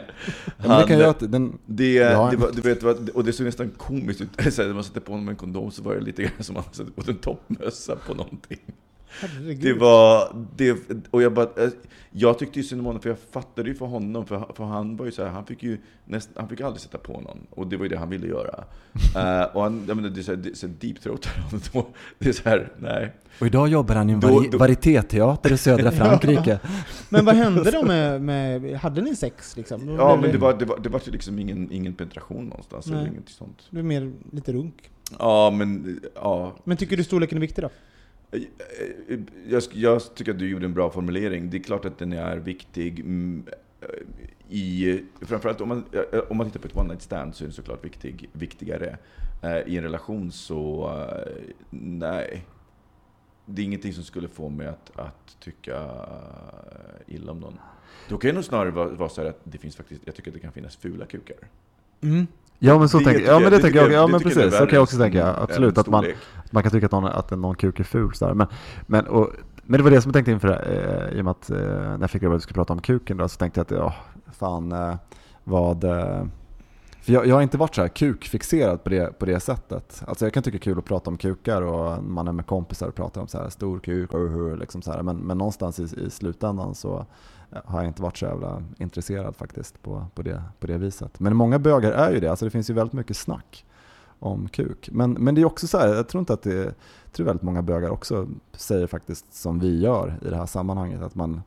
det 0.80 0.84
kan 0.88 0.98
jag, 0.98 1.02
att 1.10 1.32
den, 1.32 1.58
Det, 1.66 1.92
Ja. 1.92 2.28
det 2.30 2.36
var, 2.36 2.50
du 2.52 2.60
vet, 2.60 2.82
vad- 2.82 3.08
och 3.08 3.24
det 3.24 3.32
såg 3.32 3.46
nästan 3.46 3.70
komiskt 3.76 4.20
ut. 4.20 4.28
Så 4.54 4.62
här, 4.62 4.68
när 4.68 4.74
man 4.74 4.84
satte 4.84 5.00
på 5.00 5.12
honom 5.12 5.28
en 5.28 5.36
kondom 5.36 5.70
så 5.70 5.82
var 5.82 5.94
det 5.94 6.00
lite 6.00 6.22
grann 6.22 6.32
som 6.40 6.56
att 6.56 6.64
man 6.66 6.74
satte 6.74 6.90
på 6.90 7.10
en 7.10 7.16
toppmössa 7.16 7.96
på 8.06 8.14
någonting. 8.14 8.58
Herregud. 9.20 9.60
Det 9.60 9.72
var, 9.72 10.36
det, 10.56 10.76
och 11.10 11.22
jag 11.22 11.32
bara, 11.32 11.44
eh, 11.64 11.70
jag 12.10 12.38
tyckte 12.38 12.58
ju 12.58 12.62
synd 12.64 12.80
om 12.80 12.86
honom, 12.86 13.02
för 13.02 13.08
jag 13.08 13.18
fattade 13.30 13.68
ju 13.68 13.74
för 13.74 13.86
honom, 13.86 14.26
för, 14.26 14.46
för 14.54 14.64
han 14.64 14.96
var 14.96 15.06
ju 15.06 15.12
så 15.12 15.22
här, 15.24 15.30
han 15.30 15.46
fick 15.46 15.62
ju 15.62 15.78
näst, 16.04 16.30
han 16.36 16.48
fick 16.48 16.60
aldrig 16.60 16.80
sätta 16.80 16.98
på 16.98 17.12
någon, 17.20 17.46
och 17.50 17.66
det 17.66 17.76
var 17.76 17.84
ju 17.84 17.88
det 17.88 17.96
han 17.98 18.10
ville 18.10 18.26
göra. 18.26 18.64
Eh, 19.16 19.42
och 19.56 19.62
han, 19.62 19.84
jag 19.88 19.96
menar, 19.96 20.08
det 20.10 20.20
är 20.20 20.22
så 20.22 20.32
här, 20.32 20.38
det 20.38 20.56
så 20.56 20.66
honom, 21.72 21.92
det 22.18 22.28
är 22.28 22.32
så 22.32 22.48
här, 22.48 22.72
nej. 22.78 23.12
Och 23.40 23.46
idag 23.46 23.68
jobbar 23.68 23.94
han 23.94 24.10
i 24.10 24.12
en 24.12 24.20
Då- 24.20 24.28
vari- 24.28 24.48
då- 24.52 24.58
varietéteater 24.58 25.52
i 25.52 25.56
södra 25.58 25.90
Frankrike. 25.92 26.58
Men 27.08 27.24
vad 27.24 27.34
hände 27.34 27.70
då 27.70 27.82
med, 27.82 28.22
med 28.22 28.74
hade 28.76 29.00
ni 29.02 29.16
sex 29.16 29.56
liksom? 29.56 29.88
Ja, 29.98 30.18
men 30.22 30.32
det 30.32 30.38
var, 30.38 30.54
det 30.54 30.64
var, 30.64 30.78
det 30.78 30.88
var 30.88 31.00
ju 31.06 31.12
liksom 31.12 31.38
ingen, 31.38 31.72
ingen 31.72 31.94
penetration 31.94 32.44
någonstans, 32.46 32.86
eller 32.86 32.96
Nej. 32.96 33.08
inget 33.08 33.28
sånt. 33.28 33.62
Du 33.70 33.78
är 33.78 33.82
mer 33.82 34.12
lite 34.32 34.52
runk. 34.52 34.90
Ja, 35.18 35.50
men, 35.50 36.00
ja. 36.14 36.52
Men 36.64 36.76
tycker 36.76 36.96
du 36.96 37.04
storleken 37.04 37.38
är 37.38 37.40
viktig 37.40 37.64
då? 37.64 37.70
Eh, 38.30 38.42
eh, 39.08 39.20
jag, 39.46 39.62
jag 39.72 40.14
tycker 40.14 40.32
att 40.32 40.38
du 40.38 40.48
gjorde 40.48 40.64
en 40.64 40.74
bra 40.74 40.90
formulering. 40.90 41.50
Det 41.50 41.56
är 41.56 41.62
klart 41.62 41.84
att 41.84 41.98
den 41.98 42.12
är 42.12 42.36
viktig. 42.36 43.00
Mm, 43.00 43.46
eh, 43.80 43.88
I, 44.48 45.04
framförallt 45.20 45.60
om 45.60 45.68
man, 45.68 45.84
om 46.28 46.36
man 46.36 46.46
tittar 46.46 46.60
på 46.60 46.66
ett 46.68 46.76
one 46.76 46.88
night 46.88 47.02
stand 47.02 47.34
så 47.34 47.44
är 47.44 47.46
den 47.46 47.52
såklart 47.52 47.84
viktig, 47.84 48.30
viktigare. 48.32 48.98
I 49.66 49.76
en 49.76 49.82
relation 49.82 50.32
så, 50.32 50.90
nej. 51.70 52.46
Det 53.46 53.62
är 53.62 53.66
ingenting 53.66 53.92
som 53.92 54.04
skulle 54.04 54.28
få 54.28 54.48
mig 54.48 54.66
att, 54.66 54.98
att 54.98 55.36
tycka 55.40 55.90
illa 57.06 57.32
om 57.32 57.40
någon. 57.40 57.58
Då 58.08 58.18
kan 58.18 58.28
jag 58.28 58.34
nog 58.34 58.44
snarare 58.44 58.70
vara, 58.70 58.88
vara 58.88 59.08
så 59.08 59.22
här 59.22 59.28
att 59.28 59.40
det 59.44 59.58
finns 59.58 59.76
faktiskt, 59.76 60.02
jag 60.04 60.14
tycker 60.14 60.30
att 60.30 60.34
det 60.34 60.40
kan 60.40 60.52
finnas 60.52 60.76
fula 60.76 61.06
kukar. 61.06 61.36
Mm. 62.00 62.26
Ja 62.58 62.78
men 62.78 62.88
så 62.88 62.98
Det 62.98 63.04
tänker 63.04 63.18
tycker 63.20 63.32
ja, 63.32 63.38
men 63.38 63.42
jag- 63.42 63.52
det 63.52 63.56
det 63.56 63.62
tänker 63.62 63.78
jag, 63.78 63.88
ja 63.88 63.92
jag- 63.92 64.10
men 64.10 64.20
det 64.20 64.24
jag 64.28 64.34
precis, 64.34 64.58
så 64.58 64.66
kan 64.66 64.74
jag 64.74 64.82
också 64.82 64.98
tänka, 64.98 65.26
än- 65.26 65.42
absolut, 65.42 65.78
att 65.78 65.86
man, 65.88 66.04
att 66.44 66.52
man 66.52 66.62
kan 66.62 66.72
tycka 66.72 66.86
att 66.86 66.92
någon, 66.92 67.04
att 67.04 67.30
någon 67.30 67.54
kuk 67.54 67.80
är 67.80 67.84
ful 67.84 68.14
så 68.14 68.26
där. 68.26 68.34
Men, 68.34 68.46
men, 68.86 69.06
och, 69.06 69.30
men 69.64 69.78
det 69.78 69.84
var 69.84 69.90
det 69.90 70.00
som 70.02 70.08
jag 70.08 70.14
tänkte 70.14 70.30
inför, 70.32 70.48
eh, 71.10 71.18
i 71.18 71.20
och 71.20 71.24
med 71.24 71.30
att 71.30 71.50
eh, 71.50 71.56
när 71.58 71.98
jag 72.00 72.10
fick 72.10 72.22
reda 72.22 72.30
på 72.30 72.34
att 72.34 72.40
vi 72.40 72.42
skulle 72.42 72.54
prata 72.54 72.72
om 72.72 72.80
kuken 72.80 73.16
då, 73.16 73.28
så 73.28 73.36
tänkte 73.38 73.60
jag 73.60 73.64
att, 73.64 73.70
ja, 73.70 73.94
fan, 74.32 74.72
eh, 74.72 74.94
vad, 75.44 75.84
eh, 75.84 76.24
för 77.02 77.12
jag, 77.12 77.26
jag 77.26 77.34
har 77.34 77.42
inte 77.42 77.58
varit 77.58 77.74
så 77.74 77.80
här 77.80 77.88
kukfixerad 77.88 78.84
på 78.84 78.90
det, 78.90 79.18
på 79.18 79.26
det 79.26 79.40
sättet. 79.40 80.02
Alltså 80.06 80.24
jag 80.26 80.32
kan 80.34 80.42
tycka 80.42 80.54
det 80.54 80.58
är 80.58 80.70
kul 80.72 80.78
att 80.78 80.84
prata 80.84 81.10
om 81.10 81.16
kukar 81.16 81.62
och 81.62 82.04
man 82.04 82.28
är 82.28 82.32
med 82.32 82.46
kompisar 82.46 82.88
och 82.88 82.94
pratar 82.94 83.20
om 83.20 83.26
så 83.28 83.38
här 83.38 83.48
stor 83.48 83.78
kuk 83.78 84.12
och 84.14 84.20
hur, 84.20 84.56
liksom 84.56 84.82
så 84.82 84.92
här. 84.92 85.02
Men, 85.02 85.16
men 85.16 85.38
någonstans 85.38 85.80
i, 85.80 85.82
i 86.06 86.10
slutändan 86.10 86.74
så 86.74 87.06
har 87.64 87.78
jag 87.80 87.86
inte 87.88 88.02
varit 88.02 88.16
så 88.16 88.24
jävla 88.24 88.62
intresserad 88.78 89.36
faktiskt 89.36 89.82
på, 89.82 90.06
på, 90.14 90.22
det, 90.22 90.42
på 90.60 90.66
det 90.66 90.78
viset. 90.78 91.20
Men 91.20 91.36
många 91.36 91.58
bögar 91.58 91.92
är 91.92 92.12
ju 92.12 92.20
det, 92.20 92.28
alltså 92.28 92.44
det 92.44 92.50
finns 92.50 92.70
ju 92.70 92.74
väldigt 92.74 92.92
mycket 92.92 93.16
snack 93.16 93.64
om 94.18 94.48
kuk. 94.48 94.88
Men, 94.92 95.12
men 95.12 95.34
det 95.34 95.40
är 95.40 95.44
också 95.44 95.66
så 95.66 95.78
här, 95.78 95.94
jag 95.94 96.08
tror 96.08 96.20
inte 96.20 96.32
att 96.32 96.42
det 96.42 96.74
jag 97.04 97.12
tror 97.12 97.26
väldigt 97.26 97.42
många 97.42 97.62
bögar 97.62 97.90
också 97.90 98.28
säger 98.52 98.86
faktiskt 98.86 99.34
som 99.34 99.58
vi 99.58 99.80
gör 99.80 100.18
i 100.26 100.28
det 100.28 100.36
här 100.36 100.46
sammanhanget. 100.46 101.02
Att 101.02 101.14
man, 101.14 101.42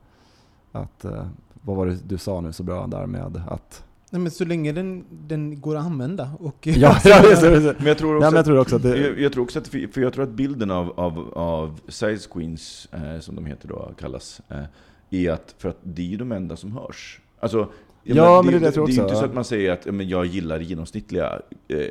att, 0.72 1.06
eh, 1.06 1.28
vad 1.62 1.76
var 1.78 1.86
det 1.86 1.98
du 2.08 2.18
sa 2.18 2.42
nu 2.42 2.54
så 2.54 2.64
bra 2.64 2.88
där 2.88 3.06
med 3.06 3.38
att 3.48 3.84
Nej 4.12 4.22
men 4.22 4.32
så 4.32 4.46
länge 4.46 4.72
den, 4.72 5.06
den 5.10 5.62
går 5.62 5.76
att 5.76 5.86
använda 5.86 6.32
och... 6.40 6.56
Ja, 6.68 6.98
ja 7.04 7.24
just 7.30 7.42
det, 7.42 7.52
just 7.52 7.66
det. 7.66 7.76
Men 7.78 7.88
jag 7.88 7.98
tror 7.98 8.16
också, 8.16 8.26
Ja, 8.26 8.30
men 8.32 8.36
jag 8.38 8.46
tror 8.46 8.60
också 8.60 8.76
att 8.76 8.82
det- 8.84 8.98
jag, 8.98 9.20
jag 9.20 9.34
tror 9.34 9.44
också 9.44 9.60
att, 9.60 9.68
för 9.68 10.00
jag 10.02 10.14
tror 10.14 10.24
att 10.24 10.30
bilden 10.30 10.72
av, 10.72 11.00
av, 11.00 11.34
av 11.34 11.80
size 11.88 12.30
queens, 12.34 12.88
eh, 12.92 13.20
som 13.20 13.36
de 13.36 13.46
heter 13.46 13.68
då, 13.68 13.92
kallas, 14.00 14.42
eh, 14.48 14.64
är 15.10 15.32
att, 15.32 15.56
för 15.58 15.70
att 15.70 15.78
det 15.84 16.02
är 16.02 16.06
ju 16.06 16.18
de 16.18 16.32
enda 16.32 16.56
som 16.56 16.72
hörs. 16.72 17.20
Alltså, 17.40 17.70
Ja, 18.04 18.42
men 18.42 18.52
det 18.52 18.58
är 18.58 18.62
det 18.62 18.72
tror 18.72 18.88
Det 18.88 18.92
är 18.92 18.96
ju 18.96 19.02
också, 19.02 19.14
inte 19.14 19.16
så 19.16 19.24
ja. 19.24 19.28
att 19.30 19.34
man 19.34 19.46
säger 19.46 19.72
att 19.72 19.86
ja, 19.86 19.92
men 19.92 20.10
jag 20.10 20.26
gillar 20.26 20.60
genomsnittliga 20.60 21.42
eh, 21.68 21.86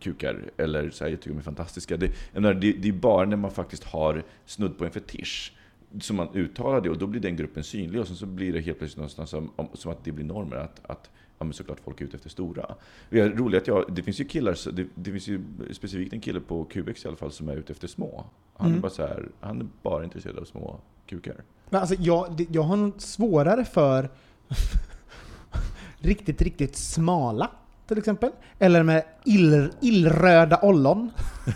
kukar, 0.00 0.50
eller 0.56 0.90
så 0.90 1.04
här, 1.04 1.10
jag 1.10 1.20
tycker 1.20 1.30
de 1.30 1.38
är 1.38 1.42
fantastiska. 1.42 1.96
Det, 1.96 2.10
menar, 2.32 2.54
det, 2.54 2.72
det 2.72 2.88
är 2.88 2.92
bara 2.92 3.26
när 3.26 3.36
man 3.36 3.50
faktiskt 3.50 3.84
har 3.84 4.22
snudd 4.46 4.78
på 4.78 4.84
en 4.84 4.90
fetisch 4.90 5.52
som 6.00 6.16
man 6.16 6.28
uttalar 6.34 6.80
det, 6.80 6.90
och 6.90 6.98
då 6.98 7.06
blir 7.06 7.20
den 7.20 7.36
gruppen 7.36 7.64
synlig, 7.64 8.00
och 8.00 8.06
sen 8.06 8.16
så 8.16 8.26
blir 8.26 8.52
det 8.52 8.60
helt 8.60 8.78
plötsligt 8.78 8.96
någonstans 8.96 9.30
som, 9.30 9.50
om, 9.56 9.68
som 9.72 9.92
att 9.92 10.04
det 10.04 10.12
blir 10.12 10.24
normer, 10.24 10.56
att, 10.56 10.80
att 10.86 11.10
ja, 11.38 11.44
men 11.44 11.52
såklart 11.52 11.80
folk 11.84 12.00
är 12.00 12.04
ute 12.04 12.16
efter 12.16 12.30
stora. 12.30 12.74
Det 13.10 13.20
är 13.20 13.30
roligt 13.30 13.62
att 13.62 13.68
jag, 13.68 13.84
det 13.94 14.02
finns 14.02 14.20
ju 14.20 14.24
killar, 14.24 14.72
det, 14.72 14.86
det 14.94 15.10
finns 15.10 15.28
ju 15.28 15.40
specifikt 15.72 16.12
en 16.12 16.20
kille 16.20 16.40
på 16.40 16.64
QX 16.64 17.04
i 17.04 17.08
alla 17.08 17.16
fall 17.16 17.32
som 17.32 17.48
är 17.48 17.56
ute 17.56 17.72
efter 17.72 17.88
små. 17.88 18.24
Han 18.56 18.66
är 18.66 18.70
Mm. 18.70 18.80
bara 18.80 18.90
så 18.90 19.02
här, 19.02 19.28
han 19.40 19.60
är 19.60 19.66
bara 19.82 20.04
intresserad 20.04 20.38
av 20.38 20.44
små 20.44 20.80
kukar. 21.06 21.34
Men 21.70 21.80
alltså, 21.80 21.94
jag, 21.98 22.36
det- 22.36 22.46
jag 22.50 22.62
har 22.62 22.76
nog 22.76 22.92
svårare 23.02 23.64
för 23.64 24.10
riktigt, 25.98 26.42
riktigt 26.42 26.76
smala, 26.76 27.50
till 27.86 27.98
exempel. 27.98 28.30
Eller 28.58 28.82
med 28.82 29.04
ill, 29.24 29.70
illröda 29.80 30.58
ollon. 30.62 31.10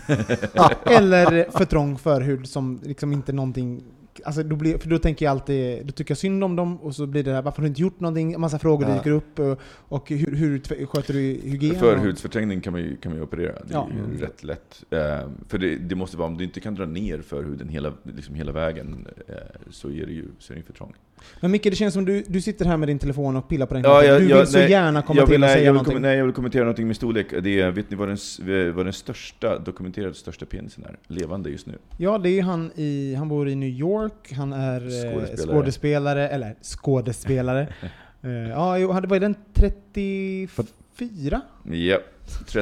Eller 0.85 1.51
för 1.57 1.65
trång 1.65 1.97
förhud 1.97 2.49
som 2.49 2.79
liksom 2.83 3.13
inte 3.13 3.33
någonting... 3.33 3.83
Alltså 4.25 4.43
då 4.43 4.55
blir, 4.55 4.77
för 4.77 4.89
då 4.89 4.97
tänker 4.99 5.25
jag 5.25 5.31
alltid, 5.31 5.85
då 5.85 5.91
tycker 5.91 6.11
jag 6.11 6.17
synd 6.17 6.43
om 6.43 6.55
dem 6.55 6.77
och 6.77 6.95
så 6.95 7.05
blir 7.07 7.23
det 7.23 7.31
här, 7.33 7.41
varför 7.41 7.57
har 7.57 7.63
du 7.63 7.67
inte 7.67 7.81
gjort 7.81 7.99
någonting? 7.99 8.33
En 8.33 8.41
massa 8.41 8.59
frågor 8.59 8.89
Ja. 8.89 8.95
dyker 8.95 9.11
upp 9.11 9.39
och, 9.39 9.59
och 9.75 10.09
hur, 10.09 10.35
hur 10.35 10.85
sköter 10.85 11.13
du 11.13 11.19
hygien? 11.19 11.75
Förhudsförträngning 11.75 12.61
kan 12.61 12.73
man 12.73 12.81
ju, 12.81 12.95
kan 12.97 13.11
man 13.11 13.17
ju 13.19 13.23
operera, 13.23 13.51
det 13.51 13.73
är 13.73 13.77
Ja. 13.77 13.89
ju 14.13 14.17
rätt 14.21 14.43
lätt. 14.43 14.83
Eh, 14.89 15.29
för 15.47 15.57
det, 15.57 15.75
det 15.75 15.95
måste 15.95 16.17
vara, 16.17 16.27
om 16.27 16.37
du 16.37 16.43
inte 16.43 16.59
kan 16.59 16.75
dra 16.75 16.85
ner 16.85 17.21
förhuden 17.21 17.69
hela, 17.69 17.93
liksom 18.03 18.35
hela 18.35 18.51
vägen, 18.51 19.07
eh, 19.27 19.35
så 19.69 19.89
är 19.89 20.05
det 20.05 20.13
ju 20.13 20.25
så 20.39 20.53
är 20.53 20.55
det 20.55 20.59
ju 20.59 20.65
för 20.65 20.73
trångt. 20.73 20.95
Men 21.39 21.51
Micke, 21.51 21.63
det 21.63 21.75
känns 21.75 21.93
som 21.93 22.05
du, 22.05 22.23
du 22.27 22.41
sitter 22.41 22.65
här 22.65 22.77
med 22.77 22.89
din 22.89 22.99
telefon 22.99 23.35
och 23.35 23.47
pillar 23.49 23.65
på 23.65 23.73
den. 23.73 23.83
Ja, 23.83 24.03
jag, 24.03 24.15
du 24.17 24.21
vill 24.21 24.29
jag, 24.29 24.47
så 24.47 24.57
nej, 24.57 24.71
gärna 24.71 25.01
komma 25.01 25.19
jag 25.19 25.25
vill, 25.25 25.33
till 25.33 25.43
och 25.43 25.47
nej, 25.47 25.53
säga 25.55 25.65
jag 25.65 25.73
någonting. 25.73 26.01
nej, 26.01 26.17
jag 26.17 26.25
vill 26.25 26.33
kommentera 26.33 26.63
någonting 26.63 26.87
med 26.87 26.95
storlek. 26.95 27.27
Det 27.43 27.61
är, 27.61 27.71
vet 27.71 27.89
ni 27.89 27.95
vad 27.97 28.07
den, 28.07 28.15
s- 28.15 28.39
vad 28.75 28.85
den 28.85 28.93
största, 28.93 29.59
dokumenterade 29.59 30.13
största 30.13 30.45
penisen 30.45 30.83
är? 30.83 30.97
Levande 31.07 31.49
just 31.49 31.67
nu. 31.67 31.77
Ja, 31.97 32.17
det 32.17 32.29
är 32.39 32.43
han 32.43 32.71
i, 32.75 33.15
han 33.15 33.29
bor 33.29 33.49
i 33.49 33.55
New 33.55 33.69
York, 33.69 34.33
han 34.37 34.53
är 34.53 34.81
eh, 34.81 35.11
Skådespelare. 35.11 35.55
skådespelare, 35.57 36.29
eller 36.29 36.55
skådespelare. 36.61 37.67
Eh, 38.23 38.31
ja, 38.31 38.77
jo, 38.77 38.91
han- 38.91 39.07
var 39.07 39.19
den 39.19 39.35
34? 39.53 41.41
Ja, 41.63 41.97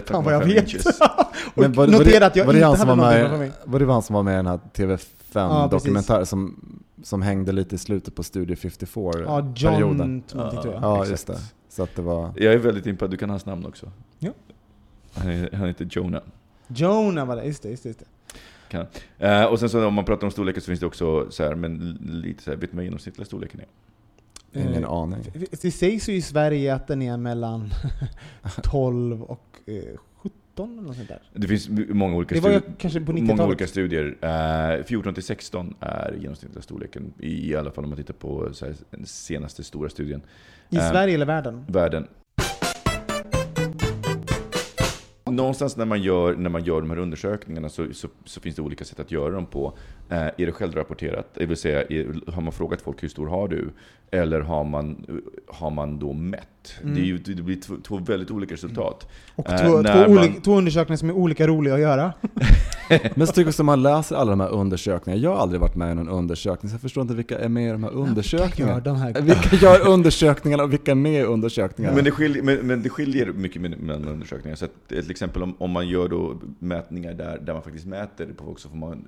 Fan 0.06 0.24
vad 0.24 0.34
jag 0.34 0.42
13,5 0.44 0.48
vet. 0.48 0.64
inches. 0.64 0.86
och 1.02 1.62
Men 1.62 1.74
var, 1.74 1.88
var, 1.88 1.94
notera 1.94 2.20
det, 2.20 2.26
att 2.26 2.36
jag 2.36 2.46
var, 2.46 2.54
det 2.54 2.58
inte 2.60 2.68
han 2.68 2.78
som 2.78 2.90
hade 2.90 3.02
var, 3.02 3.08
någonting 3.14 3.30
framför 3.30 3.46
med, 3.46 3.72
var 3.72 3.80
det 3.80 3.86
han 3.94 4.02
som 4.02 4.14
var 4.14 4.24
med 4.24 4.34
i 4.34 4.36
den 4.36 4.48
här 4.48 4.60
Ja, 4.64 4.70
precis. 4.74 4.98
TV5-dokumentär 5.34 6.26
som, 6.26 6.56
som 7.08 7.22
hängde 7.22 7.52
lite 7.52 7.76
i 7.76 7.78
slutet 7.78 8.16
på 8.16 8.24
Studio 8.24 8.56
54-perioden? 8.56 9.54
Ja, 9.58 9.80
John 9.80 9.98
någonting 9.98 10.62
tror 10.62 10.74
jag. 10.74 10.84
Ja, 10.84 10.96
Exakt. 10.96 11.10
just 11.12 11.28
det. 11.28 11.38
Så 11.70 11.84
att 11.84 11.96
det 11.96 12.02
var... 12.02 12.32
Jag 12.36 12.54
är 12.54 12.58
väldigt 12.58 12.86
impad, 12.86 13.12
du 13.12 13.18
kan 13.18 13.30
hans 13.30 13.46
namn 13.46 13.66
också. 13.66 13.92
Ja. 14.20 14.32
Han, 15.14 15.28
är, 15.32 15.52
han 15.56 15.68
heter 15.68 15.88
Jonah. 15.92 16.22
Jonah 16.68 17.28
var 17.28 17.36
det, 17.36 17.44
just 17.46 17.64
det. 17.64 17.70
Just 17.70 17.84
det, 17.84 17.90
just 17.90 18.00
det. 18.00 18.06
Kan. 18.70 18.86
Eh, 19.18 19.46
och 19.46 19.60
sen 19.60 19.70
så 19.70 19.88
om 19.88 19.94
man 19.94 20.06
pratar 20.06 20.28
om 20.28 20.32
storleken 20.32 20.62
så 20.62 20.66
finns 20.66 20.80
det 20.80 20.86
också 20.86 21.32
så 21.32 21.44
här, 21.44 21.56
men 21.56 21.98
lite 22.02 22.44
så 22.44 22.52
här, 22.52 22.58
vet 22.58 22.72
man 22.72 22.78
vad 22.78 22.86
genomsnittliga 22.86 23.26
storleken 23.26 23.60
är? 23.60 23.68
Ingen 24.62 24.84
Eh, 24.84 24.92
aning. 24.92 25.20
Det 25.62 25.72
sägs 25.72 26.10
ju 26.10 26.14
i 26.14 26.22
Sverige 26.22 26.76
att 26.76 26.88
den 26.88 27.02
är 27.02 27.18
mellan 27.18 27.70
12 28.64 29.24
och 29.24 29.60
eh, 30.60 30.66
17 30.68 30.72
eller 30.78 30.88
något 30.88 30.96
sånt 30.96 31.10
där. 31.10 31.20
Det 31.34 31.48
finns 31.48 31.70
många 31.90 32.16
olika, 32.16 32.36
Det 32.36 32.42
var 32.42 32.50
stu- 32.52 32.62
kanske 32.78 33.00
på 33.02 33.12
många 33.12 33.24
90-talet. 33.24 33.48
olika 33.48 33.68
studier. 33.68 34.18
Eh, 34.80 34.84
14 34.84 35.14
till 35.14 35.24
16 35.24 35.76
är 35.80 36.16
genomsnittliga 36.22 36.62
storleken, 36.62 37.14
i 37.20 37.56
alla 37.56 37.72
fall 37.72 37.84
om 37.84 37.90
man 37.90 37.98
tittar 37.98 38.14
på 38.14 38.50
den 38.92 39.06
senaste 39.06 39.64
stora 39.64 39.90
studien. 39.90 40.22
I 40.70 40.78
Eh, 40.78 40.92
Sverige 40.92 41.14
eller 41.14 41.26
världen? 41.26 41.66
Världen. 41.68 42.08
Någonstans 45.38 45.78
när 45.78 45.86
man 45.86 46.02
gör, 46.02 46.36
när 46.36 46.50
man 46.50 46.64
gör 46.64 46.82
de 46.82 46.90
här 46.90 46.98
undersökningarna 47.00 47.70
så, 47.70 47.86
så, 47.94 48.08
så 48.26 48.40
finns 48.42 48.56
det 48.56 48.62
olika 48.62 48.86
sätt 48.86 49.00
att 49.00 49.12
göra 49.12 49.30
dem 49.34 49.46
på. 49.46 49.74
Eh, 50.10 50.18
är 50.18 50.34
det 50.46 50.52
självrapporterat? 50.52 51.28
Det 51.34 51.46
vill 51.46 51.58
säga, 51.58 51.82
är, 51.84 52.32
har 52.32 52.42
man 52.42 52.52
frågat 52.54 52.82
folk 52.82 53.04
hur 53.04 53.08
stor 53.10 53.28
har 53.28 53.48
du? 53.48 53.70
Eller 54.12 54.40
har 54.42 54.64
man, 54.64 55.06
har 55.48 55.70
man 55.72 56.00
då 56.00 56.14
mätt? 56.14 56.48
Mm. 56.82 56.96
Det, 56.96 57.02
är 57.02 57.06
ju, 57.06 57.18
det 57.18 57.42
blir 57.44 57.62
två, 57.62 57.74
två 57.84 57.98
väldigt 57.98 58.32
olika 58.32 58.54
resultat. 58.54 59.08
Och 59.36 59.52
Eh, 59.52 59.58
två, 59.58 59.68
två, 59.68 59.82
när 59.82 60.08
man- 60.10 60.18
olika, 60.18 60.42
två 60.42 60.58
undersökningar 60.58 60.98
som 60.98 61.10
är 61.10 61.14
olika 61.14 61.48
roliga 61.48 61.74
att 61.74 61.80
göra. 61.80 62.14
Men 63.16 63.28
så 63.28 63.34
tycker 63.34 63.42
jag 63.42 63.48
också 63.48 63.64
man 63.64 63.84
läser 63.84 64.16
alla 64.16 64.30
de 64.30 64.40
här 64.40 64.50
undersökningarna. 64.50 65.24
Jag 65.24 65.30
har 65.30 65.38
aldrig 65.38 65.62
varit 65.62 65.76
med 65.76 65.92
i 65.92 65.96
någon 65.96 66.10
undersökning, 66.10 66.70
så 66.70 66.74
jag 66.74 66.82
förstår 66.82 67.02
inte 67.02 67.14
vilka 67.14 67.40
är 67.40 67.50
med 67.50 67.70
i 67.70 67.72
de 67.72 67.84
här 67.84 67.92
undersökningarna. 67.92 68.74
gör 68.78 68.82
de 68.82 68.96
här? 68.96 69.22
Vilka 69.22 69.56
gör 69.56 69.88
undersökningarna 69.88 70.64
och 70.64 70.74
vilka 70.74 70.92
är 70.92 70.96
med 70.96 71.22
i 71.22 71.24
undersökningarna? 71.24 71.96
Men 71.96 72.06
det, 72.06 72.12
skiljer, 72.12 72.44
men, 72.44 72.58
men 72.58 72.84
det 72.84 72.90
skiljer 72.90 73.26
mycket 73.34 73.62
med- 73.62 73.80
mellan 73.80 74.08
undersökningar. 74.08 74.56
Så 74.56 74.66
att, 74.66 74.72
till 74.88 75.12
exempel 75.12 75.27
exempel 75.28 75.44
om, 75.44 75.56
om 75.60 75.72
man 75.72 75.88
gör 75.88 76.08
då 76.08 76.40
mätningar 76.60 77.14
där, 77.14 77.38
där 77.38 77.54
man 77.54 77.64
faktiskt 77.64 77.86
mäter 77.86 78.34
på 78.34 78.44
folk 78.44 78.60
så 78.60 78.70
får 78.70 78.78
man 78.78 79.08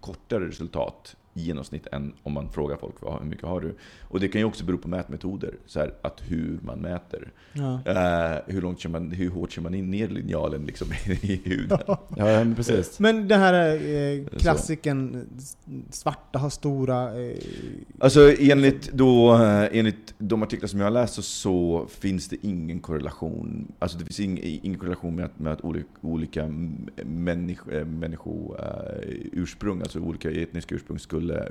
kortare 0.00 0.48
resultat 0.48 1.16
i 1.36 1.40
genomsnitt 1.40 1.86
än 1.92 2.12
om 2.22 2.32
man 2.32 2.48
frågar 2.50 2.76
folk 2.76 2.94
vad, 3.00 3.18
hur 3.22 3.28
mycket 3.28 3.44
har 3.44 3.60
du? 3.60 3.74
Och 4.02 4.20
det 4.20 4.28
kan 4.28 4.40
ju 4.40 4.44
också 4.44 4.64
bero 4.64 4.78
på 4.78 4.88
mätmetoder, 4.88 5.54
så 5.66 5.80
här, 5.80 5.94
att 6.02 6.22
hur 6.26 6.58
man 6.62 6.78
mäter. 6.78 7.32
Ja. 7.52 7.80
Eh, 7.84 8.38
hur, 8.46 8.62
långt 8.62 8.80
kör 8.80 8.90
man, 8.90 9.10
hur 9.10 9.30
hårt 9.30 9.52
kör 9.52 9.62
man 9.62 9.74
in 9.74 9.90
ner 9.90 10.08
linjalen 10.08 10.66
liksom, 10.66 10.88
i 11.06 11.40
huden? 11.44 11.78
Ja, 11.86 11.96
men 12.16 12.54
precis. 12.54 12.98
Men 12.98 13.28
det 13.28 13.36
här 13.36 13.74
eh, 13.74 14.26
klassiken, 14.38 15.26
svarta 15.90 16.38
har 16.38 16.50
stora... 16.50 17.20
Eh, 17.20 17.36
Alltså 17.98 18.34
enligt, 18.40 18.92
då, 18.92 19.34
eh, 19.34 19.78
enligt 19.78 20.14
de 20.18 20.42
artiklar 20.42 20.66
som 20.66 20.80
jag 20.80 20.86
har 20.86 20.90
läst 20.90 21.14
så, 21.14 21.22
så 21.22 21.86
finns 21.88 22.28
det 22.28 22.36
ingen 22.46 22.80
korrelation. 22.80 23.72
Alltså 23.78 23.98
det 23.98 24.04
finns 24.04 24.20
ing, 24.20 24.40
ingen 24.42 24.78
korrelation 24.78 25.16
med 25.16 25.24
att, 25.24 25.38
med 25.38 25.52
att 25.52 25.64
olika, 25.64 25.86
olika 26.00 26.48
människo, 27.04 27.70
äh, 27.70 27.84
människo, 27.86 28.54
eh, 28.54 29.40
ursprung, 29.46 29.80
alltså 29.80 30.00
olika 30.00 30.30
etniska 30.30 30.74
ursprung, 30.74 30.98
skulle 30.98 31.48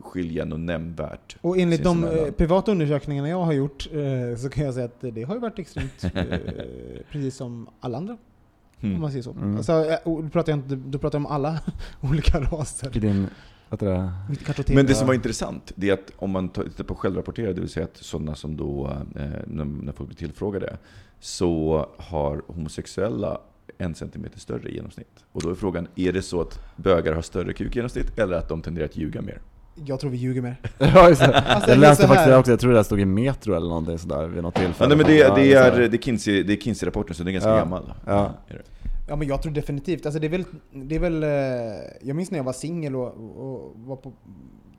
skilja 0.00 0.44
något 0.44 0.60
nämnvärt. 0.60 1.36
Och 1.40 1.58
enligt 1.58 1.84
de 1.84 2.04
eh, 2.04 2.30
privata 2.30 2.72
undersökningarna 2.72 3.28
jag 3.28 3.44
har 3.44 3.52
gjort 3.52 3.88
eh, 3.92 4.36
så 4.36 4.48
kan 4.48 4.64
jag 4.64 4.74
säga 4.74 4.86
att 4.86 5.00
det 5.00 5.22
har 5.22 5.34
ju 5.34 5.40
varit 5.40 5.58
extremt, 5.58 6.04
eh, 6.14 6.38
precis 7.10 7.36
som 7.36 7.68
alla 7.80 7.98
andra. 7.98 8.16
Mm. 8.80 8.94
Om 8.94 9.00
man 9.00 9.10
säger 9.10 9.22
så. 9.22 9.30
Mm. 9.32 9.56
Alltså, 9.56 9.98
då 10.04 10.28
pratar 10.32 10.52
jag 10.52 10.58
inte, 10.58 10.76
då 10.76 10.98
pratar 10.98 11.18
jag 11.18 11.26
om 11.26 11.32
alla 11.32 11.60
olika 12.00 12.40
raser. 12.40 12.96
I 12.96 13.00
din. 13.00 13.26
Men 14.68 14.86
det 14.86 14.94
som 14.94 15.06
var 15.06 15.14
intressant, 15.14 15.72
det 15.76 15.88
är 15.88 15.94
att 15.94 16.12
om 16.16 16.30
man 16.30 16.48
tar- 16.48 16.64
tittar 16.64 16.84
på 16.84 16.94
självrapporterade, 16.94 17.54
det 17.54 17.60
vill 17.60 17.70
säga 17.70 17.84
att 17.84 17.96
sådana 17.96 18.34
som 18.34 18.56
då, 18.56 18.96
när 19.46 19.92
folk 19.92 20.08
blir 20.08 20.16
tillfrågade, 20.18 20.76
så 21.20 21.86
har 21.98 22.42
homosexuella 22.46 23.40
en 23.78 23.94
centimeter 23.94 24.38
större 24.40 24.68
i 24.68 24.74
genomsnitt. 24.74 25.24
Och 25.32 25.42
då 25.42 25.50
är 25.50 25.54
frågan, 25.54 25.88
är 25.96 26.12
det 26.12 26.22
så 26.22 26.40
att 26.40 26.60
bögar 26.76 27.12
har 27.12 27.22
större 27.22 27.52
kuk 27.52 27.72
i 27.72 27.78
genomsnitt, 27.78 28.18
eller 28.18 28.36
att 28.36 28.48
de 28.48 28.62
tenderar 28.62 28.84
att 28.84 28.96
ljuga 28.96 29.22
mer? 29.22 29.40
Jag 29.86 30.00
tror 30.00 30.10
vi 30.10 30.16
ljuger 30.16 30.42
mer. 30.42 30.60
Ja, 30.78 31.08
just 31.08 31.20
det. 31.20 31.38
Alltså, 31.40 31.70
jag 31.70 31.78
läste 31.78 32.06
faktiskt 32.08 32.28
det 32.28 32.36
också, 32.36 32.52
jag 32.52 32.60
tror 32.60 32.70
det 32.70 32.76
där 32.78 32.82
stod 32.82 33.00
i 33.00 33.04
Metro 33.04 33.54
eller 33.54 33.68
någonting 33.68 33.98
sådär 33.98 34.26
vid 34.26 34.42
något 34.42 34.54
Ja, 34.58 34.64
tillfälle. 34.64 34.88
nej, 34.88 34.96
men 34.96 35.06
det, 35.06 35.18
Ja, 35.18 35.34
det, 35.34 35.52
är, 35.54 35.78
det 35.88 35.96
är 35.96 35.98
Kinsey- 35.98 36.42
det 36.42 36.52
är 36.52 36.56
Kinsey-rapporten, 36.56 37.14
så 37.14 37.22
det 37.24 37.30
är 37.30 37.32
ganska 37.32 37.50
Ja. 37.50 37.56
gammal. 37.56 37.92
Ja. 38.06 38.32
Ja 39.08 39.16
men 39.16 39.28
jag 39.28 39.42
tror 39.42 39.52
definitivt, 39.52 40.06
alltså 40.06 40.20
det 40.20 40.26
är 40.26 40.30
väl, 40.30 40.44
det 40.72 40.94
är 40.94 40.98
väl 40.98 41.22
eh, 41.22 41.28
jag 42.02 42.16
minns 42.16 42.30
när 42.30 42.38
jag 42.38 42.44
var 42.44 42.52
singel 42.52 42.96
och, 42.96 43.06
och 43.46 43.72
var 43.76 43.96
på 43.96 44.12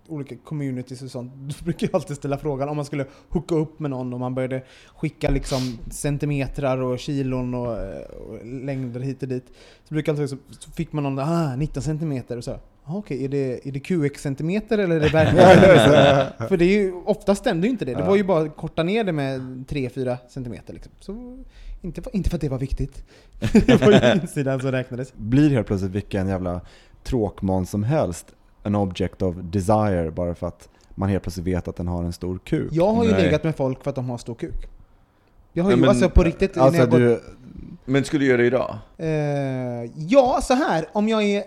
olika 0.08 0.36
communities 0.44 1.02
och 1.02 1.12
sånt, 1.12 1.34
då 1.36 1.64
brukar 1.64 1.88
jag 1.88 1.96
alltid 1.96 2.18
ställa 2.18 2.38
frågan 2.38 2.70
om 2.70 2.76
man 2.76 2.86
skulle 2.86 3.06
hooka 3.30 3.56
upp 3.56 3.80
med 3.80 3.92
någon 3.92 4.14
och 4.14 4.20
man 4.20 4.36
började 4.36 4.64
skicka 4.96 5.30
liksom 5.30 5.78
centimetrar 5.92 6.78
och 6.78 7.00
kilon 7.00 7.54
och, 7.54 7.78
eh, 7.78 8.02
och 8.02 8.46
längder 8.46 9.00
hit 9.00 9.24
och 9.24 9.30
dit. 9.30 9.46
Så 9.88 9.94
brukar 9.94 10.14
jag 10.14 10.22
alltid, 10.22 10.40
så, 10.60 10.72
fick 10.72 10.92
man 10.92 11.04
någon, 11.04 11.20
ah 11.20 11.56
19 11.56 11.84
centimeter 11.84 12.38
och 12.38 12.44
så. 12.44 12.52
Ah, 12.88 12.96
Okej, 12.96 13.26
är, 13.26 13.30
det, 13.30 13.68
är 13.68 13.72
det 13.72 13.80
QX-centimeter 13.80 14.78
eller 14.78 14.96
är 14.96 15.00
det 15.00 15.10
verkligen? 15.10 16.48
För 16.50 16.58
det 16.58 16.66
är 16.66 16.82
ju, 16.82 16.94
ofta 16.94 17.36
stämde 17.36 17.68
ju 17.68 17.72
inte 17.72 17.86
det. 17.86 17.94
Det 17.94 18.04
var 18.04 18.16
ju 18.16 18.24
bara 18.24 18.44
att 18.46 18.56
korta 18.56 18.84
ner 18.84 19.04
det 19.04 19.12
med 19.12 19.40
3-4 19.42 20.18
centimeter 20.30 20.74
liksom. 20.74 20.92
Så, 21.00 21.44
inte, 21.82 22.02
för- 22.02 22.16
inte 22.16 22.30
för 22.30 22.38
att 22.38 22.42
det 22.42 22.50
var 22.50 22.60
viktigt. 22.60 23.04
det 23.68 23.82
var 23.82 23.92
ju 23.92 24.22
insidan 24.22 24.60
som 24.60 24.72
räknades. 24.72 25.14
Blir 25.14 25.50
helt 25.50 25.68
plötsligt 25.68 25.92
vilken 25.92 26.28
jävla 26.28 26.62
tråkmån 27.04 27.66
som 27.66 27.84
helst 27.84 28.34
en 28.66 28.76
object 28.76 29.22
of 29.22 29.36
desire 29.42 30.12
bara 30.12 30.36
för 30.36 30.48
att 30.48 30.70
man 30.96 31.10
helt 31.10 31.24
plötsligt 31.24 31.48
vet 31.48 31.68
att 31.68 31.76
den 31.76 31.88
har 31.88 32.04
en 32.04 32.14
stor 32.14 32.40
kuk. 32.46 32.70
Jag 32.72 32.94
har 32.94 33.04
ju 33.06 33.12
Nej. 33.12 33.22
legat 33.24 33.44
med 33.44 33.56
folk 33.56 33.84
för 33.84 33.90
att 33.90 33.96
de 33.96 34.10
har 34.10 34.18
stor 34.18 34.36
kuk. 34.36 34.68
Jag 35.54 35.64
har 35.64 35.72
ju, 35.72 35.78
men- 35.78 35.90
alltså 35.90 36.10
på 36.10 36.24
riktigt, 36.24 36.58
Alltså 36.58 36.80
jag 36.82 36.90
gått, 36.90 37.00
du, 37.00 37.22
Men 37.86 38.04
skulle 38.06 38.24
du 38.26 38.28
göra 38.30 38.38
det 38.38 38.46
idag? 38.48 38.78
eh, 38.98 39.92
Ja, 39.96 40.40
så 40.44 40.54
här. 40.54 40.86
Om 40.94 41.10
jag 41.10 41.24
är 41.24 41.44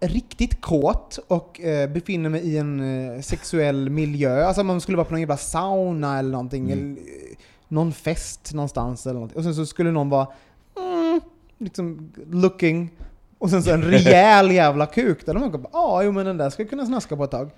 riktigt 0.00 0.60
kåt 0.60 1.18
och 1.28 1.60
eh, 1.60 1.90
befinner 1.90 2.28
mig 2.30 2.40
i 2.40 2.58
en 2.58 2.80
eh, 3.14 3.20
sexuell 3.20 3.90
miljö, 3.90 4.44
alltså 4.44 4.60
om 4.60 4.66
man 4.66 4.80
skulle 4.80 4.96
vara 4.96 5.04
på 5.04 5.12
någon 5.12 5.20
jävla 5.20 5.36
sauna 5.36 6.18
eller 6.18 6.30
någonting, 6.30 6.70
Mm. 6.72 6.78
eller 6.78 6.90
eh, 7.00 7.36
någon 7.68 7.92
fest 7.92 8.54
någonstans 8.54 9.06
eller 9.06 9.14
någonting. 9.14 9.38
Och 9.38 9.44
sen 9.44 9.54
så 9.54 9.66
skulle 9.66 9.90
någon 9.90 10.08
vara 10.10 10.26
mm, 10.78 11.20
liksom 11.58 12.12
looking, 12.30 12.90
och 13.42 13.50
sen 13.50 13.62
så 13.62 13.70
en 13.70 13.82
rejäl 13.82 14.50
jävla 14.50 14.86
kuk. 14.86 15.26
Där 15.26 15.34
man 15.34 15.50
bara 15.50 15.68
ja, 15.72 16.02
jo 16.02 16.12
men 16.12 16.26
den 16.26 16.36
där 16.36 16.50
ska 16.50 16.64
kunna 16.64 16.86
snaska 16.86 17.16
på 17.16 17.24
ett 17.24 17.30
tag. 17.30 17.50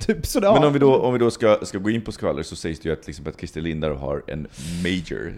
Typ 0.00 0.26
sådär. 0.26 0.52
Men 0.52 0.64
om 0.64 0.72
vi 0.72 0.78
då, 0.78 0.96
om 0.96 1.12
vi 1.12 1.18
då 1.18 1.30
ska, 1.30 1.58
ska 1.62 1.78
gå 1.78 1.90
in 1.90 2.02
på 2.02 2.12
skvaller 2.12 2.42
så 2.42 2.56
sägs 2.56 2.80
det 2.80 2.88
ju 2.88 2.92
att, 2.92 3.06
liksom, 3.06 3.26
att 3.26 3.38
Christer 3.38 3.60
Lindar 3.60 3.90
har 3.90 4.22
en 4.26 4.46
major. 4.82 5.34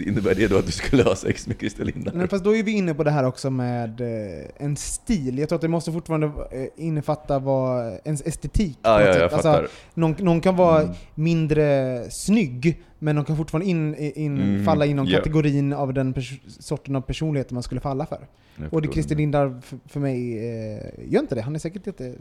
Innebär 0.00 0.34
det 0.34 0.48
då 0.48 0.58
att 0.58 0.66
du 0.66 0.72
skulle 0.72 1.02
ha 1.02 1.16
sex 1.16 1.46
med 1.46 1.56
Christer 1.58 1.84
Lindar? 1.84 2.12
Men 2.12 2.28
fast 2.28 2.44
då 2.44 2.56
är 2.56 2.62
vi 2.62 2.70
inne 2.72 2.94
på 2.94 3.04
det 3.04 3.10
här 3.10 3.24
också 3.24 3.50
med 3.50 4.00
eh, 4.00 4.44
en 4.56 4.76
stil. 4.76 5.38
Jag 5.38 5.48
tror 5.48 5.56
att 5.56 5.62
det 5.62 5.68
måste 5.68 5.92
fortfarande 5.92 6.26
eh, 6.26 6.66
innefatta 6.86 7.38
vad, 7.38 7.98
ens 8.04 8.22
estetik. 8.22 8.82
på 8.82 8.88
Ja, 8.88 9.00
jag 9.02 9.32
Alltså, 9.32 9.66
någon, 9.94 10.14
någon 10.18 10.40
kan 10.40 10.56
vara 10.56 10.82
Mm. 10.82 10.94
mindre 11.14 12.04
snygg, 12.10 12.82
men 12.98 13.16
de 13.16 13.24
kan 13.24 13.36
fortfarande 13.36 13.66
in, 13.70 13.94
in, 13.94 14.38
Mm, 14.40 14.64
falla 14.64 14.86
inom 14.86 15.06
ja. 15.06 15.16
kategorin 15.18 15.72
av 15.72 15.94
den 15.94 16.14
sorten 16.48 16.96
av 16.96 17.00
personlighet 17.00 17.50
man 17.50 17.62
skulle 17.62 17.80
falla 17.80 18.06
för. 18.06 18.26
Och 18.70 18.82
det. 18.82 18.92
Christer 18.92 19.16
Lindar 19.16 19.60
för, 19.64 19.78
för 19.86 20.00
mig 20.00 20.38
eh, 20.38 20.82
gör 21.12 21.20
inte 21.20 21.34
det. 21.34 21.42
Han 21.42 21.54
är 21.54 21.58
säkert 21.58 21.86
jätte 21.86 22.14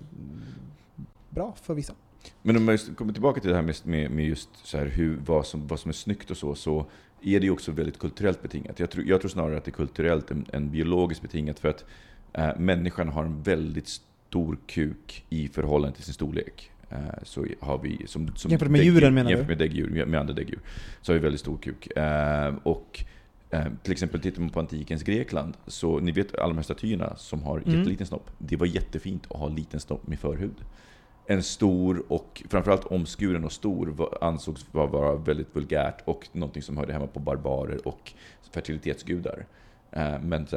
bra 1.30 1.55
för 1.61 1.74
vissa. 1.74 1.93
Men 2.41 2.57
om 2.57 2.65
man 2.65 2.78
kommer 2.78 3.13
tillbaka 3.13 3.41
till 3.41 3.49
det 3.49 3.55
här 3.55 3.61
med, 3.63 3.76
med, 3.84 4.11
med 4.11 4.26
just 4.26 4.49
så 4.63 4.78
här 4.78 4.86
hur, 4.86 5.19
vad, 5.26 5.45
som, 5.45 5.67
vad 5.67 5.80
som 5.80 5.89
är 5.89 5.93
snyggt 5.93 6.32
och 6.32 6.38
så, 6.38 6.55
så 6.55 6.86
är 7.24 7.39
det 7.39 7.45
ju 7.45 7.51
också 7.51 7.71
väldigt 7.71 7.99
kulturellt 7.99 8.41
betingat. 8.41 8.80
Jag 8.80 8.89
tror, 8.89 9.05
jag 9.05 9.21
tror 9.21 9.30
snarare 9.30 9.57
att 9.57 9.65
det 9.65 9.69
är 9.69 9.74
kulturellt 9.74 10.32
än, 10.32 10.45
än 10.53 10.71
biologiskt 10.71 11.21
betingat 11.21 11.59
för 11.59 11.69
att 11.69 11.86
eh, 12.34 12.49
människan 12.59 13.07
har 13.09 13.24
en 13.26 13.41
väldigt 13.43 13.88
stor 13.88 14.57
kuk 14.67 15.26
i 15.30 15.47
förhållande 15.47 15.95
till 15.95 16.05
sin 16.05 16.13
storlek. 16.13 16.71
Eh, 16.89 16.97
så 17.24 17.45
har 17.59 17.78
vi, 17.78 18.07
som, 18.07 18.36
som 18.36 18.51
Jämfört 18.51 18.69
med 18.69 18.82
däggdjur- 18.82 18.93
djuren, 18.93 19.13
menar 19.13 19.30
du? 19.30 19.36
Jämfört 19.36 19.49
med 19.49 19.57
däggdjur, 19.57 20.05
med 20.05 20.19
andra 20.19 20.34
däggdjur. 20.34 20.59
Så 21.01 21.11
har 21.11 21.13
vi 21.15 21.24
väldigt 21.24 21.41
stor 21.41 21.57
kuk. 21.57 21.97
Eh, 21.97 22.55
och 22.63 23.03
eh, 23.49 23.65
till 23.84 23.91
exempel 23.91 24.21
tittar 24.21 24.41
man 24.41 24.49
på 24.49 24.59
antikens 24.59 25.03
Grekland, 25.03 25.53
så 25.67 25.99
ni 25.99 26.11
vet 26.11 26.36
alla 26.36 26.47
de 26.47 26.55
här 26.57 26.63
statyerna 26.63 27.15
som 27.15 27.43
har 27.43 27.57
Mm. 27.59 27.78
jätteliten 27.80 28.07
snopp. 28.07 28.32
Det 28.38 28.55
var 28.55 28.65
jättefint 28.67 29.26
att 29.30 29.38
ha 29.38 29.47
liten 29.49 29.80
snopp 29.80 30.07
med 30.07 30.19
förhud 30.19 30.55
en 31.26 31.43
stor 31.43 32.03
och 32.07 32.43
framförallt 32.49 32.86
omskuren 32.86 33.43
och 33.43 33.51
stor 33.51 34.17
ansågs 34.21 34.65
vara, 34.71 35.15
väldigt 35.15 35.55
vulgärt 35.55 36.01
och 36.05 36.28
någonting 36.32 36.63
som 36.63 36.78
hörde 36.78 36.93
hemma 36.93 37.07
på 37.07 37.19
barbarer 37.19 37.88
och 37.88 38.13
fertilitetsgudar. 38.51 39.45
Eh, 39.91 40.19
men 40.19 40.47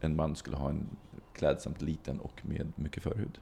en 0.00 0.16
man 0.16 0.36
skulle 0.36 0.56
ha 0.56 0.68
en 0.68 0.86
klädsamt 1.32 1.82
liten 1.82 2.20
och 2.20 2.40
med 2.42 2.72
mycket 2.76 3.02
förhud. 3.02 3.38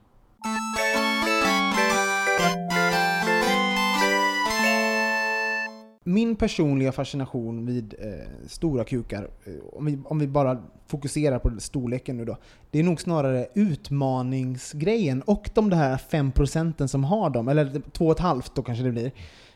Min 6.09 6.37
personliga 6.37 6.93
fascination 6.93 7.67
vid 7.67 7.95
eh, 7.99 8.49
stora 8.49 8.85
kukar, 8.85 9.29
eh, 9.45 9.53
om, 9.73 9.87
vi, 9.87 9.99
om 10.05 10.19
vi 10.19 10.27
bara 10.27 10.63
fokuserar 10.87 11.39
på 11.39 11.61
storleken 11.61 12.17
nu 12.17 12.25
då, 12.25 12.37
det 12.71 12.79
är 12.79 12.83
nog 12.83 13.01
snarare 13.01 13.47
utmaningsgrejen 13.55 15.23
och 15.23 15.51
de 15.55 15.71
där 15.71 15.97
5 15.97 16.33
procenten 16.33 16.89
som 16.89 17.05
har 17.05 17.31
dem, 17.31 17.49
eller 17.49 17.65
2,5 17.65 18.51
då 18.55 18.63
kanske 18.63 18.85
det 18.85 18.91
blir. 18.91 19.13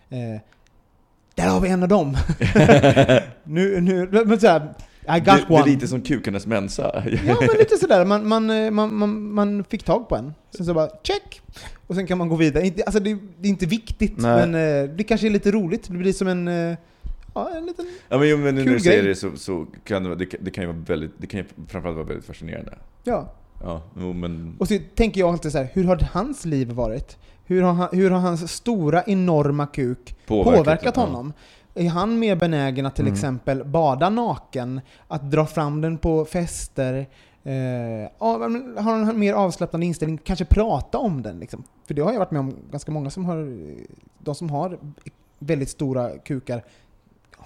Eh, 0.08 0.40
där 1.34 1.48
har 1.48 1.60
vi 1.60 1.68
en 1.68 1.82
av 1.82 1.88
dem! 1.88 2.10
nu, 3.44 3.80
nu, 3.80 4.08
men 4.26 4.40
så 4.40 4.46
här, 4.46 4.74
i 5.16 5.20
got 5.20 5.26
Det, 5.26 5.44
det 5.48 5.54
one. 5.54 5.62
är 5.62 5.66
lite 5.66 5.88
som 5.88 6.00
kukarnas 6.02 6.46
mensa. 6.46 7.02
Ja, 7.26 7.36
men 7.40 7.48
lite 7.58 7.76
sådär. 7.76 8.04
Man, 8.04 8.28
man, 8.28 8.50
eh, 8.50 8.70
man, 8.70 8.94
man, 8.94 9.32
man 9.32 9.64
fick 9.64 9.82
tag 9.82 10.08
på 10.08 10.16
en. 10.16 10.34
Sen 10.56 10.66
så 10.66 10.74
bara 10.74 10.88
check! 11.02 11.40
Och 11.86 11.94
sen 11.94 12.06
kan 12.06 12.18
man 12.18 12.28
gå 12.28 12.36
vidare. 12.36 12.66
Inte- 12.66 12.82
Alltså 12.84 13.00
det, 13.00 13.18
det 13.40 13.48
är 13.48 13.50
inte 13.50 13.66
viktigt, 13.66 14.18
Nej. 14.18 14.46
men 14.46 14.54
eh, 14.84 14.90
det 14.96 15.04
kanske 15.04 15.26
är 15.28 15.30
lite 15.30 15.50
roligt. 15.50 15.88
Det 15.88 15.96
blir 15.98 16.12
som 16.12 16.28
en... 16.28 16.48
eh, 16.48 16.76
Ja, 17.34 17.50
en 17.56 17.66
liten... 17.66 17.86
Ja, 18.08 18.18
men, 18.18 18.28
jo, 18.28 18.36
men 18.36 18.54
nu 18.54 18.60
Kul 18.62 18.70
när 18.72 18.78
du 18.78 18.80
säger 18.84 19.02
det 19.02 19.14
så, 19.14 19.30
så 19.36 19.66
kan 19.84 20.02
det, 20.02 20.08
vara- 20.08 20.18
det, 20.18 20.26
kan- 20.26 20.40
det 20.44 20.56
ju 20.56 20.66
vara 20.66 20.76
väldigt, 20.86 21.12
det 21.18 21.26
kan 21.26 21.40
ju 21.40 21.46
framförallt 21.68 21.96
vara 21.96 22.06
väldigt 22.06 22.26
fascinerande. 22.26 22.78
Ja. 23.04 23.32
Ja, 23.62 23.82
men... 24.14 24.56
Och 24.58 24.68
så 24.68 24.78
tänker 24.94 25.20
jag 25.20 25.28
alltid 25.30 25.52
så 25.52 25.58
här, 25.58 25.68
hur 25.72 25.84
har 25.84 25.96
hans 26.12 26.44
liv 26.44 26.68
varit? 26.72 27.16
Hur 27.44 27.62
har, 27.62 27.72
han, 27.72 27.88
hur 27.92 28.10
har 28.10 28.18
hans 28.20 28.52
stora, 28.52 29.02
enorma 29.06 29.66
kuk 29.66 30.16
Påverkat, 30.26 30.64
påverkat, 30.64 30.94
ja. 30.96 31.02
Är 31.74 31.88
han 31.88 32.18
mer 32.18 32.36
benägen 32.36 32.86
att 32.86 32.94
till 32.96 33.04
Mm. 33.04 33.14
exempel 33.14 33.64
bada 33.64 34.10
naken? 34.10 34.80
Att 35.08 35.30
dra 35.30 35.46
fram 35.46 35.80
den 35.80 35.98
på 35.98 36.24
fester? 36.24 36.94
Eh, 37.42 37.52
har 38.22 38.82
han 38.82 39.08
en 39.08 39.18
mer 39.18 39.34
avslappnad 39.34 39.84
inställning? 39.84 40.18
Kanske 40.24 40.44
prata 40.44 40.98
om 40.98 41.22
den 41.22 41.38
liksom? 41.38 41.64
För 41.86 41.94
det 41.94 42.02
har 42.02 42.12
jag 42.12 42.18
varit 42.18 42.30
med 42.30 42.40
om 42.40 42.54
ganska 42.70 42.92
många 42.92 43.10
som 43.10 43.24
har, 43.24 43.66
de 44.18 44.34
som 44.34 44.50
har 44.50 44.78
väldigt 45.38 45.70
stora 45.70 46.18
kukar 46.18 46.62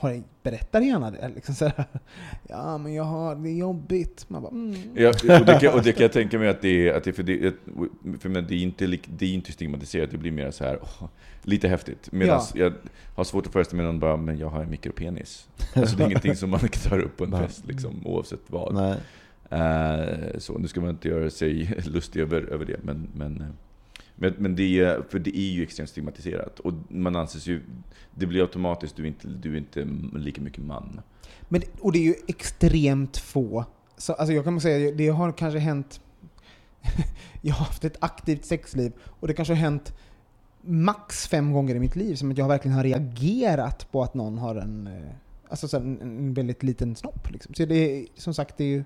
har, 0.04 0.22
berättar 0.42 0.80
gärna 0.80 1.10
det. 1.10 1.30
Liksom 1.34 1.54
så 1.54 1.64
här, 1.64 1.84
ja 2.48 2.78
men 2.78 2.94
jag 2.94 3.04
har, 3.04 3.34
det 3.34 3.48
är 3.48 3.54
jobbigt. 3.54 4.24
Man 4.28 4.42
bara, 4.42 4.52
mm. 4.52 4.74
Ja, 4.94 5.08
och, 5.08 5.46
det 5.46 5.58
kan, 5.60 5.74
och 5.74 5.82
det 5.82 5.92
kan 5.92 6.02
jag 6.02 6.12
tänka 6.12 6.38
mig 6.38 6.48
att 6.48 6.62
det 6.62 6.88
är, 6.88 6.94
att 6.94 7.04
det, 7.04 7.12
för 7.12 7.22
det, 7.22 7.54
för 8.20 8.28
men 8.28 8.46
det 8.46 8.54
är 8.54 8.62
inte, 8.62 8.86
det 9.06 9.26
är 9.26 9.34
inte 9.34 9.52
stigmatiserat, 9.52 10.10
det 10.10 10.18
blir 10.18 10.32
mer 10.32 10.50
så 10.50 10.64
här 10.64 10.78
åh, 10.82 11.08
lite 11.42 11.68
häftigt. 11.68 12.12
Medan 12.12 12.40
jag 12.54 12.72
har 13.14 13.24
svårt 13.24 13.46
att 13.46 13.52
föreställa 13.52 13.76
mig 13.82 13.86
någon 13.86 14.00
bara, 14.00 14.16
men 14.16 14.38
jag 14.38 14.48
har 14.48 14.62
en 14.62 14.70
mikropenis. 14.70 15.48
Alltså 15.74 15.96
det 15.96 16.02
är 16.02 16.06
ingenting 16.06 16.36
som 16.36 16.50
man 16.50 16.60
tar 16.60 16.98
upp 16.98 17.16
på 17.16 17.24
en 17.24 17.38
fest, 17.38 17.66
liksom, 17.66 18.06
oavsett 18.06 18.42
vad. 18.46 18.74
nej. 18.74 18.96
Eh, 19.50 20.38
så 20.38 20.58
nu 20.58 20.68
ska 20.68 20.80
man 20.80 20.90
inte 20.90 21.08
göra 21.08 21.30
sig 21.30 21.82
lustig 21.86 22.20
över, 22.20 22.42
över 22.42 22.64
det, 22.64 22.76
men, 22.82 23.08
men, 23.14 23.40
eh, 23.40 23.46
men, 24.16 24.34
men 24.38 24.56
det, 24.56 24.80
är, 24.80 25.02
för 25.08 25.18
det 25.18 25.38
är 25.38 25.50
ju 25.52 25.62
extremt 25.62 25.90
stigmatiserat. 25.90 26.60
Och 26.60 26.72
man 26.88 27.16
anses 27.16 27.46
ju, 27.46 27.62
det 28.14 28.26
blir 28.26 28.40
automatiskt, 28.40 28.96
du 28.96 29.02
är 29.02 29.06
inte, 29.06 29.28
du 29.28 29.52
är 29.52 29.56
inte 29.56 29.88
lika 30.18 30.40
mycket 30.40 30.64
man. 30.64 31.00
Men, 31.48 31.62
och 31.80 31.92
det 31.92 31.98
är 31.98 32.04
ju 32.04 32.14
extremt 32.26 33.16
få. 33.16 33.64
Så, 33.96 34.12
alltså 34.12 34.32
jag 34.32 34.44
kan 34.44 34.60
säga, 34.60 34.92
det 34.92 35.08
har 35.08 35.32
kanske 35.32 35.58
hänt... 35.58 36.00
jag 37.42 37.54
har 37.54 37.64
haft 37.64 37.84
ett 37.84 37.96
aktivt 38.00 38.44
sexliv 38.44 38.92
och 39.02 39.28
det 39.28 39.34
kanske 39.34 39.54
har 39.54 39.58
hänt 39.58 39.94
max 40.60 41.28
fem 41.28 41.52
gånger 41.52 41.74
i 41.74 41.80
mitt 41.80 41.96
liv 41.96 42.14
som 42.14 42.30
att 42.30 42.38
jag 42.38 42.48
verkligen 42.48 42.76
har 42.76 42.84
reagerat 42.84 43.92
på 43.92 44.02
att 44.02 44.14
någon 44.14 44.38
har 44.38 44.56
en, 44.56 44.86
eh, 44.86 45.10
alltså 45.48 45.76
en, 45.76 46.00
en 46.00 46.34
väldigt 46.34 46.62
liten 46.62 46.96
snopp. 46.96 47.30
Liksom. 47.30 47.54
Så 47.54 47.64
det 47.64 47.74
är, 47.74 48.06
som 48.14 48.34
sagt, 48.34 48.56
det 48.56 48.64
är 48.64 48.68
ju 48.68 48.84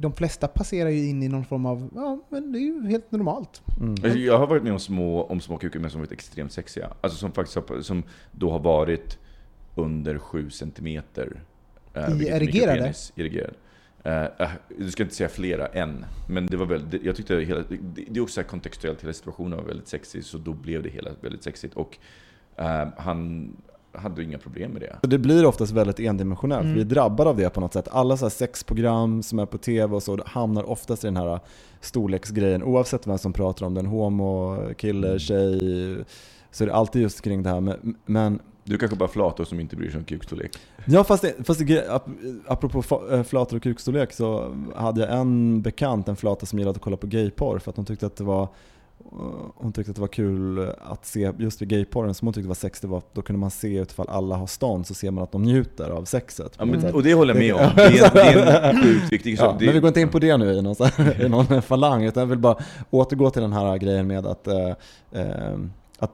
de 0.00 0.12
flesta 0.12 0.48
passerar 0.48 0.88
ju 0.90 1.08
in 1.08 1.22
i 1.22 1.28
någon 1.28 1.44
form 1.44 1.66
av, 1.66 1.90
ja 1.94 2.18
men 2.28 2.52
det 2.52 2.58
är 2.58 2.60
ju 2.60 2.88
helt 2.88 3.12
normalt. 3.12 3.62
Mm. 3.80 3.90
Alltså, 3.90 4.18
Jag 4.18 4.38
har 4.38 4.46
varit 4.46 4.62
med 4.62 4.72
om 4.72 4.78
små, 4.80 5.22
om 5.22 5.40
små 5.40 5.58
kukar 5.58 5.80
men 5.80 5.90
som 5.90 6.00
varit 6.00 6.12
extremt 6.12 6.52
sexiga. 6.52 6.90
Alltså 7.00 7.18
som 7.18 7.32
faktiskt 7.32 7.56
har, 7.68 7.80
som 7.80 8.02
då 8.32 8.50
har 8.50 8.58
varit 8.58 9.18
under 9.74 10.18
7 10.18 10.50
centimeter. 10.50 11.40
eh, 11.94 12.22
I 12.22 12.28
erigerade? 12.28 12.94
Erigerad. 13.16 13.54
Eh, 14.02 14.22
eh, 14.22 14.50
du 14.78 14.90
ska 14.90 15.02
inte 15.02 15.14
säga 15.14 15.28
flera 15.28 15.66
än, 15.66 16.04
men 16.28 16.46
det 16.46 16.56
var 16.56 16.66
väldigt, 16.66 17.02
jag 17.04 17.16
tyckte 17.16 17.36
hela, 17.36 17.64
det, 17.94 18.18
är 18.18 18.22
också 18.22 18.34
så 18.34 18.40
här 18.40 18.48
kontextuellt, 18.48 19.02
hela 19.02 19.12
situationen 19.12 19.58
var 19.58 19.64
väldigt 19.64 19.88
sexig, 19.88 20.24
så 20.24 20.38
då 20.38 20.52
blev 20.52 20.82
det 20.82 20.88
hela 20.88 21.10
väldigt 21.20 21.42
sexigt. 21.42 21.74
Och 21.74 21.98
eh, 22.56 22.88
han 22.96 23.52
hade 23.92 24.22
inga 24.22 24.38
problem 24.38 24.70
med 24.70 24.82
det. 24.82 25.08
Det 25.08 25.18
blir 25.18 25.46
oftast 25.46 25.72
väldigt 25.72 26.00
endimensionellt. 26.00 26.62
Mm. 26.64 26.74
Vi 26.74 26.80
är 26.80 26.84
drabbade 26.84 27.30
av 27.30 27.36
det 27.36 27.50
på 27.50 27.60
något 27.60 27.72
sätt. 27.72 27.88
Alla 27.90 28.16
så 28.16 28.24
här 28.24 28.30
sexprogram 28.30 29.22
som 29.22 29.38
är 29.38 29.46
på 29.46 29.58
TV 29.58 29.94
och 29.96 30.02
så 30.02 30.18
hamnar 30.26 30.70
oftast 30.70 31.04
i 31.04 31.06
den 31.06 31.16
här 31.16 31.40
storleksgrejen. 31.80 32.62
Oavsett 32.62 33.06
vem 33.06 33.18
som 33.18 33.32
pratar 33.32 33.66
om 33.66 33.74
den, 33.74 33.86
homo, 33.86 34.58
kille, 34.76 35.18
tjej. 35.18 35.58
Så 36.50 36.64
är 36.64 36.68
det 36.68 36.74
alltid 36.74 37.02
just 37.02 37.20
kring 37.22 37.42
det 37.42 37.48
här. 37.50 37.60
Men, 37.60 37.94
men 38.06 38.38
Du 38.64 38.78
kanske 38.78 38.96
bara 38.96 39.08
flator 39.08 39.44
som 39.44 39.60
inte 39.60 39.76
bryr 39.76 39.90
sig 39.90 39.98
om 39.98 40.04
kukstorlek. 40.04 40.58
Ja 40.86 41.04
fast, 41.04 41.22
det, 41.22 41.34
fast 41.46 41.66
det, 41.66 41.88
ap- 41.90 42.42
apropå 42.46 43.02
eh, 43.12 43.22
flator 43.22 43.56
och 43.56 43.62
kukstorlek 43.62 44.12
så 44.12 44.54
hade 44.76 45.00
jag 45.00 45.18
en 45.18 45.62
bekant, 45.62 46.08
en 46.08 46.16
flata 46.16 46.46
som 46.46 46.58
gillade 46.58 46.76
att 46.76 46.82
kolla 46.82 46.96
på 46.96 47.06
gayporr 47.06 47.58
för 47.58 47.70
att 47.70 47.76
hon 47.76 47.84
tyckte 47.86 48.06
att 48.06 48.16
det 48.16 48.24
var 48.24 48.48
hon 49.56 49.72
tyckte 49.72 49.90
att 49.90 49.94
det 49.94 50.00
var 50.00 50.08
kul 50.08 50.72
att 50.80 51.06
se, 51.06 51.32
just 51.38 51.62
vid 51.62 51.68
gayporren 51.68 52.14
som 52.14 52.26
hon 52.26 52.32
tyckte 52.34 52.48
var 52.48 52.54
sex, 52.54 52.80
det 52.80 52.86
var, 52.88 53.02
då 53.12 53.22
kunde 53.22 53.40
man 53.40 53.50
se 53.50 53.76
utifall 53.78 54.08
alla 54.08 54.36
har 54.36 54.46
stånd 54.46 54.86
så 54.86 54.94
ser 54.94 55.10
man 55.10 55.24
att 55.24 55.32
de 55.32 55.42
njuter 55.42 55.90
av 55.90 56.04
sexet. 56.04 56.52
Ja, 56.58 56.64
men, 56.64 56.80
Mm. 56.80 56.94
och 56.94 57.02
det 57.02 57.14
håller 57.14 57.34
jag 57.34 57.40
med 57.40 57.54
om. 57.54 57.70
Det 57.76 57.82
är, 57.98 58.14
det 58.14 58.20
är 58.22 58.70
en 58.70 58.82
sjukt 58.82 59.12
viktig 59.12 59.32
Ja, 59.32 59.36
sak. 59.36 59.56
Det- 59.58 59.64
men 59.64 59.74
vi 59.74 59.80
går 59.80 59.88
inte 59.88 60.00
in 60.00 60.08
på 60.08 60.18
det 60.18 60.36
nu 60.36 60.52
i 60.52 60.62
någon, 60.62 60.74
här, 60.96 61.24
i 61.24 61.28
någon 61.28 61.62
falang, 61.62 62.04
utan 62.04 62.20
jag 62.20 62.26
vill 62.28 62.38
bara 62.38 62.56
återgå 62.90 63.30
till 63.30 63.42
den 63.42 63.52
här 63.52 63.76
grejen 63.78 64.06
med 64.06 64.26
att, 64.26 64.46
eh, 64.46 64.68
eh, 65.12 65.58
att 65.98 66.12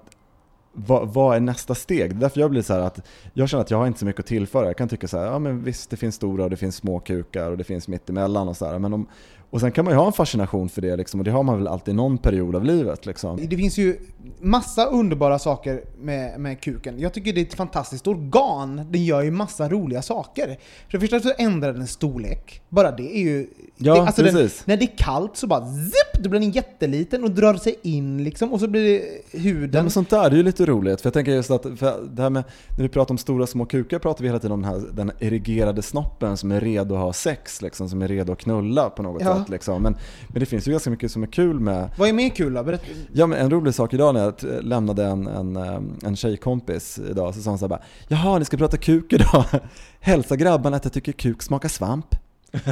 vad, 0.73 1.09
vad 1.15 1.37
är 1.37 1.41
nästa 1.41 1.75
steg? 1.75 2.11
Det 2.11 2.17
är 2.17 2.21
därför 2.21 2.41
jag 2.41 2.51
blir 2.51 2.63
så 2.63 2.73
här 2.73 2.81
att 2.81 3.01
jag 3.33 3.49
känner 3.49 3.63
att 3.65 3.71
jag 3.71 3.79
har 3.79 3.87
inte 3.87 3.99
så 3.99 4.07
mycket 4.07 4.21
att 4.21 4.27
tillföra. 4.27 4.67
Jag 4.67 4.77
kan 4.77 4.89
tycka 4.89 5.09
så 5.09 5.19
här, 5.19 5.27
ja 5.27 5.39
men 5.39 5.65
visst 5.65 5.91
det 5.91 5.97
finns 5.97 6.15
stora 6.15 6.45
och 6.45 6.51
det 6.51 6.57
finns 6.57 6.77
små 6.77 6.99
kukar 7.01 7.51
och 7.51 7.59
det 7.59 7.65
finns 7.65 7.89
mittemellan 7.89 8.49
och 8.49 8.57
så 8.57 8.67
här. 8.67 8.79
Men 8.79 8.93
om, 8.93 9.07
och 9.55 9.61
sen 9.61 9.73
kan 9.73 9.85
man 9.85 9.95
ju 9.95 9.99
ha 9.99 10.07
en 10.07 10.13
fascination 10.13 10.69
för 10.69 10.83
det 10.83 10.97
liksom, 10.97 11.21
och 11.21 11.25
det 11.25 11.31
har 11.31 11.43
man 11.43 11.59
väl 11.59 11.69
alltid 11.69 11.95
någon 11.95 12.19
period 12.19 12.57
av 12.57 12.65
livet 12.65 13.07
liksom. 13.07 13.39
Det 13.49 13.57
finns 13.57 13.79
ju 13.79 13.97
massa 14.41 14.85
underbara 14.87 15.39
saker 15.39 15.85
med, 16.01 16.41
med 16.41 16.61
kuken. 16.61 16.99
Jag 16.99 17.13
tycker 17.13 17.33
det 17.33 17.41
är 17.41 17.45
ett 17.45 17.55
fantastiskt 17.55 18.07
organ. 18.07 18.77
Den 18.91 19.05
gör 19.05 19.23
ju 19.23 19.31
massa 19.31 19.69
roliga 19.69 20.03
saker. 20.03 20.47
För 20.91 20.99
det 20.99 21.01
första 21.01 21.21
så 21.21 21.33
ändrar 21.39 21.73
den 21.73 21.87
storlek. 21.87 22.61
Bara 22.69 22.91
det 22.91 23.17
är 23.17 23.21
ju... 23.21 23.47
Ja, 23.77 23.95
det, 23.95 24.01
alltså 24.01 24.23
den, 24.23 24.35
precis. 24.35 24.67
när 24.67 24.77
det 24.77 24.85
är 24.85 24.97
kallt 24.97 25.37
så 25.37 25.47
bara 25.47 25.67
zipp, 25.67 26.23
då 26.25 26.31
blir 26.31 26.41
den 26.41 26.51
jätteliten 26.51 27.25
och 27.25 27.31
drar 27.31 27.55
sig 27.55 27.79
in 27.83 28.25
liksom. 28.25 28.53
Och 28.53 28.61
så 28.61 28.69
blir 28.69 28.85
det 28.85 29.05
Ja, 29.33 29.39
huden. 29.41 29.85
men 29.85 29.91
sånt 29.91 30.11
där, 30.11 30.31
det 30.31 30.35
är 30.35 30.39
ju 30.39 30.43
lite 30.43 30.67
roligt. 30.67 31.01
För 31.01 31.07
jag 31.07 31.15
tänker 31.15 31.33
just 31.33 31.51
att, 31.51 31.63
det 31.63 32.23
här 32.23 32.31
med, 32.31 32.45
när 32.77 32.83
vi 32.83 32.89
pratar 32.89 33.15
om 33.15 33.19
stora 33.19 33.47
små 33.47 33.67
kukar 33.67 33.99
pratar 33.99 34.23
vi 34.23 34.29
hela 34.29 34.39
tiden 34.39 34.53
om 34.53 34.63
den, 34.63 34.71
här, 34.71 34.83
den 34.93 35.13
erigerade 35.19 35.83
snoppen 35.83 36.37
som 36.37 36.53
är 36.53 36.61
redo 36.61 36.95
att 36.95 37.01
ha 37.01 37.13
sex, 37.13 37.63
liksom, 37.63 37.89
som 37.89 38.03
är 38.03 38.09
redo 38.09 38.33
att 38.33 38.39
knulla 38.39 38.91
på 38.91 39.03
något 39.03 39.23
Ja. 39.23 39.39
sätt. 39.39 39.44
Liksom. 39.49 39.83
Men, 39.83 39.97
men 40.29 40.41
det 40.41 40.47
finns 40.47 40.69
ju 40.69 40.71
ganska 40.71 40.91
mycket 40.91 41.13
som 41.13 41.23
är 41.23 41.27
kul 41.27 41.61
med, 41.61 41.91
Vad 41.99 42.09
är 42.09 42.13
mer 42.13 42.29
kul 42.29 42.55
då? 42.55 42.63
Berätta. 42.63 42.85
Ja 43.13 43.27
men 43.27 43.39
en 43.39 43.51
rolig 43.51 43.75
sak 43.75 43.95
idag 43.95 44.15
när 44.15 44.21
jag 44.21 44.35
lämnade 44.65 45.05
en, 45.05 45.27
en, 45.27 45.57
em, 45.57 45.99
en 46.03 46.17
tjejkompis 46.17 46.99
idag 47.11 47.35
så 47.35 47.43
sa 47.43 47.51
hon 47.51 47.59
så 47.59 47.65
här 47.65 47.69
bara 47.69 47.83
Jaha, 48.09 48.39
ni 48.39 48.45
ska 48.45 48.57
prata 48.57 48.77
kuk 48.77 49.13
idag? 49.13 49.45
Hälsa 50.01 50.37
grabbarna 50.37 50.77
att 50.77 50.85
jag 50.85 50.93
tycker 50.93 51.13
kuk 51.13 51.43
smakar 51.43 51.69
svamp. 51.69 52.07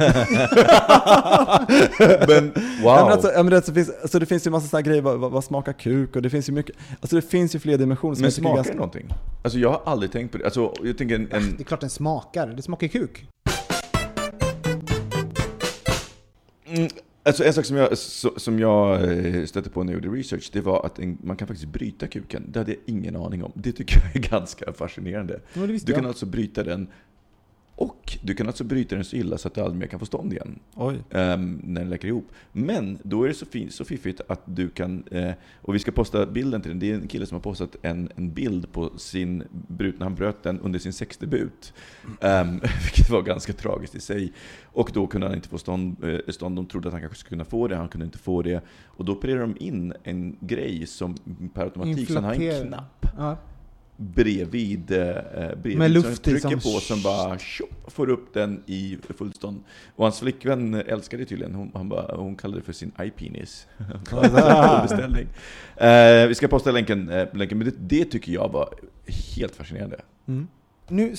Men 2.27 2.51
wow! 2.83 2.83
Ja, 2.83 3.03
men 3.03 3.11
alltså, 3.11 3.31
ja, 3.31 3.43
men 3.43 3.53
det, 3.53 3.61
så 3.61 3.73
finns, 3.73 3.91
alltså, 4.01 4.19
det 4.19 4.25
finns 4.25 4.47
ju 4.47 4.51
massa 4.51 4.67
sådana 4.67 4.81
grejer, 4.81 5.01
vad, 5.01 5.19
vad, 5.31 5.43
smakar 5.43 5.73
kuk? 5.73 6.15
Och 6.15 6.21
det 6.21 6.29
finns 6.29 6.49
ju 6.49 6.53
mycket, 6.53 6.75
alltså 7.01 7.15
det 7.15 7.21
finns 7.21 7.55
ju 7.55 7.59
fler 7.59 7.77
dimensioner 7.77 8.15
som 8.15 8.21
men 8.21 8.31
smakar 8.31 8.55
ganska... 8.55 8.73
det 8.73 8.77
någonting? 8.77 9.09
Alltså 9.43 9.59
jag 9.59 9.69
har 9.69 9.81
aldrig 9.85 10.11
tänkt 10.11 10.31
på 10.31 10.37
det. 10.37 10.45
Alltså 10.45 10.73
jag 10.83 10.97
tänker 10.97 11.15
en... 11.15 11.31
en 11.31 11.55
Det 11.57 11.63
är 11.63 11.65
klart 11.65 11.81
den 11.81 11.89
smakar. 11.89 12.47
Det 12.47 12.61
smakar 12.61 12.87
kuk. 12.87 13.25
Mm, 16.77 16.89
Alltså 17.25 17.43
en 17.43 17.53
sak 17.53 17.65
som 17.65 17.77
jag, 17.77 17.97
som 18.37 18.59
jag 18.59 19.03
eh, 19.17 19.45
stötte 19.45 19.69
på 19.69 19.83
när 19.83 19.93
jag 19.93 20.03
gjorde 20.03 20.17
research, 20.17 20.49
det 20.53 20.61
var 20.61 20.85
att 20.85 20.99
en, 20.99 21.17
man 21.23 21.37
kan 21.37 21.47
faktiskt 21.47 21.69
bryta 21.71 22.07
kuken. 22.07 22.43
Det 22.51 22.59
hade 22.59 22.71
jag 22.71 22.79
ingen 22.85 23.15
aning 23.15 23.43
om. 23.43 23.51
Det 23.55 23.71
tycker 23.71 23.95
jag 23.97 24.15
är 24.15 24.29
ganska 24.29 24.73
fascinerande. 24.73 25.39
Ja, 25.53 25.61
Du 25.67 25.79
kan 25.79 25.95
jag. 25.95 26.05
alltså 26.05 26.25
bryta 26.25 26.63
den, 26.63 26.87
och 27.75 28.17
du 28.23 28.33
kan 28.33 28.47
alltså 28.47 28.63
bryta 28.63 28.95
den 28.95 29.03
så 29.05 29.15
illa 29.15 29.37
så 29.37 29.47
att 29.47 29.53
du 29.53 29.61
aldrig 29.61 29.79
mer 29.79 29.87
kan 29.87 29.99
få 29.99 30.05
stånd 30.05 30.33
igen. 30.33 30.59
Ehm, 31.11 31.61
när 31.63 31.81
den 31.81 31.89
läker 31.89 32.07
ihop. 32.07 32.27
Men 32.51 32.97
då 33.03 33.23
är 33.23 33.27
det 33.27 33.33
så, 33.33 33.45
fin, 33.45 33.71
så 33.71 33.85
fiffigt 33.85 34.21
att 34.27 34.41
du 34.45 34.69
kan, 34.69 35.03
eh, 35.11 35.31
och 35.61 35.75
vi 35.75 35.79
ska 35.79 35.91
posta 35.91 36.25
bilden 36.25 36.61
till 36.61 36.71
den, 36.71 36.79
det 36.79 36.91
är 36.91 36.95
en 36.95 37.07
kille 37.07 37.25
som 37.25 37.35
har 37.35 37.41
postat 37.41 37.75
en, 37.81 38.09
en 38.15 38.33
bild 38.33 38.71
på 38.71 38.97
sin 38.97 39.43
när 39.67 40.03
han 40.03 40.15
bröt 40.15 40.43
den 40.43 40.59
under 40.59 40.79
sin 40.79 40.93
sexdebut. 40.93 41.73
Um, 42.21 42.59
vilket 42.83 43.09
var 43.09 43.21
ganska 43.21 43.53
tragiskt 43.53 43.95
i 43.95 43.99
sig. 43.99 44.33
Och 44.63 44.91
då 44.93 45.07
kunde 45.07 45.27
han 45.27 45.35
inte 45.35 45.49
få 45.49 45.57
stånd, 45.57 46.03
eh, 46.03 46.19
stånd, 46.27 46.55
de 46.55 46.65
trodde 46.65 46.87
att 46.87 46.93
han 46.93 47.01
kanske 47.01 47.19
skulle 47.19 47.29
kunna 47.29 47.45
få 47.45 47.67
det, 47.67 47.75
han 47.75 47.87
kunde 47.87 48.05
inte 48.05 48.17
få 48.19 48.41
det. 48.41 48.63
Och 48.85 49.05
då 49.05 49.11
opererade 49.11 49.41
de 49.41 49.65
in 49.65 49.93
en 50.03 50.37
grej 50.39 50.85
som 50.85 51.15
per 51.53 51.63
automatik, 51.63 52.07
så 52.07 52.13
han 52.13 52.23
har 52.23 52.33
en 52.33 52.41
Inflater- 52.41 52.67
knapp 52.67 53.05
Ja. 53.17 53.37
Bredvid, 53.97 54.91
eh, 54.91 55.13
bredvid 55.35 55.77
Med 55.77 55.91
luft 55.91 56.07
som 56.07 56.15
trycker 56.15 56.39
som- 56.39 56.53
på 56.59 56.79
som 56.79 57.01
bara 57.01 57.37
tjopp, 57.37 57.69
får 57.91 58.09
upp 58.09 58.33
den 58.33 58.63
i 58.65 58.97
fullstånd. 59.17 59.63
Och 59.95 60.05
hans 60.05 60.19
flickvän 60.19 60.73
älskade 60.73 61.23
det 61.23 61.27
tydligen, 61.29 61.55
hon, 61.55 61.71
han 61.73 61.89
bara, 61.89 62.15
hon 62.15 62.35
kallade 62.35 62.59
det 62.59 62.65
för 62.65 62.73
sin 62.73 62.91
iPenis. 63.01 63.67
beställning. 64.83 65.27
Eh, 65.77 66.27
vi 66.27 66.35
ska 66.35 66.47
posta 66.47 66.71
länken, 66.71 67.09
eh, 67.09 67.27
länken 67.33 67.57
men 67.57 67.67
det, 67.67 67.75
det 67.97 68.05
tycker 68.05 68.31
jag 68.31 68.49
var 68.51 68.69
helt 69.37 69.55
fascinerande. 69.55 69.99
Mm. 70.27 70.47
Nu 70.87 71.15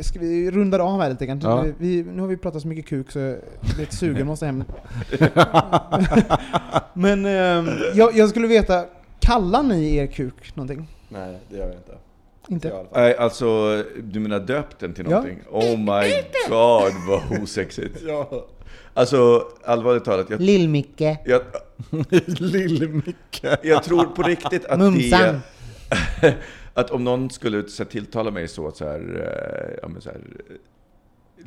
ska 0.00 0.18
vi 0.20 0.50
runda 0.50 0.82
av 0.82 1.00
här 1.00 1.10
lite 1.10 1.26
grann. 1.26 1.40
Ja. 1.42 1.64
Vi, 1.78 2.02
nu 2.02 2.20
har 2.20 2.28
vi 2.28 2.36
pratat 2.36 2.62
så 2.62 2.68
mycket 2.68 2.86
kuk 2.86 3.10
så 3.10 3.18
jag 3.18 3.28
är 3.30 3.40
lite 3.78 3.96
sugen, 3.96 4.26
måste 4.26 4.46
hem. 4.46 4.64
Men 6.94 7.26
ehm, 7.26 7.68
jag, 7.94 8.16
jag 8.16 8.28
skulle 8.28 8.46
veta, 8.46 8.84
kallar 9.20 9.62
ni 9.62 9.96
er 9.96 10.06
kuk 10.06 10.56
någonting? 10.56 10.88
Nej, 11.08 11.38
det 11.50 11.56
gör 11.56 11.66
jag 11.66 11.76
inte. 11.76 11.92
Inte? 12.48 12.84
Nej, 12.94 13.16
alltså, 13.16 13.82
du 14.02 14.20
menar 14.20 14.40
döpt 14.40 14.78
den 14.78 14.94
till 14.94 15.04
Ja. 15.04 15.10
någonting? 15.10 15.38
Oh 15.50 15.78
my 15.78 16.12
god 16.48 16.92
vad 17.08 17.42
osexigt. 17.42 17.98
Ja. 18.06 18.46
Alltså, 18.94 19.46
allvarligt 19.64 20.04
talat, 20.04 20.30
jag, 20.30 20.40
Lill-Micke. 20.40 21.16
jag, 21.24 21.42
Lill-Micke. 22.26 23.56
jag 23.62 23.82
tror 23.82 24.04
på 24.04 24.22
riktigt 24.22 24.64
att 24.64 24.78
Mumsan. 24.78 25.40
det... 26.20 26.34
Att 26.74 26.90
om 26.90 27.04
någon 27.04 27.30
skulle 27.30 27.68
så 27.68 27.82
här, 27.82 27.90
tilltala 27.90 28.30
mig 28.30 28.48
så 28.48 28.68
att 28.68 28.76
så 28.76 28.84
här, 28.84 29.00
eh, 29.00 29.78
ja 29.82 29.88
men 29.88 30.00
så 30.02 30.08
här, 30.10 30.20
eh, 30.48 30.54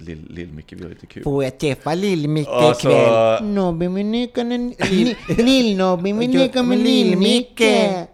Lill- 0.06 0.30
Lill-Micke, 0.30 0.74
vi 0.78 0.84
har 0.84 0.89
lite 0.89 1.06
kul. 1.06 1.24
Får 1.24 1.43
jag 1.43 1.58
träffa 1.60 1.93
Lill-Micke 1.95 2.47
Alltså- 2.50 2.89
ikväll? 2.89 3.43
Nobby 3.43 3.89
min 3.89 4.12
nyckeln, 4.12 4.74
Lill-Nobby 5.38 6.14
min 6.14 6.32
nyckeln 6.32 6.68
med 6.68 6.78
Lill-Micke. 6.80 8.06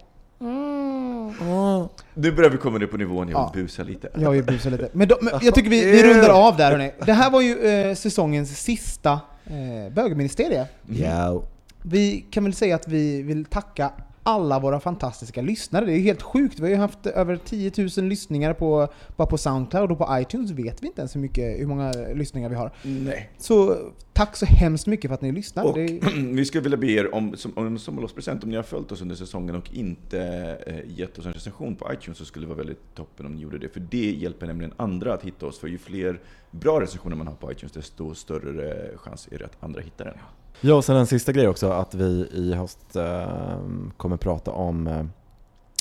Mm. 2.15 2.29
Nu 2.29 2.31
börjar 2.35 2.49
vi 2.49 2.57
komma 2.57 2.77
ner 2.77 2.87
på 2.87 2.97
nivån 2.97 3.29
jag 3.29 3.37
Ja. 3.39 3.51
vill 3.53 3.63
busa 3.63 3.83
lite. 3.83 4.09
Jag 4.15 4.31
vill 4.31 4.43
busa 4.43 4.69
lite. 4.69 4.89
Men, 4.93 5.07
då, 5.07 5.17
men 5.21 5.33
jag 5.41 5.55
tycker 5.55 5.69
vi, 5.69 5.85
vi 5.91 6.03
rundar 6.03 6.29
av 6.29 6.57
där 6.57 6.71
hörni. 6.71 6.91
Det 7.05 7.13
här 7.13 7.31
var 7.31 7.41
ju 7.41 7.59
eh, 7.67 7.95
säsongens 7.95 8.59
sista 8.61 9.19
eh, 9.45 9.93
bögministerie. 9.93 10.65
Ja. 10.87 11.43
Vi 11.81 12.25
kan 12.31 12.43
väl 12.43 12.53
säga 12.53 12.75
att 12.75 12.87
vi 12.87 13.21
vill 13.21 13.45
tacka 13.45 13.91
alla 14.27 14.59
våra 14.59 14.79
fantastiska 14.79 15.41
lyssnare. 15.41 15.85
Det 15.85 15.91
är 15.91 15.95
ju 15.95 16.01
helt 16.01 16.21
sjukt. 16.21 16.59
Vi 16.59 16.63
har 16.63 16.69
ju 16.69 16.75
haft 16.75 17.05
över 17.05 17.37
10 17.37 17.71
000 17.97 18.09
lyssningar 18.09 18.53
på, 18.53 18.87
bara 19.15 19.27
på 19.27 19.37
Soundcloud 19.37 19.91
och 19.91 19.97
på 19.97 20.07
iTunes 20.11 20.51
vet 20.51 20.83
vi 20.83 20.87
inte 20.87 21.01
ens 21.01 21.15
hur, 21.15 21.21
mycket, 21.21 21.59
hur 21.59 21.65
många 21.65 21.91
lyssningar 21.91 22.49
vi 22.49 22.55
har. 22.55 22.71
Nej. 22.83 23.29
Så 23.37 23.77
tack 24.13 24.35
så 24.35 24.45
hemskt 24.45 24.87
mycket 24.87 25.09
för 25.09 25.15
att 25.15 25.21
ni 25.21 25.31
lyssnar. 25.31 25.63
Och 25.63 25.77
är, 25.77 26.33
vi 26.35 26.45
skulle 26.45 26.63
vilja 26.63 26.77
be 26.77 26.87
er 26.87 27.15
om, 27.15 27.37
som, 27.37 27.53
om 27.55 27.67
en 27.67 27.79
sommarlovspresent, 27.79 28.43
om 28.43 28.49
ni 28.49 28.55
har 28.55 28.63
följt 28.63 28.91
oss 28.91 29.01
under 29.01 29.15
säsongen 29.15 29.55
och 29.55 29.73
inte 29.73 30.21
eh, 30.67 30.99
gett 30.99 31.19
oss 31.19 31.25
en 31.25 31.33
recension 31.33 31.75
på 31.75 31.93
iTunes 31.93 32.17
så 32.17 32.25
skulle 32.25 32.45
det 32.45 32.49
vara 32.49 32.57
väldigt 32.57 32.95
toppen 32.95 33.25
om 33.25 33.35
ni 33.35 33.41
gjorde 33.41 33.57
det. 33.57 33.69
För 33.69 33.79
det 33.79 34.11
hjälper 34.11 34.47
nämligen 34.47 34.73
andra 34.77 35.13
att 35.13 35.23
hitta 35.23 35.45
oss. 35.45 35.59
För 35.59 35.67
ju 35.67 35.77
fler 35.77 36.19
bra 36.51 36.81
recensioner 36.81 37.15
man 37.15 37.27
har 37.27 37.35
på 37.35 37.51
iTunes 37.51 37.71
desto 37.71 38.15
större 38.15 38.97
chans 38.97 39.27
är 39.31 39.37
det 39.37 39.45
att 39.45 39.63
andra 39.63 39.81
hittar 39.81 40.05
den. 40.05 40.17
Ja, 40.61 40.75
och 40.75 40.85
sen 40.85 40.95
en 40.95 41.07
sista 41.07 41.31
grej 41.31 41.47
också, 41.47 41.69
att 41.69 41.95
vi 41.95 42.27
i 42.33 42.53
höst 42.53 42.95
eh, 42.95 43.59
kommer 43.97 44.17
prata 44.17 44.51
om 44.51 44.87
eh, 44.87 45.05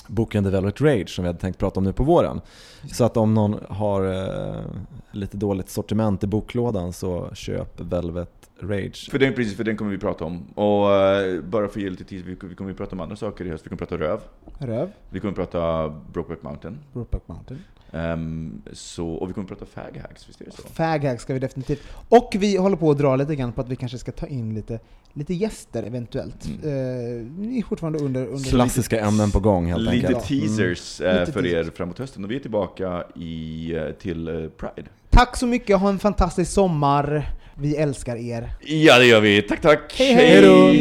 boken 0.08 0.44
The 0.44 0.50
Velvet 0.50 0.80
Rage 0.80 1.08
som 1.08 1.24
vi 1.24 1.26
hade 1.28 1.38
tänkt 1.38 1.58
prata 1.58 1.80
om 1.80 1.84
nu 1.84 1.92
på 1.92 2.04
våren. 2.04 2.40
Så 2.92 3.04
att 3.04 3.16
om 3.16 3.34
någon 3.34 3.56
har 3.68 4.04
eh, 4.04 4.64
lite 5.12 5.36
dåligt 5.36 5.68
sortiment 5.68 6.24
i 6.24 6.26
boklådan 6.26 6.92
så 6.92 7.30
köp 7.34 7.80
Velvet 7.80 8.30
Rage. 8.60 9.10
För 9.10 9.18
den, 9.18 9.34
precis, 9.34 9.56
för 9.56 9.64
den 9.64 9.76
kommer 9.76 9.90
vi 9.90 9.98
prata 9.98 10.24
om. 10.24 10.46
Och 10.54 10.92
eh, 10.92 11.40
bara 11.42 11.68
för 11.68 11.78
att 11.78 11.84
ge 11.84 11.90
lite 11.90 12.04
tid, 12.04 12.24
vi, 12.24 12.36
vi 12.48 12.54
kommer 12.54 12.70
ju 12.70 12.76
prata 12.76 12.96
om 12.96 13.00
andra 13.00 13.16
saker 13.16 13.44
i 13.44 13.50
höst. 13.50 13.66
Vi 13.66 13.68
kommer 13.68 13.78
prata 13.78 13.98
röv. 13.98 14.20
röv, 14.58 14.92
Vi 15.10 15.20
kommer 15.20 15.34
prata 15.34 15.88
Brokeback 16.12 16.42
Mountain. 16.42 16.78
Brokeback 16.92 17.28
Mountain. 17.28 17.60
Ehm, 17.94 18.62
så, 18.72 19.08
och 19.08 19.28
vi 19.28 19.32
kommer 19.34 19.44
att 19.52 19.58
prata 19.58 19.66
fag 19.66 20.00
hacks, 20.02 20.28
visst 20.28 20.40
är 20.40 20.44
det 20.44 20.50
så? 20.52 20.62
Fag 20.74 21.20
ska 21.20 21.34
vi 21.34 21.38
definitivt. 21.38 21.82
Och 22.08 22.32
vi 22.38 22.56
håller 22.56 22.76
på 22.76 22.90
att 22.90 22.98
dra 22.98 23.16
lite 23.16 23.36
grann 23.36 23.52
på 23.52 23.60
att 23.60 23.68
vi 23.68 23.76
kanske 23.76 23.98
ska 23.98 24.12
ta 24.12 24.26
in 24.26 24.54
lite, 24.54 24.80
lite 25.12 25.34
gäster 25.34 25.82
eventuellt. 25.82 26.46
Mm. 26.46 26.58
Eh, 26.62 27.26
ni 27.38 27.58
är 27.58 27.62
fortfarande 27.62 27.98
under... 27.98 28.26
under 28.26 28.50
Klassiska 28.50 29.00
ämnen 29.00 29.30
på 29.30 29.40
gång 29.40 29.66
helt 29.66 29.82
Lite 29.82 30.06
enkelt. 30.06 30.28
teasers 30.28 31.00
Mm. 31.00 31.20
Lite 31.20 31.32
för 31.32 31.42
teasers. 31.42 31.66
er 31.66 31.70
framåt 31.76 31.98
hösten 31.98 32.24
och 32.24 32.30
vi 32.30 32.36
är 32.36 32.40
tillbaka 32.40 33.04
i, 33.16 33.72
eh, 33.74 33.90
till 33.90 34.50
Pride. 34.56 34.88
Tack 35.10 35.36
så 35.36 35.46
mycket, 35.46 35.78
ha 35.78 35.88
en 35.88 35.98
fantastisk 35.98 36.52
sommar. 36.52 37.30
Vi 37.56 37.76
älskar 37.76 38.16
er. 38.16 38.50
Ja 38.60 38.98
det 38.98 39.06
gör 39.06 39.20
vi, 39.20 39.42
tack 39.42 39.60
tack! 39.60 39.94
Hej, 39.98 40.14
hej 40.14 40.42
då. 40.42 40.72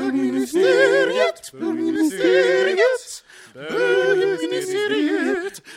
Bögministeriet, 0.00 1.52
bögministeriet, 1.52 3.24
bögministeriet, 3.54 4.99